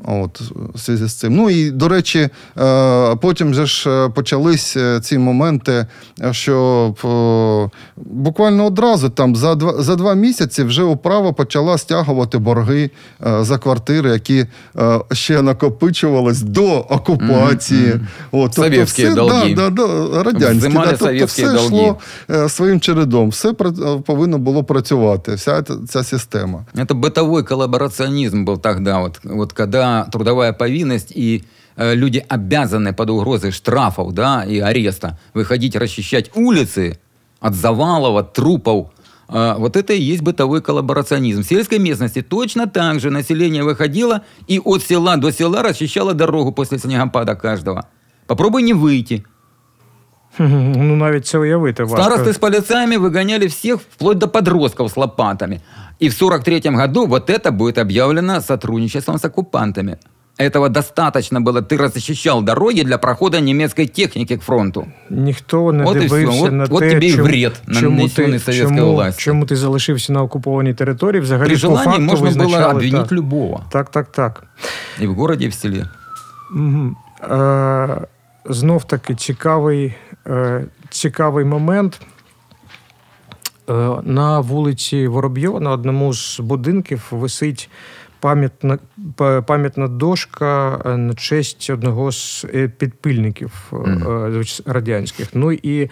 От, 0.05 0.41
в 0.73 0.77
зв'язку 0.77 1.07
з 1.07 1.13
цим. 1.13 1.35
Ну 1.35 1.49
і, 1.49 1.71
до 1.71 1.87
речі, 1.87 2.29
е, 2.59 3.15
потім 3.15 3.53
же 3.53 3.65
ж 3.65 3.89
е, 3.89 4.09
почались 4.09 4.77
е, 4.77 4.99
ці 5.03 5.17
моменти, 5.17 5.85
е, 6.23 6.33
що 6.33 6.95
е, 7.05 7.77
буквально 7.97 8.65
одразу 8.65 9.09
там 9.09 9.35
за 9.35 9.55
два, 9.55 9.83
за 9.83 9.95
два 9.95 10.13
місяці 10.13 10.63
вже 10.63 10.83
управа 10.83 11.31
почала 11.33 11.77
стягувати 11.77 12.37
борги 12.37 12.89
е, 13.27 13.43
за 13.43 13.57
квартири, 13.57 14.09
які 14.09 14.45
е, 14.79 14.99
ще 15.11 15.41
накопичувались 15.41 16.41
до 16.41 16.79
окупації. 16.79 17.93
От, 18.31 18.53
Совєтські 18.53 19.05
все, 19.05 19.15
долги. 19.15 19.53
Да, 19.55 19.69
да, 19.69 19.87
да, 19.87 20.23
радянські. 20.23 20.57
Взимали 20.57 20.85
да, 20.85 20.91
тобто 20.91 21.05
совєтські 21.05 21.41
все 21.43 21.53
долги. 21.53 21.65
йшло 21.65 21.97
е, 22.29 22.49
своїм 22.49 22.79
чередом. 22.79 23.29
Все 23.29 23.51
пра- 23.51 23.95
е, 23.97 24.01
повинно 24.05 24.37
було 24.37 24.63
працювати, 24.63 25.33
вся 25.35 25.61
ця- 25.61 25.77
ця 25.89 26.03
система. 26.03 26.65
Это 26.75 26.93
бытовой 27.01 27.43
коллаборационизм 27.47 28.45
был 28.45 28.57
тогда, 28.57 28.99
вот, 28.99 29.19
вот 29.23 29.53
когда 29.53 29.87
трудовая 30.12 30.52
повинность, 30.52 31.12
и 31.14 31.44
э, 31.76 31.94
люди 31.94 32.24
обязаны 32.28 32.92
под 32.92 33.10
угрозой 33.10 33.50
штрафов 33.52 34.12
да, 34.12 34.44
и 34.44 34.58
ареста 34.58 35.18
выходить 35.34 35.76
расчищать 35.76 36.30
улицы 36.36 36.98
от 37.40 37.54
завалов, 37.54 38.16
от 38.16 38.32
трупов, 38.32 38.90
а, 39.34 39.56
вот 39.56 39.76
это 39.76 39.94
и 39.94 40.00
есть 40.00 40.22
бытовой 40.22 40.60
коллаборационизм. 40.60 41.42
В 41.42 41.46
сельской 41.46 41.78
местности 41.78 42.22
точно 42.22 42.66
так 42.66 43.00
же 43.00 43.10
население 43.10 43.64
выходило 43.64 44.22
и 44.46 44.58
от 44.58 44.82
села 44.82 45.16
до 45.16 45.32
села 45.32 45.62
расчищало 45.62 46.12
дорогу 46.12 46.52
после 46.52 46.78
снегопада 46.78 47.34
каждого. 47.34 47.86
Попробуй 48.26 48.62
не 48.62 48.74
выйти. 48.74 49.24
Ну 50.38 50.96
навіть 50.96 51.26
це 51.26 51.38
уявити 51.38 51.84
важко. 51.84 52.02
Старосты 52.02 52.32
с 52.32 52.38
полицаями 52.38 52.96
выгоняли 52.96 53.46
всех 53.46 53.80
вплоть 53.80 54.18
до 54.18 54.28
подростков 54.28 54.90
с 54.90 54.96
лопатами. 54.96 55.60
И 56.01 56.09
в 56.09 56.13
43 56.13 56.59
году 56.59 57.05
вот 57.07 57.29
это 57.29 57.51
будет 57.51 57.77
объявлено 57.77 58.41
сотрудничеством 58.41 59.17
с 59.17 59.25
оккупантами. 59.25 59.97
Этого 60.39 60.69
достаточно 60.69 61.41
было. 61.41 61.61
Ты 61.61 61.77
расчищал 61.77 62.43
дороги 62.43 62.83
для 62.83 62.97
прохода 62.97 63.39
немецкой 63.39 63.87
техники 63.87 64.37
к 64.37 64.41
фронту. 64.43 64.87
Ніхто 65.09 65.73
не 65.73 65.83
От 65.83 65.95
і 65.95 65.99
все. 65.99 66.07
дивився 66.09 66.43
От- 66.43 66.51
на 66.51 66.63
от 66.63 66.79
те, 66.79 66.91
тобі 66.93 67.07
і 67.07 67.11
чому, 67.11 67.23
вред, 67.23 67.61
чому, 67.73 67.97
нанесений 67.97 68.33
ти, 68.33 68.39
совєтською 68.39 68.79
чому, 68.79 68.93
властю. 68.93 69.21
чому 69.21 69.45
ти 69.45 69.55
залишився 69.55 70.13
на 70.13 70.21
окупованій 70.23 70.73
території. 70.73 71.21
Взагалі 71.21 71.47
При 71.47 71.55
по 71.55 71.59
желании 71.59 71.85
факту 71.85 72.01
можно 72.01 72.25
было 72.27 72.29
визначали, 72.29 72.73
обвинить 72.73 73.01
так. 73.01 73.11
любого. 73.11 73.63
Так, 73.71 73.89
так, 73.89 74.11
так. 74.11 74.43
И 75.01 75.07
в 75.07 75.13
городе, 75.15 75.45
и 75.45 75.49
в 75.49 75.53
селе. 75.53 75.85
Мгм. 76.51 76.95
Е, 77.31 78.01
знов 78.45 78.83
таки 78.87 79.15
цікавий, 79.15 79.93
е, 80.27 80.65
цікавий 80.89 81.45
момент. 81.45 82.01
Е, 83.72 84.02
на 84.02 84.40
вулиці 84.40 85.06
Воробйова 85.06 85.60
на 85.60 85.70
одному 85.70 86.12
з 86.12 86.40
будинків 86.40 87.08
висить 87.10 87.70
пам'ятна, 88.22 88.78
пам'ятна 89.46 89.88
дошка 89.88 90.80
е, 90.84 90.96
на 90.96 91.14
честь 91.14 91.70
одного 91.70 92.12
з 92.12 92.46
е, 92.54 92.68
підпильників 92.68 93.72
е, 93.72 94.44
радянських. 94.66 95.28
Ну 95.34 95.52
і 95.52 95.90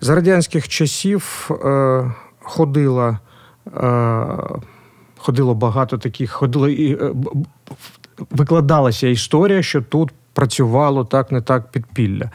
за 0.00 0.14
радянських 0.14 0.68
часів 0.68 1.50
ходила. 2.40 3.18
Ходило 5.18 5.54
багато 5.54 5.98
таких, 5.98 6.30
ходило 6.30 6.68
і 6.68 6.98
викладалася 8.30 9.08
історія, 9.08 9.62
що 9.62 9.82
тут 9.82 10.12
працювало 10.32 11.04
так, 11.04 11.32
не 11.32 11.40
так 11.40 11.70
підпілля. 11.70 12.30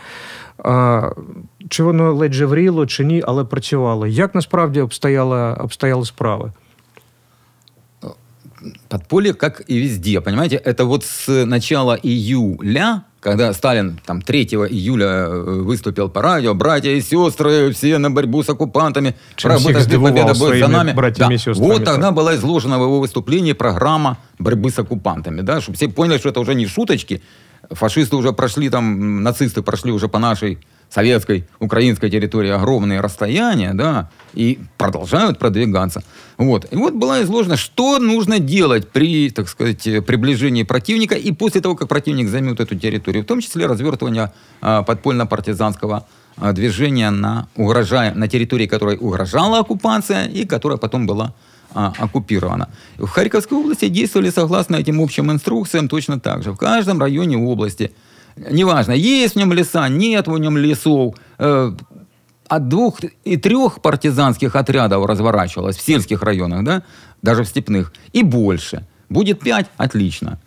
А, 1.70 1.70
чи 1.70 1.82
воно 1.82 2.12
ледь 2.14 2.32
жевріло, 2.32 2.86
чи 2.86 3.04
ні, 3.04 3.22
але 3.26 3.44
працювало. 3.44 4.06
Як 4.06 4.34
насправді 4.34 4.80
обстояла, 4.80 5.54
обстояли 5.54 6.06
справи? 6.06 6.52
Подполье, 8.88 9.32
как 9.34 9.62
и 9.70 9.78
везде, 9.78 10.20
понимаете, 10.20 10.56
это 10.56 10.84
вот 10.86 11.04
с 11.04 11.44
начала 11.44 11.94
июля, 12.02 13.02
когда 13.20 13.52
Сталин 13.52 14.00
там 14.06 14.22
3 14.22 14.42
июля 14.70 15.06
э, 15.06 15.62
выступил 15.62 16.08
по 16.08 16.22
радио, 16.22 16.54
братья 16.54 16.90
и 16.90 17.00
сестры, 17.00 17.70
все 17.72 17.98
на 17.98 18.10
борьбу 18.10 18.42
с 18.42 18.48
оккупантами, 18.48 19.14
Чем 19.36 19.50
работа 19.50 19.68
всех 19.68 19.82
с 19.82 19.84
победа 19.84 19.98
сдивувал 19.98 20.12
будет 20.24 20.36
за 20.36 20.44
своими 20.46 20.66
нами. 20.72 20.92
братьями 20.92 21.34
и 21.34 21.38
сестрами, 21.38 21.68
Вот 21.68 21.84
тогда 21.84 22.06
так. 22.06 22.14
была 22.14 22.34
изложена 22.34 22.78
в 22.78 22.82
его 22.82 22.98
выступлении 23.00 23.52
программа 23.52 24.16
борьбы 24.38 24.70
с 24.70 24.78
оккупантами, 24.78 25.42
да, 25.42 25.60
чтобы 25.60 25.76
все 25.76 25.88
поняли, 25.88 26.18
что 26.18 26.30
это 26.30 26.40
уже 26.40 26.54
не 26.54 26.66
шуточки, 26.66 27.22
фашисты 27.70 28.16
уже 28.16 28.32
прошли 28.32 28.70
там, 28.70 28.84
м, 29.00 29.22
нацисты 29.22 29.62
прошли 29.62 29.92
уже 29.92 30.08
по 30.08 30.18
нашей 30.18 30.58
советской, 30.93 31.45
украинской 31.59 32.09
территории 32.09 32.51
огромные 32.51 32.99
расстояния, 32.99 33.73
да, 33.73 34.09
и 34.33 34.59
продолжают 34.77 35.39
продвигаться. 35.39 36.03
Вот. 36.37 36.67
И 36.71 36.75
вот 36.75 36.93
была 36.93 37.21
изложена, 37.23 37.55
что 37.55 37.97
нужно 37.99 38.39
делать 38.39 38.89
при, 38.89 39.29
так 39.29 39.47
сказать, 39.47 39.83
приближении 40.05 40.63
противника 40.63 41.15
и 41.15 41.31
после 41.31 41.61
того, 41.61 41.75
как 41.75 41.87
противник 41.87 42.27
займет 42.27 42.59
эту 42.59 42.75
территорию, 42.75 43.23
в 43.23 43.27
том 43.27 43.39
числе 43.39 43.67
развертывание 43.67 44.33
а, 44.61 44.83
подпольно-партизанского 44.83 46.05
а, 46.37 46.51
движения 46.53 47.09
на, 47.09 47.47
угрожая, 47.55 48.13
на 48.13 48.27
территории, 48.27 48.67
которой 48.67 48.97
угрожала 48.97 49.59
оккупация 49.59 50.25
и 50.25 50.45
которая 50.45 50.77
потом 50.77 51.07
была 51.07 51.33
а, 51.73 51.93
оккупирована. 51.99 52.67
В 52.97 53.07
Харьковской 53.07 53.57
области 53.57 53.87
действовали 53.87 54.29
согласно 54.29 54.75
этим 54.75 54.99
общим 54.99 55.31
инструкциям 55.31 55.87
точно 55.87 56.19
так 56.19 56.43
же. 56.43 56.51
В 56.51 56.57
каждом 56.57 56.99
районе 56.99 57.37
области, 57.37 57.91
неважно, 58.35 58.91
есть 58.91 59.35
в 59.35 59.37
нем 59.37 59.53
леса, 59.53 59.87
нет 59.89 60.27
в 60.27 60.37
нем 60.37 60.57
лесов, 60.57 61.15
э, 61.37 61.71
от 62.47 62.67
двух 62.67 62.99
и 63.23 63.37
трех 63.37 63.81
партизанских 63.81 64.55
отрядов 64.55 65.05
разворачивалось 65.05 65.77
в 65.77 65.81
сельских 65.81 66.21
районах, 66.21 66.63
да, 66.63 66.83
даже 67.21 67.43
в 67.43 67.47
степных, 67.47 67.93
и 68.11 68.23
больше. 68.23 68.85
Будет 69.09 69.39
пять, 69.39 69.67
отлично. 69.77 70.39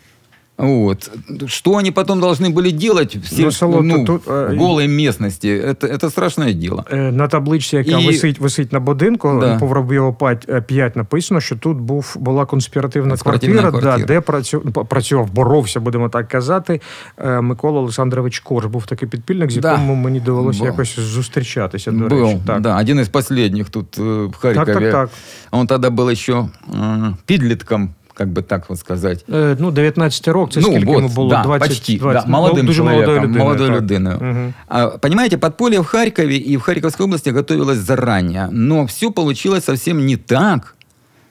Вот. 0.62 1.10
Что 1.48 1.78
они 1.78 1.92
потом 1.92 2.20
должны 2.20 2.50
были 2.54 2.72
делать 2.72 3.16
в, 3.16 3.20
Ну, 3.32 3.38
сель- 3.48 3.52
Солод, 3.52 3.84
ну, 3.84 4.06
тут, 4.06 4.28
э, 4.28 4.54
в 4.54 4.58
голой 4.58 4.88
местности, 4.88 5.48
это, 5.48 5.88
это 5.88 6.10
страшное 6.10 6.54
дело. 6.54 6.86
Е, 6.92 6.96
На 7.12 7.28
табличці, 7.28 7.76
яка 7.78 7.92
І- 8.00 8.08
висить, 8.08 8.40
висить 8.40 8.74
на 8.74 8.80
будинку, 8.80 9.38
Да. 9.42 9.58
по 9.60 9.66
Воробйова 9.68 10.36
5 10.68 10.96
написано, 10.96 11.42
що 11.42 11.56
тут 11.56 11.78
був, 11.78 12.16
була 12.20 12.46
конспіративна, 12.46 13.10
Конспіративна 13.10 13.62
квартира, 13.62 13.82
квартира. 13.82 14.08
Да, 14.08 14.14
де 14.14 14.22
працю, 14.22 14.60
п- 14.62 14.84
працював, 14.84 15.32
боровся, 15.34 15.80
будемо 15.80 16.10
так 16.10 16.28
казати. 16.28 16.82
е, 17.18 17.42
Микола 17.42 17.80
Олександрович 17.80 18.40
Корж 18.40 18.66
був 18.66 18.86
такий 18.86 19.10
підпільник, 19.10 19.52
з 19.52 19.58
Да. 19.58 19.72
якому 19.72 19.96
мені 19.96 20.20
довелося 20.20 20.60
Був. 20.60 20.68
якось 20.68 21.00
зустрічатися. 21.00 21.92
До 21.92 22.06
Был, 22.06 22.24
речі. 22.26 22.38
Так. 22.48 22.62
да, 22.62 22.80
один 22.82 23.00
из 23.00 23.10
последних 23.10 23.70
тут 23.70 23.98
э, 24.00 24.26
в 24.28 24.36
Харькове. 24.36 24.66
так, 24.74 24.82
так, 24.84 24.92
так. 24.92 25.10
Он 25.52 25.68
тогда 25.68 25.90
был 25.90 26.10
еще 26.12 26.34
э, 26.34 27.14
подлетком, 27.26 27.90
Как 28.15 28.29
бы 28.29 28.43
так 28.43 28.69
вот 28.69 28.79
сказать. 28.79 29.25
Е, 29.33 29.57
Ну, 29.59 29.71
19 29.71 30.29
років, 30.29 30.55
це 30.55 30.61
ну, 30.61 30.67
скільки 30.67 30.87
вот, 30.87 30.97
йому 30.97 31.09
було? 31.09 31.31
да, 31.31 31.43
20, 31.43 31.69
почти, 31.69 31.99
20, 31.99 32.27
да, 32.27 32.33
молодым 32.39 32.62
дуже 32.67 32.79
человеком, 32.79 33.15
молодою 33.15 33.21
людиною. 33.21 33.45
молодой 33.45 33.67
так. 33.69 33.77
людиною. 33.77 34.19
Мгм. 34.21 34.55
А, 34.69 34.87
Понимаете, 34.89 35.37
подполье 35.39 35.81
в 35.81 35.85
Харькове 35.85 36.37
и 36.37 36.57
в 36.57 36.61
Харьковской 36.61 37.07
области 37.07 37.31
готовилось 37.31 37.79
заранее, 37.79 38.49
но 38.51 38.85
все 38.87 39.11
получилось 39.11 39.65
совсем 39.65 40.07
не 40.07 40.17
так, 40.17 40.75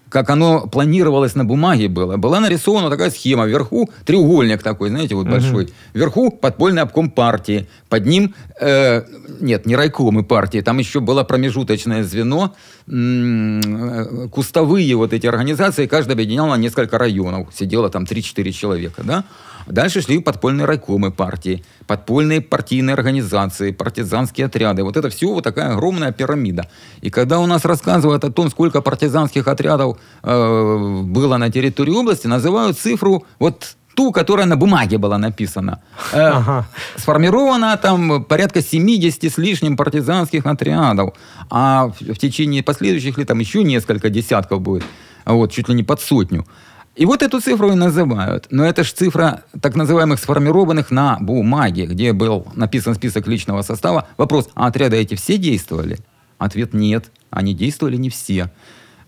как 0.09 0.29
оно 0.29 0.67
планировалось 0.67 1.35
на 1.35 1.43
бумаге 1.43 1.87
было. 1.87 2.17
Была 2.17 2.39
нарисована 2.39 2.89
такая 2.89 3.09
схема. 3.09 3.45
Вверху 3.47 3.89
треугольник 4.05 4.61
такой, 4.61 4.89
знаете, 4.89 5.15
вот 5.15 5.27
большой. 5.27 5.73
Вверху 5.95 6.29
подпольный 6.31 6.83
обком 6.83 7.09
партии. 7.09 7.65
Под 7.89 8.05
ним, 8.05 8.35
э, 8.61 9.01
нет, 9.41 9.65
не 9.65 9.75
райкомы 9.75 10.23
партии, 10.23 10.61
там 10.61 10.79
еще 10.79 10.99
было 10.99 11.23
промежуточное 11.23 12.03
звено, 12.03 12.43
э, 12.43 12.49
кустовые 12.85 14.95
вот 14.95 15.13
эти 15.13 15.25
организации, 15.25 15.87
каждая 15.87 16.15
объединяла 16.15 16.55
несколько 16.55 16.97
районов. 16.97 17.47
Сидело 17.53 17.89
там 17.89 18.03
3-4 18.03 18.51
человека, 18.51 19.03
да? 19.03 19.23
Дальше 19.67 20.01
шли 20.01 20.19
подпольные 20.19 20.65
райкомы 20.65 21.11
партии, 21.11 21.63
подпольные 21.87 22.41
партийные 22.41 22.95
организации, 22.95 23.71
партизанские 23.71 24.47
отряды. 24.47 24.83
Вот 24.83 24.97
это 24.97 25.09
все 25.09 25.27
вот 25.27 25.43
такая 25.43 25.73
огромная 25.73 26.11
пирамида. 26.11 26.67
И 27.01 27.09
когда 27.09 27.39
у 27.39 27.45
нас 27.45 27.63
рассказывают 27.63 28.25
о 28.25 28.31
том, 28.31 28.49
сколько 28.49 28.81
партизанских 28.81 29.47
отрядов 29.47 29.97
э, 30.21 31.01
было 31.03 31.37
на 31.37 31.49
территории 31.49 31.91
области, 31.91 32.27
называют 32.27 32.77
цифру 32.77 33.25
вот 33.39 33.77
ту, 33.95 34.11
которая 34.11 34.45
на 34.45 34.55
бумаге 34.55 34.97
была 34.97 35.17
написана. 35.17 35.81
Э, 36.11 36.29
Ага. 36.29 36.65
Сформировано 36.95 37.77
там 37.77 38.23
порядка 38.23 38.61
70 38.61 39.23
с 39.23 39.37
лишним 39.37 39.77
партизанских 39.77 40.45
отрядов. 40.45 41.13
А 41.49 41.87
в, 41.87 42.13
в 42.13 42.17
течение 42.17 42.63
последующих 42.63 43.17
лет 43.17 43.27
там 43.27 43.39
еще 43.39 43.63
несколько 43.63 44.09
десятков 44.09 44.61
будет. 44.61 44.83
Вот, 45.25 45.51
чуть 45.51 45.69
ли 45.69 45.75
не 45.75 45.83
под 45.83 46.01
сотню. 46.01 46.45
И 46.95 47.05
вот 47.05 47.23
эту 47.23 47.39
цифру 47.39 47.71
и 47.71 47.75
называют. 47.75 48.47
Но 48.51 48.63
это 48.63 48.83
же 48.83 48.91
цифра 48.93 49.41
так 49.61 49.75
называемых 49.75 50.19
сформированных 50.19 50.91
на 50.91 51.17
бумаге, 51.19 51.87
где 51.87 52.13
был 52.13 52.45
написан 52.53 52.93
список 52.93 53.27
личного 53.27 53.63
состава. 53.63 54.07
Вопрос, 54.17 54.49
а 54.53 54.67
отряды 54.67 54.97
эти 54.97 55.15
все 55.15 55.37
действовали? 55.37 55.97
Ответ 56.37 56.73
нет. 56.73 57.05
Они 57.31 57.55
действовали 57.55 57.95
не 57.97 58.09
все. 58.09 58.51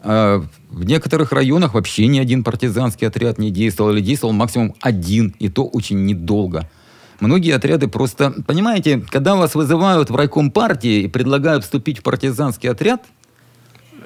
Э, 0.04 0.40
В 0.70 0.84
некоторых 0.84 1.32
районах 1.32 1.74
вообще 1.74 2.06
ни 2.06 2.18
один 2.18 2.42
партизанский 2.42 3.06
отряд 3.08 3.38
не 3.38 3.50
действовал, 3.50 3.90
или 3.92 4.00
действовал 4.00 4.32
максимум 4.34 4.74
один, 4.80 5.34
и 5.38 5.48
то 5.48 5.64
очень 5.64 6.04
недолго. 6.06 6.68
Многие 7.20 7.54
отряды 7.56 7.86
просто... 7.88 8.32
Понимаете, 8.46 9.02
когда 9.10 9.34
вас 9.34 9.54
вызывают 9.54 10.10
в 10.10 10.16
райком 10.16 10.50
партии 10.50 11.02
и 11.02 11.08
предлагают 11.08 11.64
вступить 11.64 11.98
в 11.98 12.02
партизанский 12.02 12.70
отряд 12.70 13.00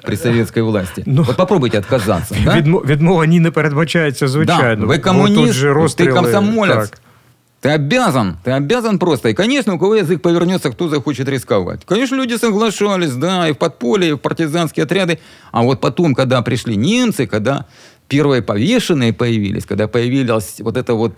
при 0.03 0.15
советской 0.15 0.63
власти, 0.63 1.03
Ну. 1.05 1.23
вот 1.23 1.35
попробуйте 1.37 1.79
отказаться. 1.79 2.35
да? 2.45 2.55
Відмо- 2.57 2.85
Відмова 2.85 3.25
ні 3.25 3.39
не 3.39 3.51
передбачається, 3.51 4.27
звичайно. 4.27 4.85
Да, 4.85 4.93
вы 4.93 4.97
Бо 4.97 5.03
коммунист, 5.03 5.35
тут 5.41 5.51
же 5.53 5.69
ты 5.69 5.73
розстріли, 5.73 6.13
комсомолец. 6.13 6.89
так. 6.89 7.01
Ты 7.60 7.68
обязан, 7.68 8.38
ты 8.42 8.52
обязан 8.52 8.98
просто. 8.98 9.28
И, 9.28 9.34
конечно, 9.34 9.74
у 9.74 9.78
кого 9.78 9.96
язык 9.96 10.22
повернется, 10.22 10.70
кто 10.70 10.88
захочет 10.88 11.28
рисковать. 11.28 11.84
Конечно, 11.84 12.14
люди 12.14 12.36
соглашались, 12.36 13.12
да, 13.12 13.48
и 13.48 13.52
в 13.52 13.58
подполье, 13.58 14.10
и 14.10 14.12
в 14.14 14.16
партизанские 14.16 14.84
отряды. 14.84 15.18
А 15.52 15.62
вот 15.62 15.80
потом, 15.80 16.14
когда 16.14 16.40
пришли 16.40 16.76
немцы, 16.76 17.26
когда 17.26 17.66
первые 18.08 18.40
повешенные 18.40 19.12
появились, 19.12 19.66
когда 19.66 19.88
появилась 19.88 20.56
вот 20.60 20.78
эта 20.78 20.94
вот 20.94 21.14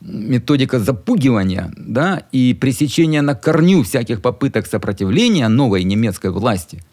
методика 0.00 0.78
запугивания, 0.78 1.72
да, 1.76 2.22
и 2.30 2.54
пресечения 2.54 3.22
на 3.22 3.34
корню 3.34 3.82
всяких 3.82 4.22
попыток 4.22 4.66
сопротивления 4.66 5.48
новой 5.48 5.82
немецкой 5.82 6.30
власти, 6.30 6.84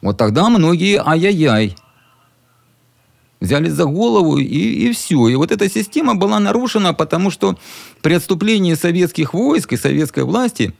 вот 0.00 0.16
тогда 0.16 0.48
многие 0.48 1.02
ай-яй-яй. 1.04 1.76
Взялись 3.40 3.72
за 3.72 3.86
голову 3.86 4.36
и, 4.36 4.44
и 4.44 4.92
все. 4.92 5.28
И 5.28 5.34
вот 5.34 5.50
эта 5.50 5.70
система 5.70 6.14
была 6.14 6.38
нарушена, 6.38 6.92
потому 6.92 7.30
что 7.30 7.56
при 8.02 8.14
отступлении 8.14 8.74
советских 8.74 9.34
войск 9.34 9.72
и 9.72 9.76
советской 9.76 10.24
власти 10.24 10.72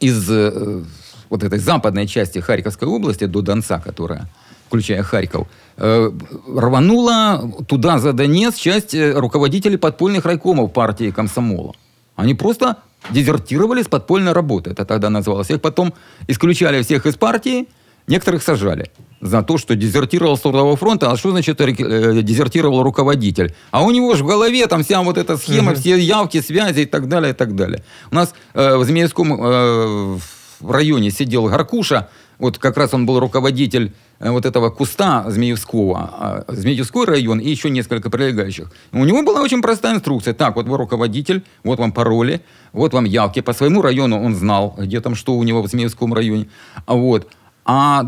из 0.00 0.30
э, 0.30 0.82
вот 1.30 1.42
этой 1.42 1.58
западной 1.58 2.06
части 2.06 2.38
Харьковской 2.38 2.88
области 2.88 3.24
до 3.24 3.42
Донца, 3.42 3.78
которая, 3.78 4.28
включая 4.66 5.02
Харьков, 5.02 5.46
э, 5.76 6.10
рванула 6.48 7.50
туда, 7.68 7.98
за 7.98 8.12
Донец, 8.12 8.56
часть 8.56 8.94
э, 8.94 9.12
руководителей 9.12 9.76
подпольных 9.76 10.24
райкомов 10.24 10.72
партии 10.72 11.10
комсомола. 11.10 11.74
Они 12.14 12.34
просто 12.34 12.78
дезертировали 13.10 13.82
с 13.82 13.88
подпольной 13.88 14.32
работы, 14.32 14.70
это 14.70 14.84
тогда 14.84 15.10
называлось. 15.10 15.50
Их 15.50 15.60
потом 15.60 15.94
исключали 16.28 16.82
всех 16.82 17.06
из 17.06 17.16
партии, 17.16 17.68
некоторых 18.06 18.42
сажали 18.42 18.90
за 19.26 19.42
то, 19.42 19.58
что 19.58 19.74
дезертировал 19.74 20.36
с 20.36 20.40
Трудового 20.40 20.76
фронта. 20.76 21.10
А 21.10 21.16
что 21.16 21.30
значит 21.30 21.60
э, 21.60 22.22
дезертировал 22.22 22.82
руководитель? 22.82 23.54
А 23.70 23.84
у 23.84 23.90
него 23.90 24.14
же 24.14 24.24
в 24.24 24.26
голове 24.26 24.66
там 24.66 24.82
вся 24.82 25.02
вот 25.02 25.18
эта 25.18 25.36
схема, 25.36 25.74
все 25.74 25.98
явки, 25.98 26.40
связи 26.40 26.80
и 26.80 26.86
так 26.86 27.08
далее, 27.08 27.32
и 27.32 27.34
так 27.34 27.54
далее. 27.54 27.82
У 28.10 28.14
нас 28.14 28.34
э, 28.54 28.76
в 28.76 28.84
Змеевском 28.84 29.32
э, 29.32 30.18
в 30.60 30.70
районе 30.70 31.10
сидел 31.10 31.46
Гаркуша, 31.46 32.08
вот 32.38 32.58
как 32.58 32.76
раз 32.76 32.92
он 32.92 33.06
был 33.06 33.18
руководитель 33.18 33.92
э, 34.18 34.30
вот 34.30 34.44
этого 34.44 34.70
куста 34.70 35.24
Змеевского, 35.28 36.44
Змеевской 36.48 37.06
район 37.06 37.38
и 37.38 37.48
еще 37.48 37.70
несколько 37.70 38.10
прилегающих. 38.10 38.70
У 38.92 39.04
него 39.04 39.22
была 39.22 39.40
очень 39.40 39.62
простая 39.62 39.94
инструкция. 39.94 40.34
Так, 40.34 40.56
вот 40.56 40.66
вы 40.66 40.76
руководитель, 40.76 41.44
вот 41.64 41.78
вам 41.78 41.92
пароли, 41.92 42.42
вот 42.72 42.92
вам 42.92 43.04
явки. 43.04 43.40
По 43.40 43.52
своему 43.52 43.82
району 43.82 44.22
он 44.22 44.34
знал, 44.34 44.74
где 44.78 45.00
там 45.00 45.14
что 45.14 45.34
у 45.34 45.42
него 45.42 45.62
в 45.62 45.68
Змеевском 45.68 46.12
районе. 46.12 46.48
А 46.84 46.94
вот. 46.94 47.28
А 47.64 48.04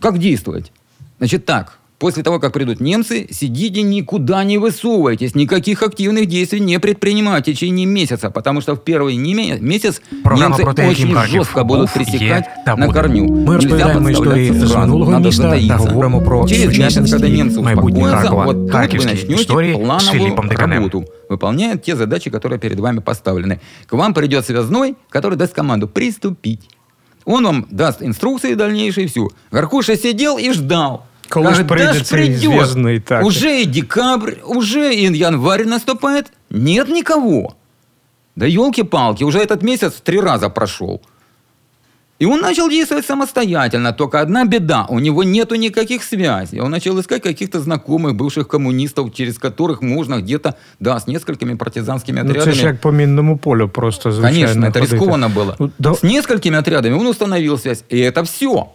как 0.00 0.18
действовать? 0.18 0.72
Значит 1.18 1.44
так, 1.46 1.78
после 1.98 2.22
того, 2.22 2.38
как 2.40 2.52
придут 2.52 2.80
немцы, 2.80 3.26
сидите, 3.30 3.82
никуда 3.82 4.44
не 4.44 4.58
высовывайтесь, 4.58 5.30
никаких 5.34 5.82
активных 5.82 6.26
действий 6.26 6.60
не 6.60 6.78
предпринимайте 6.78 7.52
в 7.52 7.54
течение 7.54 7.86
месяца, 7.86 8.30
потому 8.30 8.60
что 8.60 8.74
в 8.74 8.78
первый 8.80 9.14
неме- 9.16 9.58
месяц 9.60 10.02
Програма 10.22 10.56
немцы 10.56 10.62
про 10.64 10.74
те, 10.74 10.82
яким 10.88 11.04
очень 11.08 11.14
Харків 11.14 11.32
жестко 11.44 11.64
будут 11.64 11.82
був, 11.86 11.94
пресекать 11.94 12.22
є 12.22 12.44
та 12.66 12.76
на 12.76 12.86
буде. 12.86 13.00
корню. 13.00 13.24
Ми 13.24 13.30
Нельзя 13.38 13.54
розповідаємо 13.54 14.10
історії 14.10 14.48
подставляться 14.48 14.66
з 14.66 14.70
сразу, 14.70 14.78
минулого 14.86 15.12
надо 15.12 15.24
міста 15.28 15.42
та 15.42 15.48
затаиться. 15.50 15.88
говоримо 15.88 16.22
про 16.22 16.48
Через 16.48 16.64
месяц, 16.66 16.74
сучасність 16.76 17.12
когда 17.12 17.26
і 17.26 17.30
немцы 17.42 17.62
майбутнє 17.62 17.98
успокоятся, 17.98 18.16
Харкова. 18.28 18.44
вот 18.44 18.56
тут 18.56 18.68
вы 18.68 18.72
Харківські 18.72 19.08
начнете 19.10 19.34
історії 19.42 19.74
з 19.74 19.78
плановую 19.78 20.20
Філіпом 20.24 20.48
Диканем. 20.48 20.78
работу, 20.78 21.04
выполняя 21.30 21.78
те 21.78 21.96
задачи, 21.96 22.30
которые 22.30 22.58
перед 22.58 22.80
вами 22.80 23.00
поставлены. 23.00 23.58
К 23.86 23.96
вам 23.96 24.14
придет 24.14 24.46
связной, 24.46 24.94
который 25.12 25.36
даст 25.36 25.54
команду 25.54 25.88
«приступить». 25.88 26.60
Он 27.25 27.45
вам 27.45 27.67
даст 27.69 28.01
инструкции 28.01 28.53
дальнейшие, 28.55 29.07
все. 29.07 29.27
Гаркуша 29.51 29.95
сидел 29.97 30.37
и 30.37 30.51
ждал. 30.51 31.05
Коли 31.29 31.45
Кажет, 31.45 31.65
ж 31.65 31.69
прийде 31.69 31.85
«Да 31.85 31.93
ж 31.93 32.01
цей 32.03 32.17
придет. 32.17 32.39
зв'язний, 32.39 32.99
так. 32.99 33.23
Уже 33.23 33.61
и 33.61 33.65
декабрь, 33.65 34.35
уже 34.45 34.95
и 34.95 35.05
январь 35.15 35.65
наступает. 35.65 36.31
Нет 36.49 36.89
никого. 36.89 37.55
Да 38.35 38.45
елки-палки, 38.47 39.23
уже 39.23 39.39
этот 39.39 39.61
месяц 39.61 39.93
три 40.03 40.19
раза 40.19 40.49
прошел. 40.49 41.01
И 42.21 42.25
он 42.25 42.41
начал 42.41 42.69
действовать 42.69 43.05
самостоятельно. 43.05 43.93
Только 43.93 44.19
одна 44.21 44.45
беда, 44.45 44.85
у 44.89 44.99
него 44.99 45.23
нету 45.23 45.55
никаких 45.55 46.03
связей. 46.03 46.59
Он 46.61 46.71
начал 46.71 46.99
искать 46.99 47.21
каких-то 47.23 47.59
знакомых 47.59 48.13
бывших 48.15 48.47
коммунистов, 48.47 49.13
через 49.13 49.37
которых 49.37 49.81
можно 49.81 50.19
где-то, 50.21 50.53
да, 50.79 50.95
с 50.99 51.07
несколькими 51.07 51.55
партизанскими 51.55 52.21
Ну, 52.23 52.29
отрядами. 52.29 52.51
це 52.51 52.59
ж 52.59 52.65
як 52.65 52.81
по 52.81 52.91
мінному 52.91 53.37
полю, 53.37 53.69
просто 53.69 54.11
звичайно. 54.11 54.39
Конечно, 54.47 54.65
это 54.65 54.81
рискованно 54.81 55.27
было. 55.29 55.55
Ну, 55.59 55.71
да- 55.79 55.93
С 55.93 56.03
несколькими 56.03 56.57
отрядами 56.57 56.95
он 56.95 57.07
установил 57.07 57.57
связь. 57.57 57.83
И 57.93 57.97
это 57.97 58.21
все. 58.23 58.65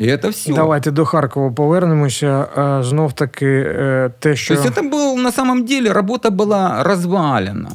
И 0.00 0.06
это 0.06 0.30
все. 0.30 0.54
Давайте 0.54 0.90
до 0.90 1.04
Харкова 1.04 1.50
повернемося. 1.52 2.46
А, 2.56 2.82
Знов 2.82 3.12
таки 3.12 3.46
е, 3.46 4.10
те, 4.18 4.36
що 4.36 4.54
То 4.54 4.60
есть 4.60 4.76
это 4.78 4.90
был, 4.90 5.16
на 5.22 5.32
самом 5.32 5.64
деле, 5.64 5.92
работа 5.92 6.28
была 6.30 6.82
развалена. 6.82 7.70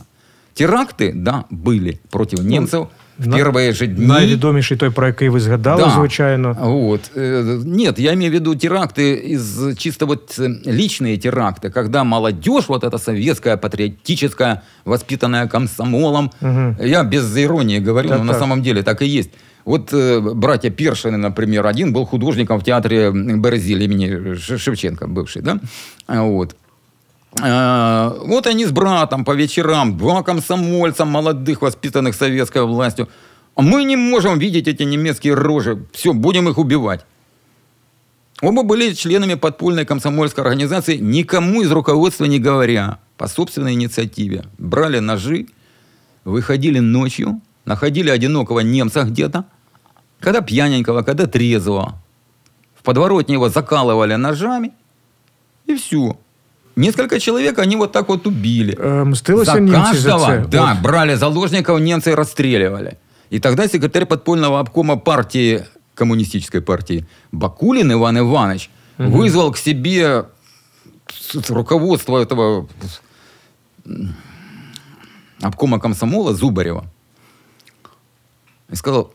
Теракты, 0.59 1.13
да, 1.15 1.43
были 1.51 1.97
против 2.09 2.43
немцев 2.45 2.87
в 3.19 3.27
на- 3.27 3.37
первые 3.37 3.73
же 3.73 3.87
дни. 3.87 4.07
найвідоміший 4.07 4.77
той, 4.77 4.89
про 4.89 5.07
який 5.07 5.29
ви 5.29 5.39
згадали, 5.39 5.83
Да. 5.83 5.89
звичайно. 5.89 6.57
Вот. 6.61 7.11
Нет, 7.65 7.99
я 7.99 8.13
имею 8.13 8.31
в 8.31 8.33
виду 8.33 8.51
теракты 8.55 9.13
из 9.33 9.77
чисто 9.77 10.05
вот 10.05 10.39
э, 10.39 10.47
личные 10.65 11.17
теракты, 11.17 11.69
когда 11.69 12.03
молодежь, 12.03 12.69
вот 12.69 12.83
эта 12.83 12.97
советская, 12.97 13.57
патриотическая, 13.57 14.61
воспитанная 14.85 15.47
комсомолом, 15.47 16.31
Мгм. 16.41 16.75
я 16.83 17.03
без 17.03 17.37
иронии 17.37 17.79
говорю, 17.79 18.09
но 18.09 18.15
на 18.17 18.21
Так-так. 18.23 18.39
самом 18.39 18.61
деле 18.61 18.83
так 18.83 19.01
и 19.01 19.05
есть. 19.19 19.29
Вот 19.65 19.93
э, 19.93 20.19
братья 20.19 20.71
Першины, 20.71 21.17
например, 21.17 21.67
один 21.67 21.93
был 21.93 22.05
художником 22.05 22.57
в 22.59 22.63
театре 22.63 23.11
Березиль 23.13 23.83
имени 23.83 24.35
Шевченко, 24.57 25.07
бывший, 25.07 25.41
да? 25.41 25.59
Вот. 26.07 26.55
Э, 27.39 28.19
Вот 28.25 28.47
они 28.47 28.65
с 28.65 28.71
братом 28.71 29.23
по 29.23 29.31
вечерам, 29.31 29.97
два 29.97 30.23
комсомольца 30.23 31.05
молодых, 31.05 31.61
воспитанных 31.61 32.15
советской 32.15 32.63
властью. 32.63 33.07
А 33.55 33.61
мы 33.61 33.83
не 33.83 33.95
можем 33.95 34.39
видеть 34.39 34.67
эти 34.67 34.83
немецкие 34.83 35.33
рожи. 35.33 35.85
Все, 35.93 36.13
будем 36.13 36.49
их 36.49 36.57
убивать. 36.57 37.05
Оба 38.41 38.63
были 38.63 38.93
членами 38.93 39.35
подпольной 39.35 39.85
комсомольской 39.85 40.43
организации, 40.43 40.97
никому 40.97 41.61
из 41.61 41.71
руководства 41.71 42.25
не 42.25 42.39
говоря, 42.39 42.97
по 43.17 43.27
собственной 43.27 43.73
инициативе. 43.73 44.45
Брали 44.57 44.99
ножи, 44.99 45.45
выходили 46.23 46.79
ночью, 46.79 47.39
находили 47.65 48.09
одинокого 48.09 48.61
немца 48.61 49.03
где-то, 49.03 49.45
когда 50.19 50.41
пьяненького, 50.41 51.03
когда 51.03 51.27
трезвого. 51.27 52.01
В 52.75 52.83
подворотне 52.83 53.35
его 53.35 53.49
закалывали 53.49 54.15
ножами, 54.15 54.71
и 55.67 55.75
все. 55.75 56.17
Несколько 56.75 57.19
человек 57.19 57.59
они 57.59 57.75
вот 57.75 57.91
так 57.91 58.09
вот 58.09 58.27
убили. 58.27 58.77
Е, 58.79 59.03
Мстилися 59.03 59.51
За 59.51 59.67
каждого, 59.67 60.47
да, 60.51 60.79
брали 60.83 61.15
заложников, 61.15 61.79
немцы 61.79 62.15
расстреливали. 62.15 62.97
И 63.29 63.39
тогда 63.39 63.67
секретарь 63.67 64.05
подпольного 64.05 64.59
обкома 64.59 64.97
партии, 64.97 65.63
коммунистической 65.95 66.61
партии, 66.61 67.05
Бакулин 67.31 67.91
Иван 67.91 68.17
Иванович, 68.17 68.69
вызвал 68.97 69.51
к 69.51 69.57
себе 69.57 70.25
руководство 71.49 72.17
этого 72.17 72.67
обкома 75.41 75.79
комсомола 75.79 76.33
Зубарева. 76.33 76.85
И 78.71 78.75
сказал, 78.75 79.13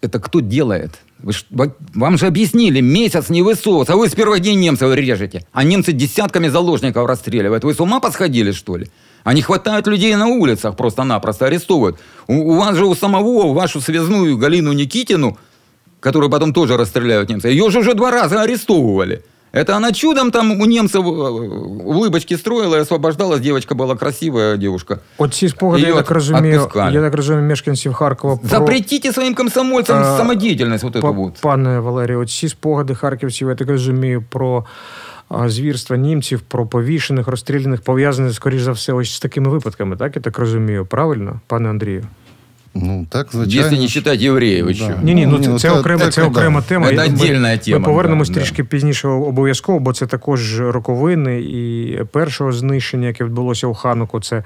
это 0.00 0.20
кто 0.20 0.40
делает? 0.40 0.98
Вы 1.20 1.72
вам 1.94 2.16
же 2.16 2.26
объяснили, 2.26 2.80
месяц 2.80 3.28
не 3.28 3.42
высовываться, 3.42 3.94
а 3.94 3.96
вы 3.96 4.08
с 4.08 4.14
первых 4.14 4.40
дней 4.40 4.54
немцев 4.54 4.94
режете. 4.94 5.46
А 5.52 5.64
немцы 5.64 5.92
десятками 5.92 6.48
заложников 6.48 7.06
расстреливают. 7.06 7.64
Вы 7.64 7.74
с 7.74 7.80
ума 7.80 7.98
посходили, 7.98 8.52
что 8.52 8.76
ли? 8.76 8.88
Они 9.24 9.42
хватают 9.42 9.86
людей 9.88 10.14
на 10.14 10.28
улицах 10.28 10.76
просто-напросто, 10.76 11.46
арестовывают. 11.46 11.98
У, 12.28 12.52
у 12.52 12.54
вас 12.54 12.76
же 12.76 12.86
у 12.86 12.94
самого, 12.94 13.52
вашу 13.52 13.80
связную 13.80 14.38
Галину 14.38 14.72
Никитину, 14.72 15.36
которую 16.00 16.30
потом 16.30 16.52
тоже 16.52 16.76
расстреляют 16.76 17.28
немцы, 17.28 17.48
ее 17.48 17.68
же 17.70 17.80
уже 17.80 17.94
два 17.94 18.10
раза 18.10 18.42
арестовывали. 18.42 19.24
Это 19.55 19.75
она 19.75 19.91
чудом 19.91 20.31
там 20.31 20.51
у 20.61 20.65
немцев 20.65 21.05
э, 21.05 21.07
улыбочки 21.07 22.37
строила 22.37 22.75
и 22.75 22.79
освобождалась. 22.79 23.39
Девочка 23.39 23.75
была 23.75 23.95
красивая 23.95 24.57
девушка. 24.57 24.99
Оці 25.17 25.49
спогади, 25.49 25.81
я 25.81 25.87
Її 25.87 25.99
так 26.01 26.11
розумію, 26.11 26.53
відпускали. 26.53 26.93
я 26.93 27.01
так 27.01 27.13
розумію, 27.15 27.43
мешканців 27.47 27.93
Харкова 27.93 28.37
про... 28.37 28.49
Запретите 28.49 29.13
своим 29.13 29.35
комсомольцам 29.35 29.97
А, 30.03 30.17
самодеятельность 30.17 30.83
вот 30.83 30.95
эту 30.95 31.01
Па- 31.01 31.09
вот. 31.11 31.33
Пане 31.41 31.79
Валерію, 31.79 32.25
ці 32.25 32.49
спогади 32.49 32.95
харківців, 32.95 33.49
я 33.49 33.55
так 33.55 33.69
розумію, 33.69 34.23
про 34.29 34.65
а, 35.29 35.49
звірства 35.49 35.97
німців, 35.97 36.41
про 36.41 36.65
повішених, 36.65 37.27
розстріляних, 37.27 37.81
пов'язані, 37.81 38.33
скоріш 38.33 38.61
за 38.61 38.71
все, 38.71 38.93
ось 38.93 39.13
з 39.15 39.19
такими 39.19 39.49
випадками, 39.49 39.95
так? 39.97 40.15
Я 40.15 40.21
так 40.21 40.37
розумію, 40.39 40.85
правильно, 40.85 41.39
пане 41.47 41.69
Андрію? 41.69 42.03
Ну, 42.75 43.05
так, 43.09 43.27
звичайно. 43.31 43.67
Если 43.67 43.81
не 43.81 43.87
считать 43.87 44.21
евреев 44.21 44.65
Да. 44.65 44.71
еще. 44.71 44.95
Ні, 45.03 45.13
ні, 45.13 45.25
ну 45.25 45.37
Ні, 45.37 45.43
це, 45.45 45.49
ну, 45.49 45.59
це 45.59 45.69
це 45.69 45.79
окрема, 45.79 45.99
таке, 45.99 46.11
це 46.11 46.21
да. 46.21 46.27
окрема 46.27 46.61
тема. 46.61 46.87
Це 46.87 46.93
І 46.93 46.97
ми- 46.97 47.05
отдельна 47.05 47.57
тема, 47.57 47.79
Ми 47.79 47.85
повернемось 47.85 48.29
да, 48.29 48.33
да. 48.33 48.39
трішки 48.39 48.63
пізніше 48.63 49.07
обов'язково, 49.07 49.79
бо 49.79 49.93
це 49.93 50.05
також 50.07 50.59
роковини 50.61 51.41
і 51.41 51.99
першого 52.11 52.51
знищення, 52.51 53.07
яке 53.07 53.23
відбулося 53.25 53.67
у 53.67 53.73
Хануку, 53.73 54.19
це 54.21 54.43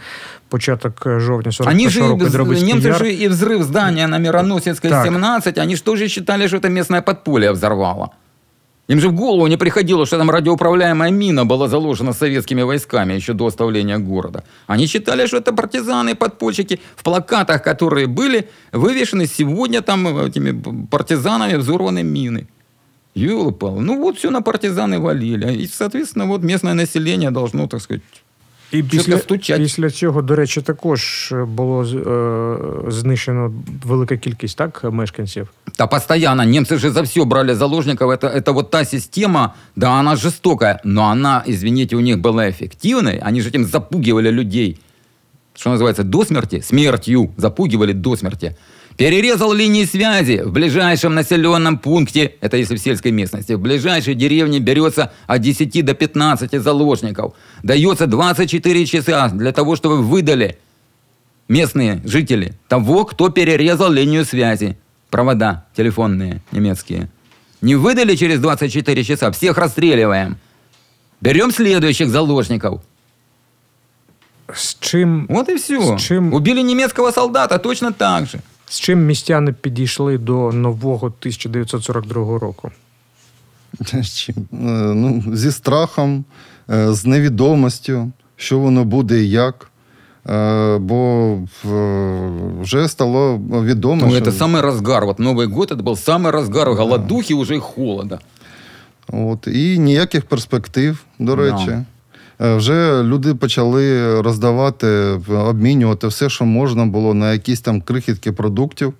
початок 0.49 1.07
жовтня 1.17 1.51
41 1.51 1.79
Они 1.79 1.89
же, 1.89 1.99
року 1.99 2.21
и 2.21 2.25
вз- 2.27 2.31
Дробицький 2.31 2.73
немцы 2.73 2.87
Яр. 2.87 2.97
же 2.97 3.13
и 3.13 3.29
взрыв 3.29 3.63
здания 3.63 4.07
на 4.07 4.17
Мироносецкой 4.17 4.91
Так. 4.91 5.05
17, 5.05 5.57
они 5.57 5.75
же 5.75 5.83
тоже 5.83 6.07
считали, 6.09 6.47
что 6.47 6.57
это 6.57 6.69
местное 6.69 7.01
подполье 7.01 7.51
взорвало. 7.51 8.09
Им 8.88 9.00
же 9.00 9.08
в 9.08 9.12
голову 9.12 9.46
не 9.46 9.56
приходило, 9.56 10.06
что 10.06 10.18
там 10.18 10.30
радиоуправляемая 10.30 11.10
мина 11.10 11.44
была 11.44 11.68
заложена 11.68 12.12
советскими 12.12 12.62
войсками 12.62 13.14
еще 13.14 13.32
до 13.32 13.46
оставления 13.46 13.98
города. 13.98 14.42
Они 14.66 14.86
считали, 14.86 15.26
что 15.26 15.36
это 15.36 15.52
партизаны, 15.52 16.14
подпольщики. 16.14 16.80
В 16.96 17.02
плакатах, 17.04 17.62
которые 17.62 18.06
были 18.06 18.48
вывешены 18.72 19.26
сегодня 19.26 19.82
там 19.82 20.06
этими 20.18 20.52
партизанами 20.90 21.56
взорваны 21.56 22.02
мины. 22.02 22.48
Ёлы-палы. 23.14 23.82
Ну 23.82 23.98
вот 23.98 24.18
все 24.18 24.30
на 24.30 24.42
партизаны 24.42 24.98
валили. 24.98 25.62
И, 25.62 25.66
соответственно, 25.68 26.26
вот 26.26 26.42
местное 26.42 26.74
население 26.74 27.30
должно, 27.30 27.68
так 27.68 27.80
сказать, 27.82 28.02
І 28.71 28.83
після, 28.83 29.17
стучать. 29.17 29.57
після 29.57 29.89
цього, 29.89 30.21
до 30.21 30.35
речі, 30.35 30.61
також 30.61 31.33
було 31.47 31.85
з- 31.85 31.93
е, 31.95 32.91
знищено 32.91 33.53
велика 33.85 34.17
кількість 34.17 34.57
так 34.57 34.83
мешканців. 34.91 35.47
Да 35.77 35.87
постоянно. 35.87 36.43
Немцы 36.43 36.77
же 36.77 36.91
за 36.91 37.01
все 37.01 37.23
брали 37.25 37.55
заложников. 37.55 38.09
Это, 38.11 38.35
это 38.41 38.53
вот 38.53 38.71
та 38.71 38.85
система, 38.85 39.53
да, 39.75 39.99
она 39.99 40.15
жестокая, 40.15 40.79
но 40.83 41.01
она, 41.03 41.43
извините, 41.47 41.95
у 41.95 41.99
них 41.99 42.17
была 42.17 42.49
эффективной. 42.49 43.21
Они 43.27 43.41
же 43.41 43.49
этим 43.49 43.65
запугивали 43.65 44.31
людей. 44.31 44.77
Что 45.55 45.69
называется, 45.75 46.03
до 46.03 46.25
смерти, 46.25 46.61
смертью 46.61 47.29
запугивали 47.37 47.93
до 47.93 48.15
смерти. 48.17 48.55
Перерезал 48.96 49.52
линии 49.52 49.84
связи 49.84 50.42
в 50.44 50.52
ближайшем 50.52 51.14
населенном 51.14 51.78
пункте, 51.78 52.34
это 52.40 52.56
если 52.56 52.76
в 52.76 52.80
сельской 52.80 53.10
местности, 53.10 53.54
в 53.54 53.60
ближайшей 53.60 54.14
деревне 54.14 54.58
берется 54.58 55.12
от 55.26 55.40
10 55.40 55.84
до 55.84 55.94
15 55.94 56.60
заложников. 56.60 57.34
Дается 57.62 58.06
24 58.06 58.86
часа 58.86 59.28
для 59.28 59.52
того, 59.52 59.76
чтобы 59.76 59.98
вы 59.98 60.04
выдали 60.04 60.58
местные 61.48 62.02
жители 62.04 62.54
того, 62.68 63.04
кто 63.04 63.30
перерезал 63.30 63.90
линию 63.90 64.24
связи. 64.24 64.76
Провода 65.10 65.66
телефонные 65.76 66.42
немецкие. 66.52 67.10
Не 67.60 67.76
выдали 67.76 68.16
через 68.16 68.40
24 68.40 69.04
часа, 69.04 69.30
всех 69.30 69.58
расстреливаем. 69.58 70.36
Берем 71.20 71.50
следующих 71.52 72.08
заложников. 72.08 72.82
З 74.54 74.76
чим, 74.80 75.26
Вот 75.28 75.48
и 75.48 75.56
все. 75.56 75.96
С 75.96 76.02
чем? 76.02 76.34
Убили 76.34 76.60
немецкого 76.62 77.10
солдата 77.10 77.58
точно 77.58 77.92
так 77.92 78.26
же. 78.26 78.40
з 78.71 78.79
чим 78.79 79.05
містяни 79.05 79.53
підійшли 79.53 80.17
до 80.17 80.51
нового 80.51 81.07
1942 81.07 82.39
року? 82.39 82.71
З 84.03 84.13
чим? 84.13 84.35
Е, 84.37 84.45
Ну, 84.95 85.23
зі 85.33 85.51
страхом, 85.51 86.25
е, 86.69 86.93
з 86.93 87.05
невідомостю, 87.05 88.11
що 88.35 88.59
воно 88.59 88.83
буде 88.85 89.23
і 89.23 89.29
як. 89.29 89.71
Е, 90.29 90.77
Бо 90.77 91.37
е, 91.65 92.29
вже 92.61 92.87
стало 92.87 93.37
відомо, 93.63 94.01
Ну, 94.05 94.11
що 94.15 94.19
это 94.25 94.31
самый 94.37 94.61
разгар. 94.61 95.05
Вот 95.05 95.19
Новый 95.19 95.47
год, 95.47 95.71
это 95.71 95.83
был 95.83 95.95
самый 95.95 96.31
разгар 96.31 96.69
голодухи 96.73 97.33
уже 97.33 97.55
и 97.55 97.59
холода. 97.59 98.19
От, 99.07 99.47
і 99.47 99.79
ніяких 99.79 100.25
перспектив, 100.25 101.03
до 101.19 101.35
Да. 101.35 101.41
речі. 101.41 101.69
Е, 101.71 101.85
Вже 102.42 103.02
люди 103.02 103.34
почали 103.34 104.20
роздавати, 104.20 104.88
обмінювати 105.28 106.06
все, 106.06 106.28
що 106.28 106.44
можна 106.44 106.86
було 106.86 107.14
на 107.14 107.32
якісь 107.32 107.60
там 107.60 107.80
крихітки 107.80 108.32
продуктів. 108.32 108.94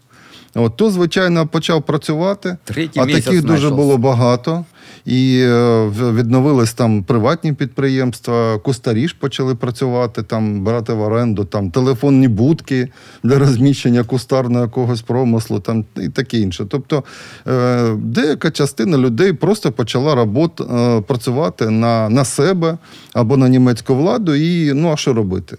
От, 0.55 0.77
то, 0.77 0.91
звичайно, 0.91 1.47
почав 1.47 1.83
працювати, 1.83 2.57
Третій 2.65 3.01
а 3.01 3.07
таких 3.07 3.25
дуже 3.25 3.41
знайшовся. 3.41 3.75
було 3.75 3.99
багато. 3.99 4.65
І 5.05 5.39
е, 5.43 5.89
відновились 5.89 6.75
там 6.75 7.03
приватні 7.03 7.53
підприємства, 7.53 8.59
кустарі 8.59 9.09
ж 9.09 9.17
почали 9.21 9.55
працювати, 9.55 10.23
там 10.23 10.65
брати 10.65 10.93
в 10.93 11.01
оренду 11.01 11.45
там 11.45 11.71
телефонні 11.71 12.29
будки 12.29 12.89
для 13.23 13.39
розміщення 13.39 14.05
кустарного 14.05 14.65
якогось 14.65 15.03
промислу, 15.03 15.61
там 15.61 15.85
і 15.97 16.09
таке 16.09 16.39
інше. 16.39 16.67
Тобто 16.69 17.05
е, 17.47 17.95
деяка 17.95 18.51
частина 18.51 18.99
людей 18.99 19.33
просто 19.33 19.73
почала 19.73 20.15
робот, 20.15 20.61
е, 20.61 21.01
працювати 21.01 21.71
на, 21.71 22.09
на 22.09 22.25
себе 22.25 22.79
або 23.13 23.37
на 23.37 23.49
німецьку 23.49 23.95
владу, 23.95 24.35
і 24.35 24.73
ну 24.73 24.93
а 24.93 24.97
що 24.97 25.13
робити? 25.13 25.57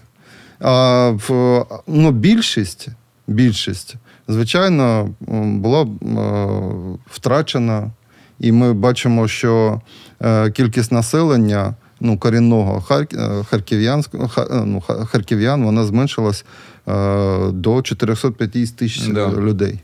А 0.60 1.08
в, 1.08 1.64
ну, 1.86 2.10
більшість, 2.10 2.88
більшість, 3.26 3.94
звичайно, 4.28 5.08
була 5.44 5.82
е, 5.82 5.86
втрачена. 7.10 7.90
І 8.40 8.52
ми 8.52 8.72
бачимо, 8.72 9.28
що 9.28 9.80
е, 10.22 10.50
кількість 10.50 10.92
населення 10.92 11.74
ну, 12.00 12.18
корінного 12.18 12.84
е, 12.90 13.44
е, 14.38 14.64
ну, 14.64 14.80
харків'ян 15.06 15.64
вона 15.64 15.84
зменшилась 15.84 16.44
до 17.52 17.82
450 17.82 18.76
тисяч 18.76 19.08
Да. 19.08 19.28
людей. 19.28 19.80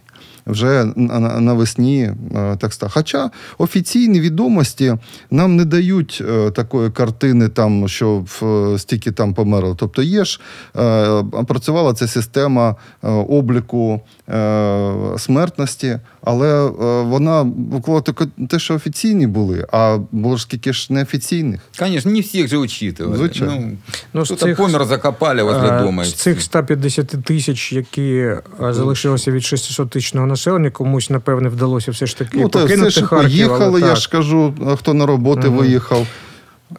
Вже 0.47 0.85
на- 0.97 1.21
на- 1.21 1.41
навесні 1.41 2.11
е, 2.37 2.57
так 2.61 2.73
стало. 2.73 2.91
Хоча 2.95 3.31
офіційні 3.59 4.21
відомості 4.21 4.95
нам 5.31 5.57
не 5.57 5.65
дають 5.65 6.23
е, 6.29 6.51
такої 6.51 6.91
картини, 6.91 7.49
там, 7.49 7.89
що 7.89 8.25
в, 8.27 8.79
стільки 8.79 9.13
там 9.13 9.35
померло. 9.35 9.75
Тобто 9.75 10.03
є 10.03 10.25
ж 10.25 10.41
е, 10.77 11.23
працювала 11.49 11.95
ця 11.95 12.07
система 12.09 12.77
е, 13.05 13.09
обліку 13.09 14.01
е, 14.29 14.95
смертності, 15.19 15.99
але 16.25 16.67
е, 16.67 16.71
вона 17.03 17.45
була 17.45 18.01
тільки 18.01 18.27
те, 18.49 18.59
що 18.59 18.75
офіційні 18.75 19.27
були, 19.27 19.67
а 19.73 19.99
було 20.13 20.37
ж 20.37 20.43
скільки 20.43 20.73
ж 20.73 20.93
неофіційних. 20.93 21.61
Конечно, 21.79 22.11
не 22.13 22.21
всех 22.21 22.49
же 22.49 22.57
учитывали. 22.57 23.17
Звичайно. 23.17 23.55
Ну, 23.61 23.77
Ну, 24.15 24.27
з 24.27 24.37
цих- 24.37 24.57
помер, 24.57 24.85
закопали 24.85 25.43
возле 25.43 25.69
Е, 25.69 25.83
дома. 25.83 26.05
З 26.05 26.15
цих 26.15 26.43
150 26.43 27.07
тисяч, 27.25 27.73
які 27.73 28.11
е, 28.13 28.43
залишилося 28.61 29.31
від 29.33 29.45
600 29.45 29.91
тисячного 29.91 30.27
населення, 30.30 30.70
комусь, 30.72 31.10
напевне, 31.10 31.50
вдалося 31.50 31.92
все 31.92 32.06
ж 32.06 32.18
таки 32.18 32.38
Ну, 32.38 32.50
та 32.50 32.60
все 32.60 32.68
покинути 32.68 32.90
ж 32.92 33.06
Харків. 33.06 33.30
поїхали, 33.30 33.66
але 33.66 33.80
я 33.80 33.88
так. 33.88 33.98
ж 33.98 34.10
кажу, 34.10 34.54
хто 34.80 34.94
на 34.94 35.06
роботи 35.06 35.48
Мгм. 35.48 35.58
виїхав. 35.58 36.08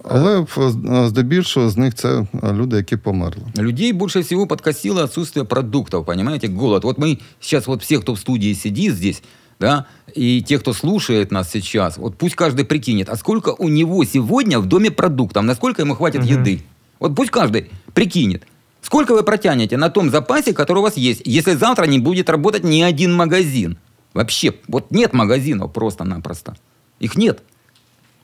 Але 0.04 0.38
в- 0.38 0.72
здебільшого 1.08 1.70
з 1.70 1.76
них 1.76 1.94
це 1.94 2.26
люди, 2.52 2.76
які 2.76 2.96
померли. 2.96 3.42
Людей 3.58 3.92
больше 3.92 4.20
всего 4.20 4.46
подкосило 4.46 5.02
отсутствие 5.02 5.44
продуктов, 5.44 6.04
понимаете, 6.04 6.48
голод. 6.48 6.84
Вот 6.84 6.98
мы 6.98 7.18
сейчас, 7.40 7.66
вот 7.66 7.82
все, 7.82 7.98
кто 7.98 8.12
в 8.12 8.18
студии 8.18 8.54
сидит 8.54 8.94
здесь, 8.94 9.22
да, 9.60 9.84
и 10.18 10.42
те, 10.48 10.58
кто 10.58 10.74
слушает 10.74 11.32
нас 11.32 11.50
сейчас, 11.50 11.98
вот 11.98 12.14
пусть 12.18 12.34
каждый 12.36 12.64
прикинет, 12.64 13.08
а 13.08 13.16
сколько 13.16 13.50
у 13.58 13.68
него 13.68 14.04
сегодня 14.04 14.58
в 14.58 14.66
доме 14.66 14.90
продуктов, 14.90 15.44
насколько 15.44 15.82
ему 15.82 15.94
хватит 15.94 16.20
Мгм. 16.22 16.30
еды. 16.30 16.60
Вот 17.00 17.14
пусть 17.14 17.30
каждый 17.30 17.64
прикинет. 17.92 18.42
Сколько 18.81 19.13
вы 19.13 19.23
протянете 19.23 19.77
на 19.77 19.89
том 19.89 20.09
запасе, 20.09 20.53
который 20.53 20.79
у 20.79 20.81
вас 20.81 20.97
есть, 20.97 21.21
если 21.25 21.53
завтра 21.53 21.85
не 21.85 21.99
будет 21.99 22.29
работать 22.29 22.63
ни 22.63 22.81
один 22.81 23.13
магазин? 23.13 23.77
Вообще, 24.13 24.55
вот 24.67 24.91
нет 24.91 25.13
магазинов 25.13 25.71
просто-напросто. 25.71 26.57
Их 26.99 27.15
нет. 27.15 27.41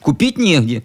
Купить 0.01 0.37
негде. 0.37 0.83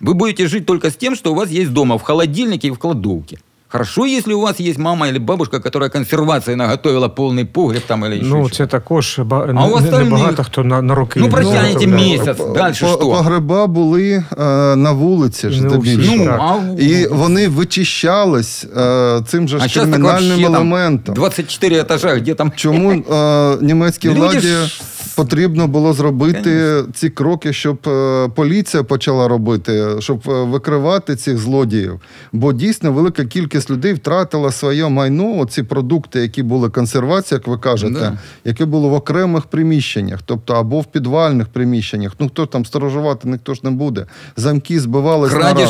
Вы 0.00 0.14
будете 0.14 0.46
жить 0.46 0.66
только 0.66 0.90
с 0.90 0.96
тем, 0.96 1.16
что 1.16 1.32
у 1.32 1.34
вас 1.34 1.50
есть 1.50 1.72
дома, 1.72 1.98
в 1.98 2.02
холодильнике 2.02 2.68
и 2.68 2.70
в 2.70 2.78
кладовке. 2.78 3.40
Хорошо, 3.70 4.06
если 4.06 4.32
у 4.34 4.40
вас 4.40 4.60
есть 4.60 4.78
мама 4.78 5.08
или 5.08 5.18
бабушка, 5.18 5.60
которая 5.60 5.90
консервации 5.90 6.54
наготовила 6.54 7.08
полный 7.08 7.44
погреб 7.44 7.82
там 7.86 8.04
или 8.06 8.14
еще 8.16 8.26
Ну, 8.26 8.50
це 8.50 8.66
також 8.66 9.18
ба... 9.18 9.44
А 9.48 9.52
не- 9.52 9.60
у 9.64 9.68
не- 9.68 9.74
остальних? 9.74 10.04
небагато 10.04 10.44
хто 10.44 10.64
на, 10.64 10.82
на 10.82 10.94
роки. 10.94 11.20
Ну, 11.20 11.28
протягнете 11.28 11.72
заготовляє. 11.80 12.18
місяць. 12.18 12.36
По- 12.36 12.72
що? 12.74 12.98
Погреба 12.98 13.66
були 13.66 14.24
е, 14.38 14.44
на 14.76 14.92
вулиці 14.92 15.50
ж 15.50 15.64
Не 15.64 15.76
у 15.76 15.80
всіх. 15.80 15.94
здебільшого. 15.94 16.24
Ну, 16.24 16.74
а 16.78 16.82
І 16.82 17.06
вони 17.06 17.48
вичищались 17.48 18.66
е, 18.76 19.20
цим 19.26 19.48
же 19.48 19.58
ж 19.58 19.80
кримінальним 19.80 20.44
елементом. 20.44 21.14
24 21.14 21.80
этажа, 21.82 22.16
где 22.16 22.34
там... 22.34 22.52
Чому 22.56 22.90
е, 22.92 23.56
німецькій 23.60 24.08
владі 24.08 24.40
ж- 24.40 24.80
потрібно 25.18 25.68
було 25.68 25.92
зробити 25.92 26.82
ці 26.94 27.10
кроки, 27.10 27.52
щоб 27.52 27.78
е, 27.88 28.28
поліція 28.34 28.82
почала 28.82 29.28
робити, 29.28 29.86
щоб 29.98 30.22
е, 30.28 30.42
викривати 30.42 31.16
цих 31.16 31.38
злодіїв? 31.38 32.00
Бо 32.32 32.52
дійсно 32.52 32.92
велика 32.92 33.24
кількість 33.24 33.70
людей 33.70 33.92
втратила 33.92 34.52
своє 34.52 34.88
майно, 34.88 35.46
ці 35.50 35.62
продукти, 35.62 36.20
які 36.20 36.42
були 36.42 36.70
консервація, 36.70 37.38
як 37.38 37.46
ви 37.46 37.58
кажете, 37.58 37.92
Да. 38.00 38.18
які 38.44 38.64
були 38.64 38.88
в 38.88 38.92
окремих 38.92 39.46
приміщеннях, 39.46 40.20
тобто 40.24 40.54
або 40.54 40.80
в 40.80 40.84
підвальних 40.84 41.48
приміщеннях. 41.48 42.12
Ну 42.18 42.28
хто 42.28 42.46
там 42.46 42.64
сторожувати, 42.64 43.28
ніхто 43.28 43.54
ж 43.54 43.60
не 43.64 43.70
буде. 43.70 44.06
Замки 44.36 44.80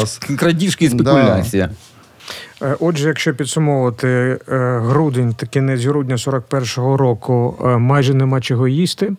раз. 0.01 0.21
крадіжки 0.37 0.85
і 0.85 0.89
Да. 0.89 1.69
Е, 2.63 2.77
Отже, 2.81 3.09
якщо 3.09 3.35
підсумовувати 3.35 4.09
е, 4.09 4.39
грудень 4.85 5.35
та 5.35 5.47
кінець 5.47 5.85
грудня 5.85 6.17
41-го 6.17 6.97
року, 6.97 7.57
е, 7.65 7.79
майже 7.79 8.15
нема 8.15 8.41
чого 8.41 8.69
їсти 8.69 9.13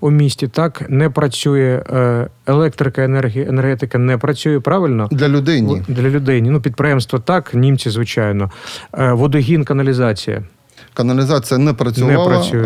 у 0.00 0.10
місті. 0.10 0.48
Так 0.48 0.84
не 0.88 1.10
працює 1.10 1.82
електрика, 2.46 3.04
енергія, 3.04 3.48
енергетика 3.48 3.98
не 3.98 4.18
працює 4.18 4.60
правильно. 4.60 5.08
Для 5.10 5.28
людей 5.28 5.62
ні. 5.62 5.82
Для 5.88 6.08
людей 6.08 6.42
ні. 6.42 6.50
Ну, 6.50 6.60
підприємства 6.60 7.18
так, 7.18 7.54
німці, 7.54 7.90
звичайно. 7.90 8.50
Водогін, 8.92 9.64
каналізація. 9.64 10.42
Каналізація 10.94 11.58
не 11.58 11.72
працювала, 11.72 12.18
Не 12.18 12.24
працює. 12.24 12.62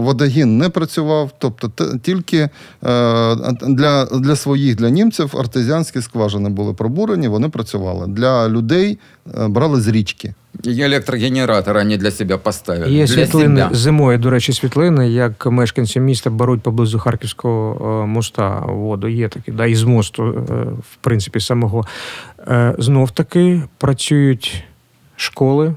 водогін 0.00 0.58
не 0.58 0.68
працював. 0.68 1.30
Тобто 1.38 1.70
тільки 2.02 2.36
е, 2.36 2.48
для, 3.62 4.04
для 4.04 4.36
своїх, 4.36 4.76
для 4.76 4.90
німців 4.90 5.36
артезіанські 5.38 6.02
скважини 6.02 6.48
були 6.48 6.74
пробурені, 6.74 7.28
вони 7.28 7.48
працювали. 7.48 8.06
Для 8.06 8.48
людей 8.48 8.98
е, 9.38 9.48
брали 9.48 9.80
з 9.80 9.88
річки. 9.88 10.34
І 10.64 10.80
електрогенератор 10.80 11.76
вони 11.76 11.96
для 11.96 12.10
себе 12.10 12.36
поставили. 12.36 12.92
Є 12.92 13.06
для 13.06 13.14
світлини 13.14 13.60
себя. 13.60 13.74
зимою, 13.74 14.18
до 14.18 14.30
речі, 14.30 14.52
світлини, 14.52 15.10
як 15.10 15.46
мешканці 15.46 16.00
міста 16.00 16.30
беруть 16.30 16.62
поблизу 16.62 16.98
Харківського 16.98 18.02
е, 18.02 18.06
моста 18.06 18.58
воду. 18.68 19.08
Є 19.08 19.28
такі, 19.28 19.52
да, 19.52 19.66
і 19.66 19.74
з 19.74 19.82
мосту, 19.82 20.24
в 20.92 20.96
принципі, 21.00 21.40
самого. 21.40 21.84
Знов 22.78 23.10
таки 23.10 23.62
працюють 23.78 24.64
школи, 25.16 25.74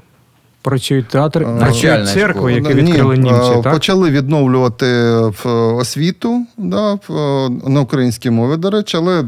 працює 0.62 1.02
театр, 1.02 1.42
Е, 1.42 1.44
працює 1.44 1.60
Навчальна 1.60 2.06
церква, 2.06 2.50
яку 2.50 2.68
Ні, 2.68 2.74
відкрили 2.74 3.14
е, 3.14 3.18
німці. 3.18 3.50
Так? 3.62 3.72
Почали 3.72 4.10
відновлювати 4.10 4.86
в 5.44 5.74
освіту 5.76 6.46
да, 6.58 6.92
е, 6.92 6.98
на 7.66 7.80
українській 7.80 8.30
мові, 8.30 8.56
до 8.56 8.70
речі, 8.70 8.96
але 8.96 9.20
е, 9.20 9.24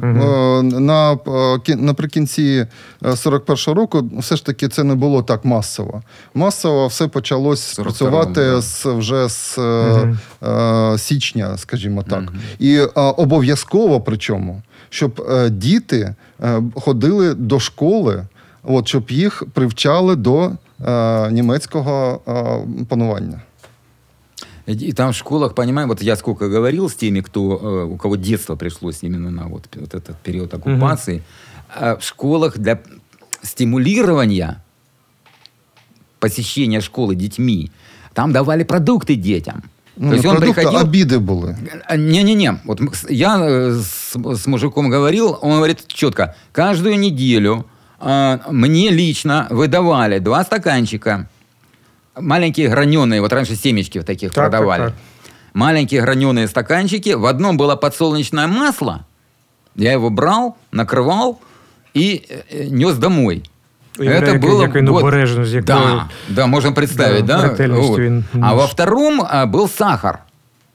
на, 0.63 1.13
е, 1.13 1.77
наприкінці 1.77 2.67
е, 3.05 3.11
41-го 3.11 3.75
року 3.75 4.05
все 4.19 4.37
ж 4.37 4.47
таки 4.47 4.69
це 4.69 4.85
не 4.85 4.95
було 4.95 5.23
так 5.23 5.45
масово. 5.45 6.03
Масово 6.35 6.87
все 6.87 7.09
почалось 7.09 7.79
42-му, 7.79 7.85
працювати 7.85 8.61
з, 8.61 8.87
вже 8.87 9.29
з 9.29 9.59
е, 9.59 10.17
е, 10.43 10.99
січня, 10.99 11.59
скажімо 11.59 12.05
так. 12.11 12.33
І 12.59 12.77
е, 12.77 12.87
обов'язково 12.95 14.01
причому, 14.01 14.63
щоб 14.91 15.27
е, 15.31 15.51
діти 15.51 16.15
е, 16.43 16.63
ходили 16.75 17.35
до 17.35 17.61
школи, 17.61 18.25
от, 18.63 18.89
щоб 18.89 19.11
їх 19.11 19.43
привчали 19.53 20.17
до 20.17 20.51
е, 20.87 21.31
німецького 21.31 22.21
е, 22.29 22.85
панування. 22.89 23.41
И 24.67 24.93
там 24.93 25.11
в 25.11 25.15
школах, 25.15 25.55
понимаем, 25.55 25.89
вот 25.89 26.03
я 26.03 26.17
сколько 26.17 26.49
говорил 26.49 26.89
с 26.89 26.95
теми, 26.95 27.21
кто, 27.21 27.41
э, 27.41 27.85
у 27.85 27.97
кого 27.97 28.17
детство 28.17 28.57
пришлось 28.57 29.03
именно 29.03 29.31
на 29.31 29.47
вот, 29.49 29.69
вот 29.75 29.95
этот 29.95 30.17
период 30.23 30.55
оккупации, 30.55 31.23
а 31.69 31.97
в 31.97 32.03
школах 32.03 32.59
для 32.59 32.79
стимулирования 33.43 34.63
посещения 36.21 36.81
школы 36.81 37.17
детьми, 37.17 37.71
там 38.15 38.33
давали 38.33 38.63
продукты 38.63 39.17
детям. 39.17 39.63
Ну, 39.97 40.09
То 40.09 40.15
есть 40.15 40.25
не 40.25 40.31
он 40.31 40.37
продукти, 40.37 40.61
приходил... 40.61 40.81
обіди 40.81 41.19
були. 41.19 41.57
А, 41.87 41.97
Не-не-не, 41.97 42.61
вот 42.65 42.81
я 43.11 43.39
э, 43.39 43.73
с, 43.73 44.17
с 44.17 44.47
мужиком 44.47 44.91
говорил, 44.91 45.39
он 45.43 45.57
говорит 45.57 45.87
четко, 45.87 46.35
каждую 46.53 46.99
неделю 46.99 47.53
а, 47.53 47.72
мне 48.51 48.91
лично 48.91 49.47
выдавали 49.51 50.19
два 50.19 50.43
стаканчика, 50.45 51.29
маленькие 52.19 52.69
граненые, 52.69 53.21
вот 53.21 53.33
раньше 53.33 53.55
семечки 53.55 53.99
в 53.99 54.05
таких 54.05 54.33
Так, 54.33 54.51
так, 54.51 54.51
продавали. 54.61 54.83
так. 54.87 54.95
Маленькие 55.55 56.01
граненые 56.03 56.49
стаканчики, 56.49 57.11
в 57.11 57.27
одном 57.27 57.57
было 57.57 57.77
подсолнечное 57.77 58.47
масло, 58.47 59.07
я 59.77 59.93
его 59.93 60.11
брал, 60.11 60.57
накрывал 60.73 61.41
и 61.95 62.25
э, 62.51 62.65
нес 62.71 62.97
домой. 62.97 63.43
Уявляю, 63.99 64.23
Это 64.23 64.39
было 64.39 64.67
вот- 64.67 64.75
якою- 64.75 65.63
да, 65.67 66.09
да, 66.29 66.47
можно 66.47 66.73
представить, 66.73 67.27
Да, 67.27 67.55
да. 67.55 67.69
Вот. 67.69 67.99
він 67.99 68.25
А 68.43 68.55
во 68.55 68.67
втором 68.67 69.21
а, 69.23 69.45
был 69.47 69.69
сахар 69.69 70.21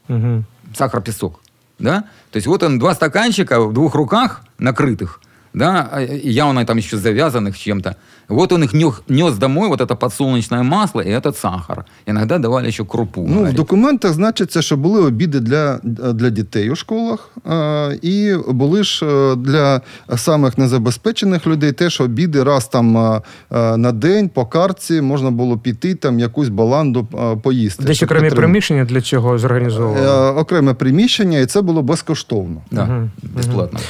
Угу. 0.10 0.44
сахар-песок. 0.76 1.40
Да? 1.80 2.04
То 2.32 2.38
есть 2.38 2.48
вот 2.48 2.64
он, 2.64 2.80
два 2.80 2.94
стаканчика 2.96 3.60
в 3.60 3.74
двух 3.74 3.96
руках 3.96 4.42
накрытых, 4.60 5.20
да, 5.57 5.89
а, 5.93 6.01
и 6.03 6.31
явно 6.31 6.65
там 6.65 6.79
еще 6.79 6.97
завязанных 6.97 7.59
чем-то. 7.59 7.95
Вот 8.29 8.53
он 8.53 8.63
их 8.65 8.73
нёх- 8.75 9.03
нес 9.09 9.37
домой, 9.39 9.69
вот 9.69 9.81
это 9.81 9.97
подсолнечное 9.97 10.63
масло 10.63 11.03
и 11.03 11.09
этот 11.11 11.37
сахар. 11.37 11.85
Иногда 12.07 12.39
давали 12.39 12.69
еще 12.69 12.85
крупу. 12.85 13.21
Ну, 13.21 13.33
в 13.33 13.37
говорит. 13.37 13.57
документах 13.57 14.13
значиться, 14.13 14.63
що 14.63 14.77
були 14.77 15.01
обіди 15.03 15.41
для, 15.41 15.81
для 16.13 16.31
дітей 16.31 16.71
у 16.71 16.77
школах, 16.77 17.31
е, 17.51 17.99
і 18.03 18.35
були 18.49 18.85
ж 18.85 19.07
е, 19.07 19.35
для 19.37 19.81
самих 20.17 20.59
незабезпечених 20.59 21.47
людей 21.47 21.73
теж 21.73 22.01
обіди 22.01 22.43
раз 22.43 22.69
там 22.69 22.97
е, 22.97 23.21
е, 23.51 23.77
на 23.77 23.93
день 23.93 24.29
по 24.29 24.47
картці 24.47 25.01
можна 25.01 25.31
було 25.31 25.59
піти 25.59 25.95
там 25.95 26.19
якусь 26.19 26.49
баланду 26.49 27.07
е, 27.15 27.37
поїсти. 27.37 27.85
Десь 27.85 27.97
щоб 27.97 28.07
окремі 28.07 28.21
підтримати. 28.23 28.47
приміщення 28.47 28.85
для 28.85 29.01
цього 29.01 29.35
Е, 29.35 29.39
зорганізовували. 29.39 30.41
Окреме 30.41 30.75
приміщення, 30.75 31.39
і 31.39 31.47
це 31.47 31.63
було 31.63 31.83
безкоштовно. 31.83 32.61
Да, 32.71 32.85
Мгм, 32.85 33.11
бесплатно. 33.23 33.81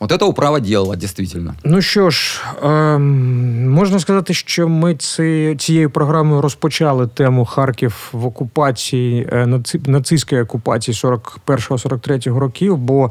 Вот 0.00 0.12
это 0.12 0.26
управа 0.26 0.60
делала, 0.60 0.96
действительно. 0.96 1.54
Ну 1.64 1.82
що 1.82 2.10
ж, 2.10 2.42
ем, 2.62 3.70
можна 3.70 3.98
сказати, 3.98 4.34
що 4.34 4.68
ми 4.68 4.94
ці, 4.94 5.56
цією 5.58 5.90
програмою 5.90 6.40
розпочали 6.40 7.06
тему 7.06 7.44
Харків 7.44 8.08
в 8.12 8.26
окупації 8.26 9.28
е, 9.32 9.44
наци- 9.44 9.88
нацистської 9.88 10.42
окупації 10.42 10.94
41-43 11.46 12.38
років, 12.38 12.76
бо 12.76 13.10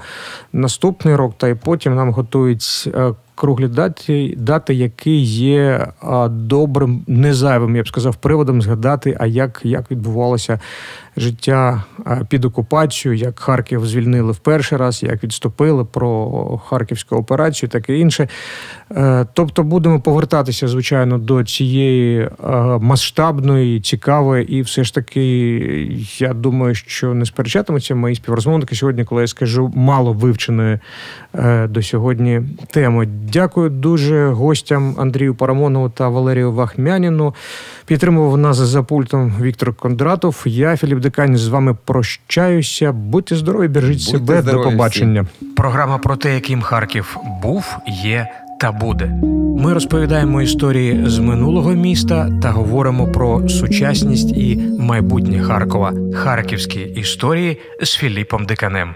наступний 0.53 1.15
рок 1.15 1.33
та 1.37 1.47
й 1.47 1.55
потім 1.55 1.95
нам 1.95 2.11
готують 2.11 2.89
е, 2.95 3.13
круглі 3.35 3.67
дати, 3.67 4.33
дати, 4.37 4.73
які 4.73 5.15
є 5.21 5.87
а, 6.01 6.27
добрим, 6.27 7.03
незайвим, 7.07 7.75
я 7.75 7.83
б 7.83 7.87
сказав, 7.87 8.15
приводом 8.15 8.61
згадати, 8.61 9.17
а 9.19 9.25
як, 9.25 9.61
як 9.63 9.91
відбувалося 9.91 10.59
життя 11.17 11.83
під 12.29 12.45
окупацію, 12.45 13.13
як 13.13 13.39
Харків 13.39 13.87
звільнили 13.87 14.31
в 14.31 14.37
перший 14.37 14.77
раз, 14.77 15.03
як 15.03 15.23
відступили 15.23 15.85
про 15.85 16.61
харківську 16.65 17.15
операцію, 17.15 17.69
таке 17.69 17.97
інше. 17.97 18.27
Е, 18.91 19.25
Тобто 19.33 19.63
будемо 19.63 19.99
повертатися, 19.99 20.67
звичайно, 20.67 21.17
до 21.17 21.43
цієї 21.43 22.19
е, 22.19 22.29
масштабної, 22.81 23.81
цікавої, 23.81 24.53
і 24.53 24.61
все 24.61 24.83
ж 24.83 24.93
таки, 24.93 25.27
я 26.17 26.33
думаю, 26.33 26.75
що 26.75 27.13
не 27.13 27.25
сперечатимуться 27.25 27.95
мої 27.95 28.15
співрозмовники 28.15 28.75
сьогодні, 28.75 29.05
коли 29.05 29.21
я 29.21 29.27
скажу 29.27 29.71
мало 29.75 30.13
вивченої 30.13 30.79
е, 31.35 31.67
до 31.67 31.83
сьогодні 31.83 32.41
теми. 32.71 33.07
Дякую 33.33 33.69
дуже 33.69 34.27
гостям 34.27 34.95
Андрію 34.97 35.35
Парамонову 35.35 35.89
та 35.89 36.09
Валерію 36.09 36.51
Вахмяніну. 36.51 37.35
Підтримував 37.85 38.37
нас 38.37 38.57
за 38.57 38.83
пультом 38.83 39.33
Віктор 39.41 39.75
Кондратов. 39.75 40.43
Я, 40.45 40.77
Філіп 40.77 40.99
Дикань, 40.99 41.37
з 41.37 41.47
вами 41.47 41.77
прощаюся. 41.85 42.91
Будьте 42.91 43.35
здорові, 43.35 43.67
бережіть 43.67 44.11
Будьте 44.11 44.27
себе. 44.27 44.41
здорові 44.41 44.63
До 44.63 44.71
побачення. 44.71 45.25
Програма 45.55 45.97
про 45.97 46.15
те, 46.15 46.33
яким 46.33 46.61
Харків 46.61 47.17
був, 47.41 47.77
є 48.03 48.27
та 48.59 48.71
буде. 48.71 49.05
Ми 49.57 49.73
розповідаємо 49.73 50.41
історії 50.41 51.03
з 51.05 51.19
минулого 51.19 51.71
міста 51.71 52.29
та 52.41 52.51
говоримо 52.51 53.11
про 53.11 53.49
сучасність 53.49 54.37
і 54.37 54.57
майбутнє 54.79 55.39
Харкова. 55.39 55.93
Харківські 56.13 56.79
історії 56.81 57.57
з 57.81 57.95
Філіпом 57.95 58.45
Диканем. 58.45 58.95